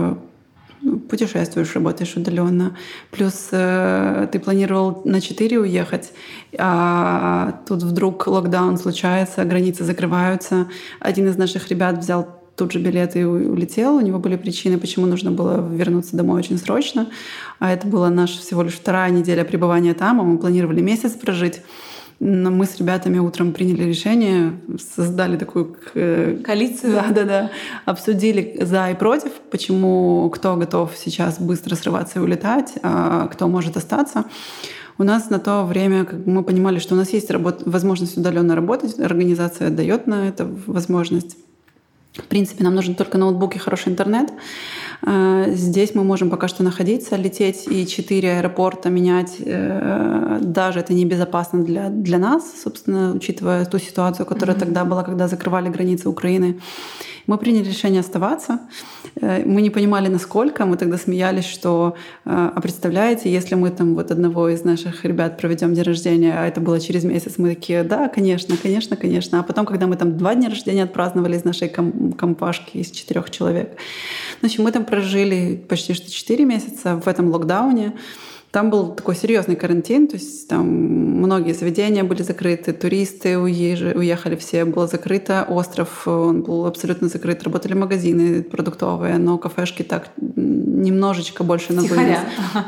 путешествуешь, 1.08 1.74
работаешь 1.74 2.16
удаленно. 2.16 2.76
Плюс 3.10 3.48
э, 3.52 4.28
ты 4.30 4.38
планировал 4.38 5.02
на 5.04 5.20
4 5.20 5.58
уехать, 5.60 6.12
а 6.58 7.60
тут 7.66 7.82
вдруг 7.82 8.26
локдаун 8.26 8.78
случается, 8.78 9.44
границы 9.44 9.84
закрываются. 9.84 10.68
Один 11.00 11.28
из 11.28 11.36
наших 11.36 11.68
ребят 11.68 11.98
взял 11.98 12.40
тут 12.56 12.72
же 12.72 12.78
билет 12.78 13.16
и 13.16 13.24
улетел. 13.24 13.96
У 13.96 14.00
него 14.00 14.18
были 14.18 14.36
причины, 14.36 14.78
почему 14.78 15.06
нужно 15.06 15.30
было 15.30 15.66
вернуться 15.66 16.16
домой 16.16 16.38
очень 16.38 16.58
срочно. 16.58 17.08
А 17.58 17.72
это 17.72 17.86
была 17.86 18.10
наша 18.10 18.38
всего 18.38 18.62
лишь 18.62 18.74
вторая 18.74 19.10
неделя 19.10 19.44
пребывания 19.44 19.94
там, 19.94 20.20
а 20.20 20.24
мы 20.24 20.38
планировали 20.38 20.80
месяц 20.80 21.12
прожить. 21.12 21.60
Но 22.26 22.50
мы 22.50 22.64
с 22.64 22.78
ребятами 22.78 23.18
утром 23.18 23.52
приняли 23.52 23.82
решение, 23.84 24.58
создали 24.96 25.36
такую 25.36 25.76
э, 25.92 26.38
коалицию. 26.42 26.94
Да, 26.94 27.08
да, 27.10 27.24
да. 27.24 27.50
Обсудили 27.84 28.64
за 28.64 28.88
и 28.88 28.94
против, 28.94 29.30
почему 29.50 30.30
кто 30.30 30.56
готов 30.56 30.92
сейчас 30.96 31.38
быстро 31.38 31.74
срываться 31.74 32.20
и 32.20 32.22
улетать, 32.22 32.78
а 32.82 33.28
кто 33.28 33.46
может 33.46 33.76
остаться. 33.76 34.24
У 34.96 35.02
нас 35.02 35.28
на 35.28 35.38
то 35.38 35.66
время 35.66 36.06
как 36.06 36.24
мы 36.24 36.42
понимали, 36.42 36.78
что 36.78 36.94
у 36.94 36.96
нас 36.96 37.12
есть 37.12 37.30
работ... 37.30 37.64
возможность 37.66 38.16
удаленно 38.16 38.54
работать, 38.54 38.98
организация 38.98 39.68
дает 39.68 40.06
на 40.06 40.26
это 40.26 40.48
возможность. 40.66 41.36
В 42.14 42.24
принципе, 42.24 42.64
нам 42.64 42.74
нужен 42.74 42.94
только 42.94 43.18
ноутбук 43.18 43.54
и 43.56 43.58
хороший 43.58 43.90
интернет. 43.90 44.32
Э, 45.02 45.52
здесь 45.54 45.94
мы 45.94 46.04
можем 46.04 46.30
пока 46.30 46.48
что 46.48 46.62
находиться, 46.62 47.16
лететь 47.16 47.66
и 47.66 47.86
четыре 47.86 48.38
аэропорта 48.38 48.90
менять. 48.90 49.36
Э, 49.40 50.38
даже 50.40 50.80
это 50.80 50.94
небезопасно 50.94 51.62
для, 51.64 51.88
для 51.88 52.18
нас, 52.18 52.62
собственно, 52.62 53.12
учитывая 53.12 53.64
ту 53.64 53.78
ситуацию, 53.78 54.26
которая 54.26 54.56
mm-hmm. 54.56 54.60
тогда 54.60 54.84
была, 54.84 55.02
когда 55.02 55.28
закрывали 55.28 55.68
границы 55.68 56.08
Украины. 56.08 56.60
Мы 57.26 57.38
приняли 57.38 57.68
решение 57.68 58.00
оставаться. 58.00 58.60
Э, 59.20 59.42
мы 59.44 59.62
не 59.62 59.70
понимали, 59.70 60.08
насколько. 60.08 60.66
Мы 60.66 60.76
тогда 60.76 60.98
смеялись, 60.98 61.46
что, 61.46 61.94
а 62.24 62.60
представляете, 62.60 63.32
если 63.32 63.54
мы 63.54 63.70
там 63.70 63.94
вот 63.94 64.10
одного 64.10 64.48
из 64.48 64.64
наших 64.64 65.04
ребят 65.04 65.38
проведем 65.38 65.74
день 65.74 65.84
рождения, 65.84 66.34
а 66.38 66.46
это 66.46 66.60
было 66.60 66.80
через 66.80 67.04
месяц, 67.04 67.34
мы 67.38 67.54
такие, 67.54 67.82
да, 67.82 68.08
конечно, 68.08 68.56
конечно, 68.56 68.96
конечно. 68.96 69.40
А 69.40 69.42
потом, 69.42 69.66
когда 69.66 69.86
мы 69.86 69.96
там 69.96 70.16
два 70.16 70.34
дня 70.34 70.48
рождения 70.48 70.84
отпраздновали 70.84 71.36
из 71.36 71.44
нашей 71.44 71.68
компашки 71.68 72.78
из 72.78 72.90
четырех 72.90 73.30
человек, 73.30 73.76
в 74.40 74.44
общем, 74.44 74.64
мы 74.64 74.72
там 74.72 74.83
прожили 74.84 75.56
почти 75.56 75.94
что 75.94 76.10
четыре 76.10 76.44
месяца 76.44 76.96
в 76.96 77.08
этом 77.08 77.30
локдауне. 77.30 77.94
Там 78.54 78.70
был 78.70 78.94
такой 78.94 79.16
серьезный 79.16 79.56
карантин, 79.56 80.06
то 80.06 80.14
есть 80.14 80.46
там 80.46 80.64
многие 80.68 81.54
заведения 81.54 82.04
были 82.04 82.22
закрыты, 82.22 82.72
туристы 82.72 83.36
уехали 83.36 84.36
все, 84.36 84.64
было 84.64 84.86
закрыто 84.86 85.44
остров, 85.48 86.06
он 86.06 86.42
был 86.42 86.64
абсолютно 86.64 87.08
закрыт, 87.08 87.42
работали 87.42 87.74
магазины 87.74 88.44
продуктовые, 88.44 89.18
но 89.18 89.38
кафешки 89.38 89.82
так 89.82 90.10
немножечко 90.16 91.42
больше 91.42 91.72
на 91.72 91.82
вынос. 91.82 92.18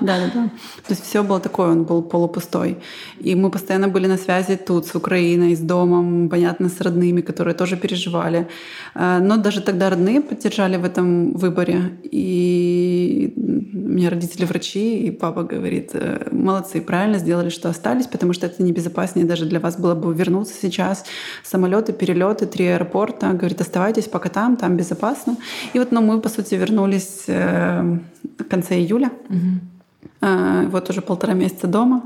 Да, 0.00 0.18
да, 0.18 0.30
да. 0.34 0.50
То 0.86 0.94
есть 0.94 1.04
все 1.04 1.22
было 1.22 1.38
такое, 1.38 1.68
он 1.68 1.84
был 1.84 2.02
полупустой. 2.02 2.78
И 3.20 3.36
мы 3.36 3.50
постоянно 3.50 3.86
были 3.86 4.08
на 4.08 4.16
связи 4.16 4.56
тут, 4.56 4.86
с 4.86 4.94
Украиной, 4.96 5.54
с 5.54 5.60
домом, 5.60 6.28
понятно, 6.28 6.68
с 6.68 6.80
родными, 6.80 7.20
которые 7.20 7.54
тоже 7.54 7.76
переживали. 7.76 8.48
А, 8.94 9.20
но 9.20 9.36
даже 9.36 9.60
тогда 9.60 9.90
родные 9.90 10.20
поддержали 10.20 10.78
в 10.78 10.84
этом 10.84 11.34
выборе. 11.34 11.98
И 12.02 13.32
у 13.36 13.88
меня 13.96 14.10
родители 14.10 14.46
врачи, 14.46 15.06
и 15.06 15.10
папа 15.10 15.42
говорит, 15.42 15.75
«Э, 15.92 16.28
молодцы, 16.30 16.80
правильно 16.80 17.18
сделали, 17.18 17.50
что 17.50 17.68
остались, 17.68 18.06
потому 18.06 18.32
что 18.32 18.46
это 18.46 18.62
небезопаснее 18.62 19.26
даже 19.26 19.44
для 19.46 19.60
вас 19.60 19.76
было 19.76 19.94
бы 19.94 20.14
вернуться 20.14 20.54
сейчас. 20.60 21.04
Самолеты, 21.44 21.92
перелеты, 21.92 22.46
три 22.46 22.66
аэропорта. 22.66 23.32
Говорит, 23.32 23.60
оставайтесь 23.60 24.04
пока 24.04 24.28
там, 24.28 24.56
там 24.56 24.76
безопасно. 24.76 25.36
И 25.74 25.78
вот 25.78 25.92
ну, 25.92 26.00
мы, 26.00 26.20
по 26.20 26.28
сути, 26.28 26.54
вернулись 26.54 27.24
э, 27.26 27.98
в 28.38 28.44
конце 28.44 28.76
июля. 28.76 29.10
Угу. 29.28 30.70
Вот 30.70 30.90
уже 30.90 31.02
полтора 31.02 31.34
месяца 31.34 31.66
дома. 31.66 32.02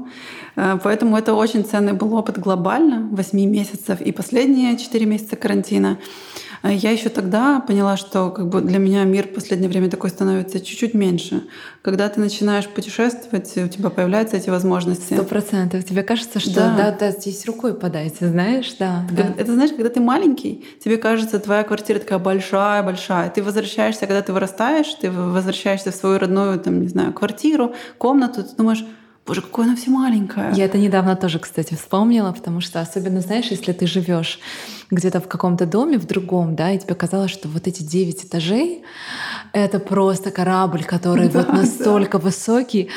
Поэтому 0.56 1.16
это 1.16 1.32
очень 1.32 1.64
ценный 1.64 1.92
был 1.92 2.14
опыт 2.14 2.38
глобально, 2.38 3.08
8 3.12 3.50
месяцев 3.50 4.00
и 4.00 4.12
последние 4.12 4.76
4 4.76 5.06
месяца 5.06 5.36
карантина. 5.36 5.98
А 6.62 6.70
я 6.70 6.90
еще 6.90 7.08
тогда 7.08 7.60
поняла, 7.60 7.96
что 7.96 8.30
как 8.30 8.48
бы 8.48 8.60
для 8.60 8.78
меня 8.78 9.04
мир 9.04 9.26
в 9.26 9.34
последнее 9.34 9.70
время 9.70 9.88
такой 9.88 10.10
становится 10.10 10.60
чуть-чуть 10.60 10.92
меньше. 10.92 11.44
Когда 11.82 12.08
ты 12.08 12.20
начинаешь 12.20 12.68
путешествовать, 12.68 13.56
у 13.56 13.68
тебя 13.68 13.88
появляются 13.88 14.36
эти 14.36 14.50
возможности. 14.50 15.14
Сто 15.14 15.24
процентов. 15.24 15.84
Тебе 15.84 16.02
кажется, 16.02 16.38
что 16.38 16.54
да. 16.54 16.76
да, 16.76 16.96
да, 16.98 17.10
здесь 17.12 17.46
рукой 17.46 17.72
подайте, 17.74 18.28
знаешь, 18.28 18.74
да, 18.78 19.06
да. 19.10 19.34
Это 19.38 19.54
знаешь, 19.54 19.70
когда 19.70 19.88
ты 19.88 20.00
маленький, 20.00 20.66
тебе 20.84 20.98
кажется, 20.98 21.40
твоя 21.40 21.62
квартира 21.62 21.98
такая 21.98 22.18
большая-большая. 22.18 23.30
Ты 23.30 23.42
возвращаешься, 23.42 24.06
когда 24.06 24.20
ты 24.20 24.32
вырастаешь, 24.32 24.92
ты 25.00 25.10
возвращаешься 25.10 25.92
в 25.92 25.94
свою 25.94 26.18
родную, 26.18 26.60
там, 26.60 26.82
не 26.82 26.88
знаю, 26.88 27.14
квартиру, 27.14 27.74
комнату, 27.96 28.44
ты 28.44 28.54
думаешь, 28.56 28.84
Боже, 29.30 29.42
какое 29.42 29.66
она 29.66 29.76
все 29.76 29.90
маленькое. 29.90 30.50
Я 30.56 30.64
это 30.64 30.76
недавно 30.76 31.14
тоже, 31.14 31.38
кстати, 31.38 31.74
вспомнила, 31.74 32.32
потому 32.32 32.60
что 32.60 32.80
особенно, 32.80 33.20
знаешь, 33.20 33.46
если 33.52 33.70
ты 33.70 33.86
живешь 33.86 34.40
где-то 34.90 35.20
в 35.20 35.28
каком-то 35.28 35.66
доме, 35.66 35.98
в 35.98 36.06
другом, 36.08 36.56
да, 36.56 36.72
и 36.72 36.78
тебе 36.80 36.96
казалось, 36.96 37.30
что 37.30 37.46
вот 37.46 37.68
эти 37.68 37.84
девять 37.84 38.24
этажей— 38.24 38.82
это 39.52 39.78
просто 39.78 40.32
корабль, 40.32 40.82
который 40.82 41.28
да, 41.32 41.38
вот 41.38 41.52
настолько 41.52 42.18
да. 42.18 42.24
высокий, 42.24 42.88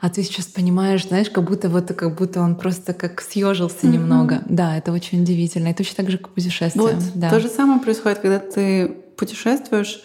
а 0.00 0.08
ты 0.08 0.22
сейчас 0.22 0.46
понимаешь, 0.46 1.06
знаешь, 1.06 1.28
как 1.28 1.44
будто 1.44 1.68
вот 1.68 1.92
как 1.92 2.16
будто 2.16 2.40
он 2.40 2.56
просто 2.56 2.94
как 2.94 3.20
съежился 3.20 3.80
mm-hmm. 3.82 3.90
немного. 3.90 4.42
Да, 4.46 4.78
это 4.78 4.92
очень 4.92 5.20
удивительно. 5.20 5.68
И 5.68 5.74
точно 5.74 5.96
так 5.96 6.10
же, 6.10 6.16
как 6.16 6.30
путешествие. 6.30 6.82
Вот 6.82 6.96
да. 7.14 7.28
то 7.28 7.38
же 7.38 7.48
самое 7.48 7.80
происходит, 7.80 8.20
когда 8.20 8.38
ты 8.38 8.88
путешествуешь, 9.18 10.02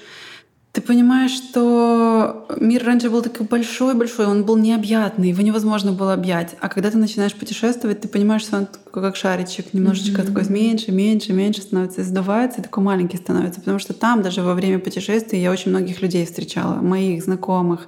ты 0.78 0.82
понимаешь, 0.82 1.32
что 1.32 2.45
мир 2.61 2.84
раньше 2.86 3.09
был 3.09 3.23
такой 3.23 3.47
большой-большой, 3.47 4.28
он 4.28 4.43
был 4.43 4.57
необъятный, 4.57 5.30
его 5.30 5.41
невозможно 5.41 5.91
было 5.91 6.13
объять. 6.13 6.55
А 6.61 6.69
когда 6.69 6.91
ты 6.91 6.99
начинаешь 6.99 7.34
путешествовать, 7.34 8.01
ты 8.01 8.07
понимаешь, 8.07 8.43
что 8.43 8.57
он 8.57 8.67
такой 8.67 9.01
как 9.01 9.15
шаричек, 9.15 9.73
немножечко 9.73 10.21
mm-hmm. 10.21 10.28
такой 10.28 10.47
меньше, 10.53 10.91
меньше, 10.91 11.34
меньше 11.34 11.63
становится, 11.63 12.03
сдувается, 12.03 12.59
и 12.59 12.63
такой 12.63 12.84
маленький 12.84 13.17
становится. 13.17 13.59
Потому 13.59 13.80
что 13.80 13.93
там 13.93 14.21
даже 14.21 14.43
во 14.43 14.53
время 14.53 14.78
путешествий 14.78 15.41
я 15.41 15.49
очень 15.49 15.71
многих 15.71 16.03
людей 16.03 16.28
встречала, 16.28 16.75
моих 16.75 17.23
знакомых, 17.23 17.88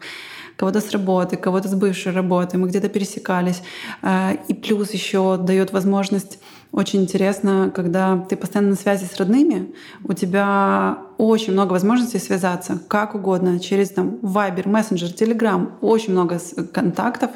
кого-то 0.59 0.81
с 0.81 0.91
работы, 0.91 1.37
кого-то 1.37 1.69
с 1.69 1.73
бывшей 1.73 2.11
работы, 2.11 2.57
мы 2.57 2.67
где-то 2.67 2.89
пересекались. 2.89 3.61
Э, 4.01 4.35
и 4.49 4.53
плюс 4.53 4.91
еще 4.91 5.37
дает 5.37 5.71
возможность 5.71 6.39
очень 6.73 7.01
интересно, 7.01 7.71
когда 7.73 8.17
ты 8.29 8.35
постоянно 8.35 8.71
на 8.71 8.75
связи 8.75 9.05
с 9.05 9.17
родными, 9.17 9.73
у 10.03 10.13
тебя 10.13 10.99
очень 11.17 11.53
много 11.53 11.71
возможностей 11.71 12.19
связаться 12.19 12.77
как 12.89 13.15
угодно, 13.15 13.59
через 13.59 13.89
там, 13.89 14.19
Viber, 14.21 14.65
Messenger, 14.65 15.15
Telegram, 15.15 15.69
очень 15.79 16.11
много 16.11 16.39
контактов. 16.73 17.31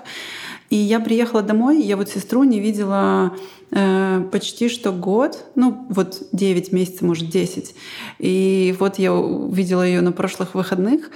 И 0.69 0.75
я 0.75 0.99
приехала 0.99 1.41
домой, 1.41 1.81
я 1.81 1.95
вот 1.95 2.09
сестру 2.09 2.43
не 2.43 2.59
видела 2.59 3.33
э, 3.71 4.23
почти 4.31 4.67
что 4.67 4.91
год, 4.91 5.45
ну 5.55 5.85
вот 5.89 6.23
9 6.33 6.73
месяцев, 6.73 7.03
может 7.03 7.29
10. 7.29 7.73
И 8.19 8.75
вот 8.79 8.99
я 8.99 9.13
увидела 9.13 9.83
ее 9.83 10.01
на 10.01 10.11
прошлых 10.11 10.55
выходных, 10.55 11.09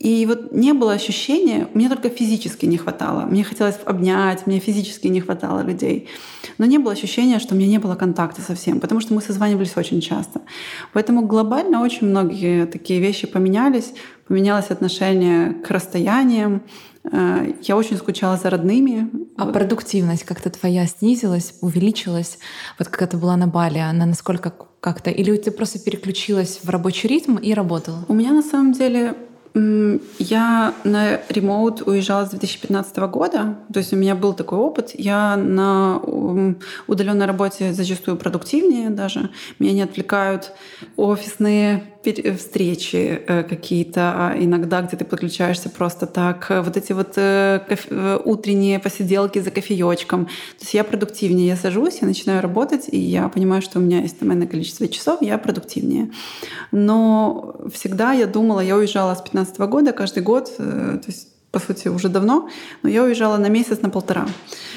и 0.00 0.24
вот 0.24 0.52
не 0.52 0.72
было 0.72 0.94
ощущения, 0.94 1.68
мне 1.74 1.90
только 1.90 2.08
физически 2.08 2.64
не 2.64 2.78
хватало. 2.78 3.26
Мне 3.26 3.44
хотелось 3.44 3.78
обнять, 3.84 4.46
мне 4.46 4.58
физически 4.58 5.08
не 5.08 5.20
хватало 5.20 5.60
людей. 5.60 6.08
Но 6.56 6.64
не 6.64 6.78
было 6.78 6.92
ощущения, 6.92 7.38
что 7.38 7.54
у 7.54 7.58
меня 7.58 7.68
не 7.68 7.78
было 7.78 7.96
контакта 7.96 8.40
совсем, 8.40 8.80
потому 8.80 9.02
что 9.02 9.12
мы 9.12 9.20
созванивались 9.20 9.76
очень 9.76 10.00
часто. 10.00 10.40
Поэтому 10.94 11.26
глобально 11.26 11.82
очень 11.82 12.06
многие 12.06 12.64
такие 12.64 12.98
вещи 12.98 13.26
поменялись. 13.26 13.92
Поменялось 14.26 14.70
отношение 14.70 15.52
к 15.52 15.70
расстояниям. 15.70 16.62
Э, 17.04 17.52
я 17.62 17.76
очень 17.76 17.98
скучала 17.98 18.38
за 18.38 18.48
родными. 18.48 19.10
А 19.36 19.44
продуктивность 19.44 20.24
как-то 20.24 20.48
твоя 20.48 20.86
снизилась, 20.86 21.58
увеличилась? 21.60 22.38
Вот 22.78 22.88
как 22.88 23.02
это 23.02 23.18
была 23.18 23.36
на 23.36 23.48
Бали, 23.48 23.78
она 23.78 24.06
насколько 24.06 24.50
как-то... 24.80 25.10
Или 25.10 25.36
ты 25.36 25.50
просто 25.50 25.78
переключилась 25.78 26.60
в 26.62 26.70
рабочий 26.70 27.06
ритм 27.06 27.36
и 27.36 27.52
работала? 27.52 28.06
У 28.08 28.14
меня 28.14 28.32
на 28.32 28.42
самом 28.42 28.72
деле 28.72 29.14
я 29.54 30.74
на 30.84 31.20
ремоут 31.28 31.82
уезжала 31.82 32.24
с 32.24 32.30
2015 32.30 32.96
года, 32.98 33.58
то 33.72 33.78
есть 33.78 33.92
у 33.92 33.96
меня 33.96 34.14
был 34.14 34.32
такой 34.32 34.58
опыт. 34.58 34.92
Я 34.94 35.36
на 35.36 36.00
удаленной 36.86 37.26
работе 37.26 37.72
зачастую 37.72 38.16
продуктивнее 38.16 38.90
даже. 38.90 39.30
Меня 39.58 39.72
не 39.72 39.82
отвлекают 39.82 40.52
офисные 40.96 41.82
встречи 42.02 43.22
э, 43.26 43.42
какие-то, 43.42 44.00
а 44.00 44.34
иногда, 44.38 44.80
где 44.80 44.96
ты 44.96 45.04
подключаешься 45.04 45.68
просто 45.68 46.06
так, 46.06 46.46
вот 46.48 46.76
эти 46.76 46.92
вот 46.92 47.12
э, 47.16 47.60
э, 47.68 48.18
утренние 48.24 48.78
посиделки 48.78 49.38
за 49.38 49.50
кофеечком. 49.50 50.24
То 50.24 50.60
есть 50.60 50.74
я 50.74 50.84
продуктивнее, 50.84 51.48
я 51.48 51.56
сажусь, 51.56 51.98
я 52.00 52.08
начинаю 52.08 52.40
работать, 52.40 52.88
и 52.90 52.98
я 52.98 53.28
понимаю, 53.28 53.60
что 53.60 53.78
у 53.78 53.82
меня 53.82 54.00
есть 54.00 54.16
энное 54.22 54.46
количество 54.46 54.88
часов, 54.88 55.20
я 55.20 55.36
продуктивнее. 55.36 56.10
Но 56.72 57.56
всегда 57.72 58.12
я 58.12 58.26
думала, 58.26 58.60
я 58.60 58.76
уезжала 58.76 59.14
с 59.14 59.20
15 59.20 59.58
года, 59.60 59.92
каждый 59.92 60.22
год, 60.22 60.56
то 60.56 61.02
есть 61.06 61.28
по 61.50 61.58
сути, 61.58 61.88
уже 61.88 62.08
давно, 62.08 62.48
но 62.84 62.88
я 62.88 63.02
уезжала 63.02 63.36
на 63.36 63.48
месяц, 63.48 63.82
на 63.82 63.90
полтора. 63.90 64.28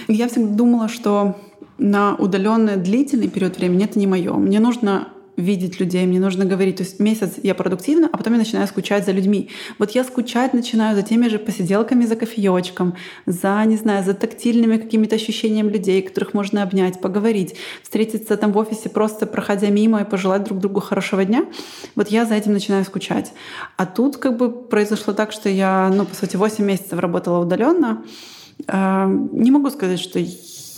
И 0.08 0.14
я 0.14 0.28
всегда 0.28 0.56
думала, 0.56 0.90
что 0.90 1.36
на 1.78 2.16
удаленный 2.16 2.78
длительный 2.78 3.28
период 3.28 3.58
времени 3.58 3.86
это 3.86 4.00
не 4.00 4.08
мое. 4.08 4.34
Мне 4.34 4.60
нужно 4.60 5.13
видеть 5.38 5.80
людей, 5.80 6.06
мне 6.06 6.20
нужно 6.20 6.46
говорить. 6.46 6.78
То 6.78 6.84
есть 6.84 7.00
месяц 7.00 7.34
я 7.42 7.56
продуктивна, 7.56 8.10
а 8.12 8.18
потом 8.18 8.34
я 8.34 8.40
начинаю 8.40 8.68
скучать 8.68 9.06
за 9.06 9.12
людьми. 9.12 9.50
Вот 9.80 9.92
я 9.92 10.04
скучать 10.04 10.54
начинаю 10.54 10.96
за 10.96 11.02
теми 11.02 11.28
же 11.28 11.40
посиделками 11.40 12.06
за 12.06 12.16
кофеечком, 12.16 12.96
за, 13.26 13.64
не 13.66 13.78
знаю, 13.78 14.04
за 14.04 14.14
тактильными 14.14 14.78
какими-то 14.78 15.16
ощущениями 15.16 15.72
людей, 15.72 16.02
которых 16.02 16.34
можно 16.34 16.64
обнять, 16.64 17.02
поговорить, 17.02 17.56
встретиться 17.82 18.38
там 18.38 18.52
в 18.52 18.58
офисе 18.58 18.90
просто 18.90 19.26
проходя 19.26 19.70
мимо 19.70 20.02
и 20.02 20.06
пожелать 20.06 20.44
друг 20.44 20.60
другу 20.60 20.80
хорошего 20.80 21.26
дня. 21.26 21.46
Вот 21.96 22.10
я 22.10 22.26
за 22.26 22.36
этим 22.36 22.54
начинаю 22.54 22.86
скучать. 22.86 23.34
А 23.78 23.86
тут 23.86 24.18
как 24.18 24.38
бы 24.38 24.52
произошло 24.52 25.14
так, 25.14 25.32
что 25.32 25.50
я, 25.50 25.92
ну, 25.94 26.06
по 26.06 26.16
сути, 26.16 26.36
8 26.36 26.64
месяцев 26.64 27.00
работала 27.00 27.40
удаленно. 27.44 28.04
А, 28.68 29.08
не 29.08 29.52
могу 29.52 29.70
сказать, 29.70 30.00
что 30.00 30.20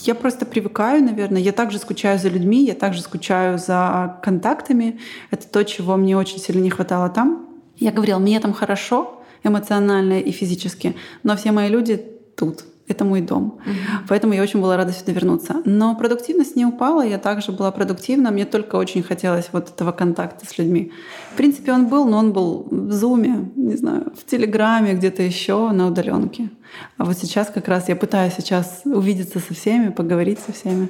я 0.08 0.16
просто 0.16 0.46
привыкаю, 0.46 1.04
наверное. 1.04 1.42
Я 1.42 1.52
также 1.52 1.80
скучаю 1.80 2.20
за 2.20 2.30
людьми, 2.30 2.66
я 2.66 2.76
также 2.76 3.02
скучаю 3.02 3.58
за 3.58 4.20
контактами. 4.24 5.00
Это 5.32 5.48
то, 5.48 5.64
чего 5.64 5.98
мне 5.98 6.18
очень 6.18 6.40
сильно 6.40 6.62
не 6.62 6.70
хватало 6.70 7.10
там. 7.10 7.48
Я 7.78 7.92
говорила, 7.92 8.20
мне 8.20 8.40
там 8.40 8.54
хорошо 8.54 9.22
эмоционально 9.44 10.20
и 10.20 10.32
физически, 10.32 10.96
но 11.24 11.36
все 11.36 11.52
мои 11.52 11.70
люди 11.70 11.98
тут. 12.36 12.66
Это 12.88 13.04
мой 13.04 13.22
дом. 13.22 13.60
Mm-hmm. 13.66 14.06
Поэтому 14.08 14.34
я 14.34 14.44
очень 14.44 14.62
была 14.62 14.78
рада 14.78 14.92
сюда 14.92 15.12
вернуться. 15.12 15.62
Но 15.66 15.96
продуктивность 15.96 16.56
не 16.56 16.66
упала, 16.66 17.02
я 17.06 17.18
также 17.18 17.52
была 17.52 17.72
продуктивна. 17.72 18.32
Мне 18.32 18.46
только 18.46 18.76
очень 18.76 19.02
хотелось 19.02 19.50
вот 19.52 19.70
этого 19.70 19.92
контакта 19.92 20.46
с 20.46 20.58
людьми. 20.58 20.92
В 21.34 21.38
принципе, 21.38 21.72
он 21.72 21.88
был, 21.88 22.06
но 22.06 22.18
он 22.18 22.32
был 22.32 22.68
в 22.70 22.92
Зуме, 22.92 23.50
не 23.56 23.76
знаю, 23.76 24.14
в 24.16 24.26
Телеграме, 24.26 24.94
где-то 24.94 25.24
еще 25.24 25.72
на 25.72 25.88
удаленке. 25.88 26.50
А 26.98 27.06
вот 27.06 27.18
сейчас 27.18 27.50
как 27.50 27.68
раз 27.68 27.90
я 27.90 27.96
пытаюсь 27.96 28.34
сейчас 28.38 28.82
увидеться 28.86 29.40
со 29.40 29.54
всеми, 29.54 29.90
поговорить 29.90 30.40
со 30.40 30.52
всеми. 30.52 30.90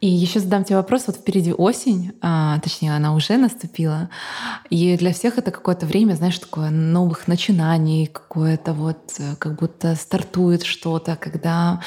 И 0.00 0.08
еще 0.08 0.40
задам 0.40 0.64
тебе 0.64 0.76
вопрос. 0.76 1.04
Вот 1.06 1.16
впереди 1.16 1.52
осень, 1.52 2.12
а, 2.20 2.58
точнее, 2.60 2.94
она 2.94 3.14
уже 3.14 3.38
наступила. 3.38 4.10
И 4.68 4.96
для 4.98 5.12
всех 5.12 5.38
это 5.38 5.50
какое-то 5.50 5.86
время, 5.86 6.14
знаешь, 6.14 6.38
такое 6.38 6.70
новых 6.70 7.28
начинаний, 7.28 8.06
какое-то 8.06 8.74
вот 8.74 9.14
э, 9.18 9.36
как 9.38 9.58
будто 9.58 9.94
стартует 9.94 10.64
что-то, 10.64 11.16
когда 11.16 11.80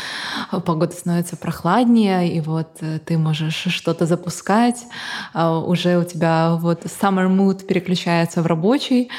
погода 0.65 0.93
становится 0.93 1.37
прохладнее, 1.37 2.33
и 2.33 2.41
вот 2.41 2.77
э, 2.81 2.99
ты 2.99 3.17
можешь 3.17 3.67
что-то 3.69 4.07
запускать. 4.07 4.85
А 5.33 5.59
уже 5.59 5.97
у 5.97 6.03
тебя 6.03 6.55
вот 6.55 6.85
summer 6.85 7.27
mood 7.27 7.65
переключается 7.65 8.41
в 8.41 8.47
рабочий. 8.47 9.09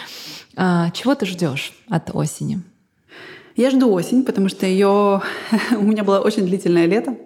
А, 0.56 0.90
чего 0.90 1.14
ты 1.14 1.26
ждешь 1.26 1.72
от 1.88 2.10
осени? 2.14 2.62
Я 3.60 3.68
жду 3.68 3.92
осень, 3.92 4.24
потому 4.24 4.48
что 4.48 4.64
ее 4.64 5.20
у 5.78 5.82
меня 5.82 6.02
было 6.02 6.20
очень 6.20 6.46
длительное 6.46 6.86
лето. 6.86 7.18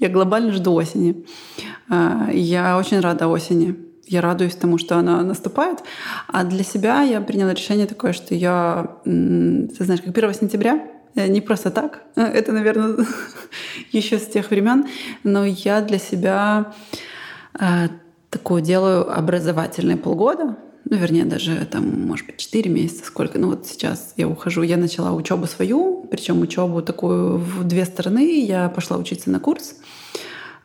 Я 0.00 0.08
глобально 0.08 0.50
жду 0.50 0.74
осени. 0.74 1.24
А, 1.88 2.28
я 2.32 2.76
очень 2.76 2.98
рада 2.98 3.28
осени. 3.28 3.76
Я 4.04 4.20
радуюсь 4.20 4.56
тому, 4.56 4.78
что 4.78 4.96
она 4.96 5.22
наступает. 5.22 5.78
А 6.26 6.42
для 6.42 6.64
себя 6.64 7.02
я 7.02 7.20
приняла 7.20 7.54
решение 7.54 7.86
такое, 7.86 8.12
что 8.12 8.34
я, 8.34 8.96
ты 9.04 9.84
знаешь, 9.84 10.00
как 10.00 10.18
1 10.18 10.34
сентября, 10.34 10.88
э, 11.14 11.28
не 11.28 11.40
просто 11.40 11.70
так, 11.70 12.02
э, 12.16 12.22
это, 12.22 12.50
наверное, 12.50 13.06
еще 13.92 14.18
с 14.18 14.26
тех 14.26 14.50
времен, 14.50 14.86
но 15.22 15.44
я 15.44 15.82
для 15.82 15.98
себя 15.98 16.72
э, 17.60 17.90
такое 18.28 18.60
делаю 18.60 19.16
образовательные 19.16 19.96
полгода, 19.96 20.56
ну, 20.84 20.96
вернее, 20.96 21.24
даже 21.24 21.66
там, 21.70 22.06
может 22.06 22.26
быть, 22.26 22.38
4 22.38 22.70
месяца, 22.70 23.04
сколько. 23.04 23.38
Ну, 23.38 23.48
вот 23.48 23.66
сейчас 23.66 24.14
я 24.16 24.28
ухожу. 24.28 24.62
Я 24.62 24.76
начала 24.76 25.12
учебу 25.12 25.46
свою, 25.46 26.06
причем 26.10 26.40
учебу 26.40 26.82
такую 26.82 27.38
в 27.38 27.64
две 27.64 27.84
стороны. 27.84 28.44
Я 28.44 28.68
пошла 28.68 28.96
учиться 28.96 29.30
на 29.30 29.40
курс 29.40 29.76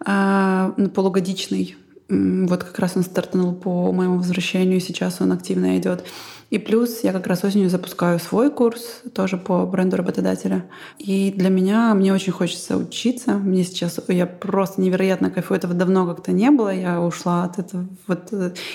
э, 0.06 0.90
полугодичный. 0.94 1.76
Вот 2.08 2.64
как 2.64 2.78
раз 2.80 2.96
он 2.96 3.04
стартанул 3.04 3.54
по 3.54 3.92
моему 3.92 4.18
возвращению, 4.18 4.80
сейчас 4.80 5.22
он 5.22 5.32
активно 5.32 5.78
идет. 5.78 6.04
И 6.52 6.60
плюс 6.60 7.04
я 7.04 7.12
как 7.12 7.26
раз 7.26 7.44
осенью 7.44 7.70
запускаю 7.70 8.20
свой 8.20 8.52
курс, 8.52 9.02
тоже 9.14 9.38
по 9.38 9.66
бренду 9.66 9.98
работодателя. 9.98 10.66
И 11.00 11.34
для 11.36 11.50
меня, 11.50 11.94
мне 11.96 12.14
очень 12.14 12.32
хочется 12.32 12.78
учиться. 12.78 13.34
Мне 13.34 13.64
сейчас, 13.64 14.00
я 14.08 14.28
просто 14.28 14.80
невероятно 14.80 15.32
кайфую. 15.32 15.58
Этого 15.58 15.74
давно 15.74 16.06
как-то 16.06 16.32
не 16.32 16.52
было. 16.52 16.72
Я 16.72 17.02
ушла 17.02 17.46
от 17.46 17.58
этого. 17.58 17.88
Вот, 18.06 18.32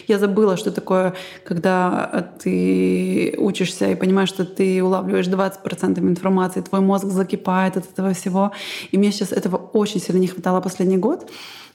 я 0.09 0.18
забыла, 0.18 0.57
что 0.57 0.72
такое, 0.72 1.14
когда 1.45 2.33
ты 2.43 3.37
учишься 3.39 3.93
и 3.93 3.95
понимаешь, 3.95 4.31
что 4.31 4.45
ты 4.45 4.83
улавливаешь 4.83 5.28
20% 5.28 6.01
информации, 6.01 6.62
твой 6.62 6.81
мозг 6.81 7.07
закипает 7.07 7.76
от 7.76 7.91
этого 7.93 8.12
всего. 8.14 8.51
И 8.91 8.99
мне 8.99 9.12
сейчас 9.12 9.31
этого 9.31 9.57
очень 9.57 10.01
сильно 10.01 10.18
не 10.18 10.26
хватало 10.26 10.61
последний 10.61 10.99
год. 10.99 11.31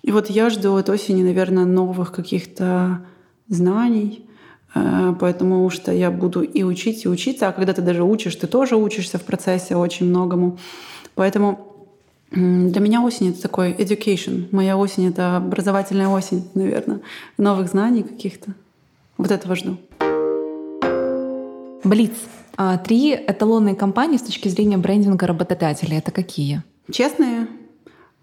И 0.06 0.12
вот 0.12 0.30
я 0.30 0.49
жду 0.49 0.76
от 0.76 0.89
осени, 0.89 1.24
наверное, 1.24 1.66
новых 1.66 2.12
каких-то 2.12 3.01
знаний, 3.47 4.26
Э, 4.76 5.16
поэтому 5.20 5.70
что 5.70 5.91
я 5.91 6.12
буду 6.12 6.41
и 6.41 6.64
учить, 6.64 7.06
и 7.06 7.10
учиться. 7.10 7.47
А 7.47 7.53
когда 7.53 7.74
ты 7.74 7.82
даже 7.82 8.03
учишь, 8.03 8.36
ты 8.36 8.45
тоже 8.45 8.76
учишься 8.76 9.18
в 9.18 9.24
процессе 9.24 9.76
очень 9.76 10.06
многому. 10.08 10.60
Поэтому 11.16 11.72
для 12.32 12.82
меня 12.82 13.01
осень— 13.01 13.30
это 13.32 13.41
такой 13.41 13.72
education. 13.72 14.47
Моя 14.51 14.78
осень— 14.78 15.08
это 15.10 15.38
образовательная 15.38 16.10
осень, 16.10 16.47
наверное. 16.53 16.99
Новых 17.38 17.70
знаний 17.70 18.03
каких-то. 18.03 18.51
Вот 19.18 19.32
этого 19.32 19.56
жду. 19.56 19.78
Блиц. 21.84 22.14
А 22.58 22.78
три 22.78 23.14
эталонные 23.14 23.76
компании 23.76 24.18
с 24.18 24.24
точки 24.24 24.49
зрения 24.49 24.78
брендинга 24.78 25.28
работодателей— 25.28 25.97
это 25.99 26.12
какие? 26.12 26.64
Честные, 26.91 27.47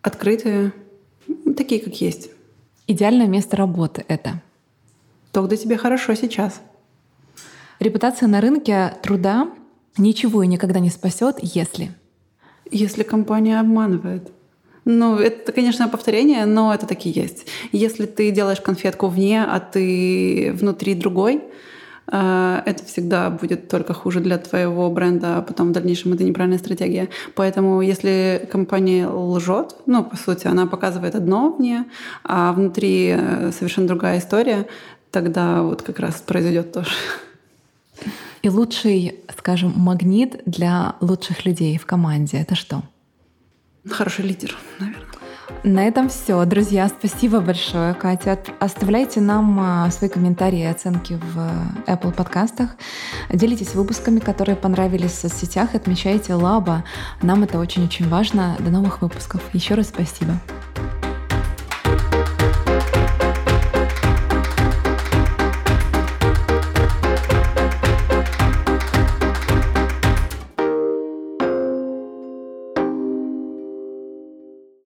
открытые, 0.02 0.72
такие, 1.54 1.80
как 1.80 2.00
есть. 2.00 2.30
Идеальное 2.86 3.26
место 3.26 3.56
работы— 3.56 4.04
это? 4.08 4.40
то, 5.32 5.42
где 5.42 5.56
тебе 5.56 5.76
хорошо 5.76 6.14
сейчас. 6.14 6.60
Репутация 7.80 8.28
на 8.28 8.40
рынке 8.40 8.94
труда 9.02 9.50
ничего 9.96 10.42
и 10.42 10.46
никогда 10.46 10.78
не 10.78 10.90
спасет, 10.90 11.36
если... 11.40 11.90
Если 12.70 13.02
компания 13.02 13.60
обманывает. 13.60 14.30
Ну, 14.86 15.16
это, 15.16 15.52
конечно, 15.52 15.88
повторение, 15.88 16.46
но 16.46 16.72
это 16.72 16.86
таки 16.86 17.10
есть. 17.10 17.46
Если 17.70 18.06
ты 18.06 18.30
делаешь 18.30 18.62
конфетку 18.62 19.08
вне, 19.08 19.44
а 19.44 19.60
ты 19.60 20.52
внутри 20.54 20.94
другой, 20.94 21.42
это 22.06 22.84
всегда 22.84 23.30
будет 23.30 23.68
только 23.68 23.94
хуже 23.94 24.20
для 24.20 24.38
твоего 24.38 24.90
бренда, 24.90 25.38
а 25.38 25.42
потом 25.42 25.68
в 25.68 25.72
дальнейшем 25.72 26.12
это 26.12 26.24
неправильная 26.24 26.58
стратегия. 26.58 27.08
Поэтому 27.34 27.80
если 27.80 28.48
компания 28.50 29.06
лжет, 29.06 29.76
ну, 29.86 30.04
по 30.04 30.16
сути, 30.16 30.46
она 30.46 30.66
показывает 30.66 31.14
одно 31.14 31.52
вне, 31.52 31.86
а 32.24 32.52
внутри 32.52 33.14
э, 33.16 33.52
совершенно 33.52 33.86
другая 33.86 34.18
история, 34.18 34.66
тогда 35.10 35.62
вот 35.62 35.82
как 35.82 36.00
раз 36.00 36.16
произойдет 36.16 36.72
тоже. 36.72 36.90
И 38.42 38.48
лучший, 38.48 39.20
скажем, 39.38 39.72
магнит 39.76 40.42
для 40.46 40.96
лучших 41.00 41.46
людей 41.46 41.78
в 41.78 41.86
команде— 41.86 42.38
это 42.38 42.56
что? 42.56 42.82
Хороший 43.88 44.24
лидер, 44.24 44.56
наверное. 44.80 45.11
На 45.64 45.86
этом 45.86 46.08
все, 46.08 46.44
друзья. 46.44 46.88
Спасибо 46.88 47.40
большое, 47.40 47.94
Катя. 47.94 48.38
Оставляйте 48.58 49.20
нам 49.20 49.58
а, 49.60 49.90
свои 49.90 50.10
комментарии 50.10 50.60
и 50.60 50.64
оценки 50.64 51.14
в 51.14 51.86
Apple 51.86 52.12
подкастах. 52.12 52.70
Делитесь 53.30 53.74
выпусками, 53.74 54.18
которые 54.18 54.56
понравились 54.56 55.12
в 55.12 55.20
соцсетях. 55.20 55.74
Отмечайте 55.74 56.34
Лаба. 56.34 56.84
Нам 57.22 57.44
это 57.44 57.58
очень-очень 57.58 58.08
важно. 58.08 58.56
До 58.58 58.70
новых 58.70 59.02
выпусков. 59.02 59.42
Еще 59.52 59.74
раз 59.74 59.88
спасибо. 59.88 60.34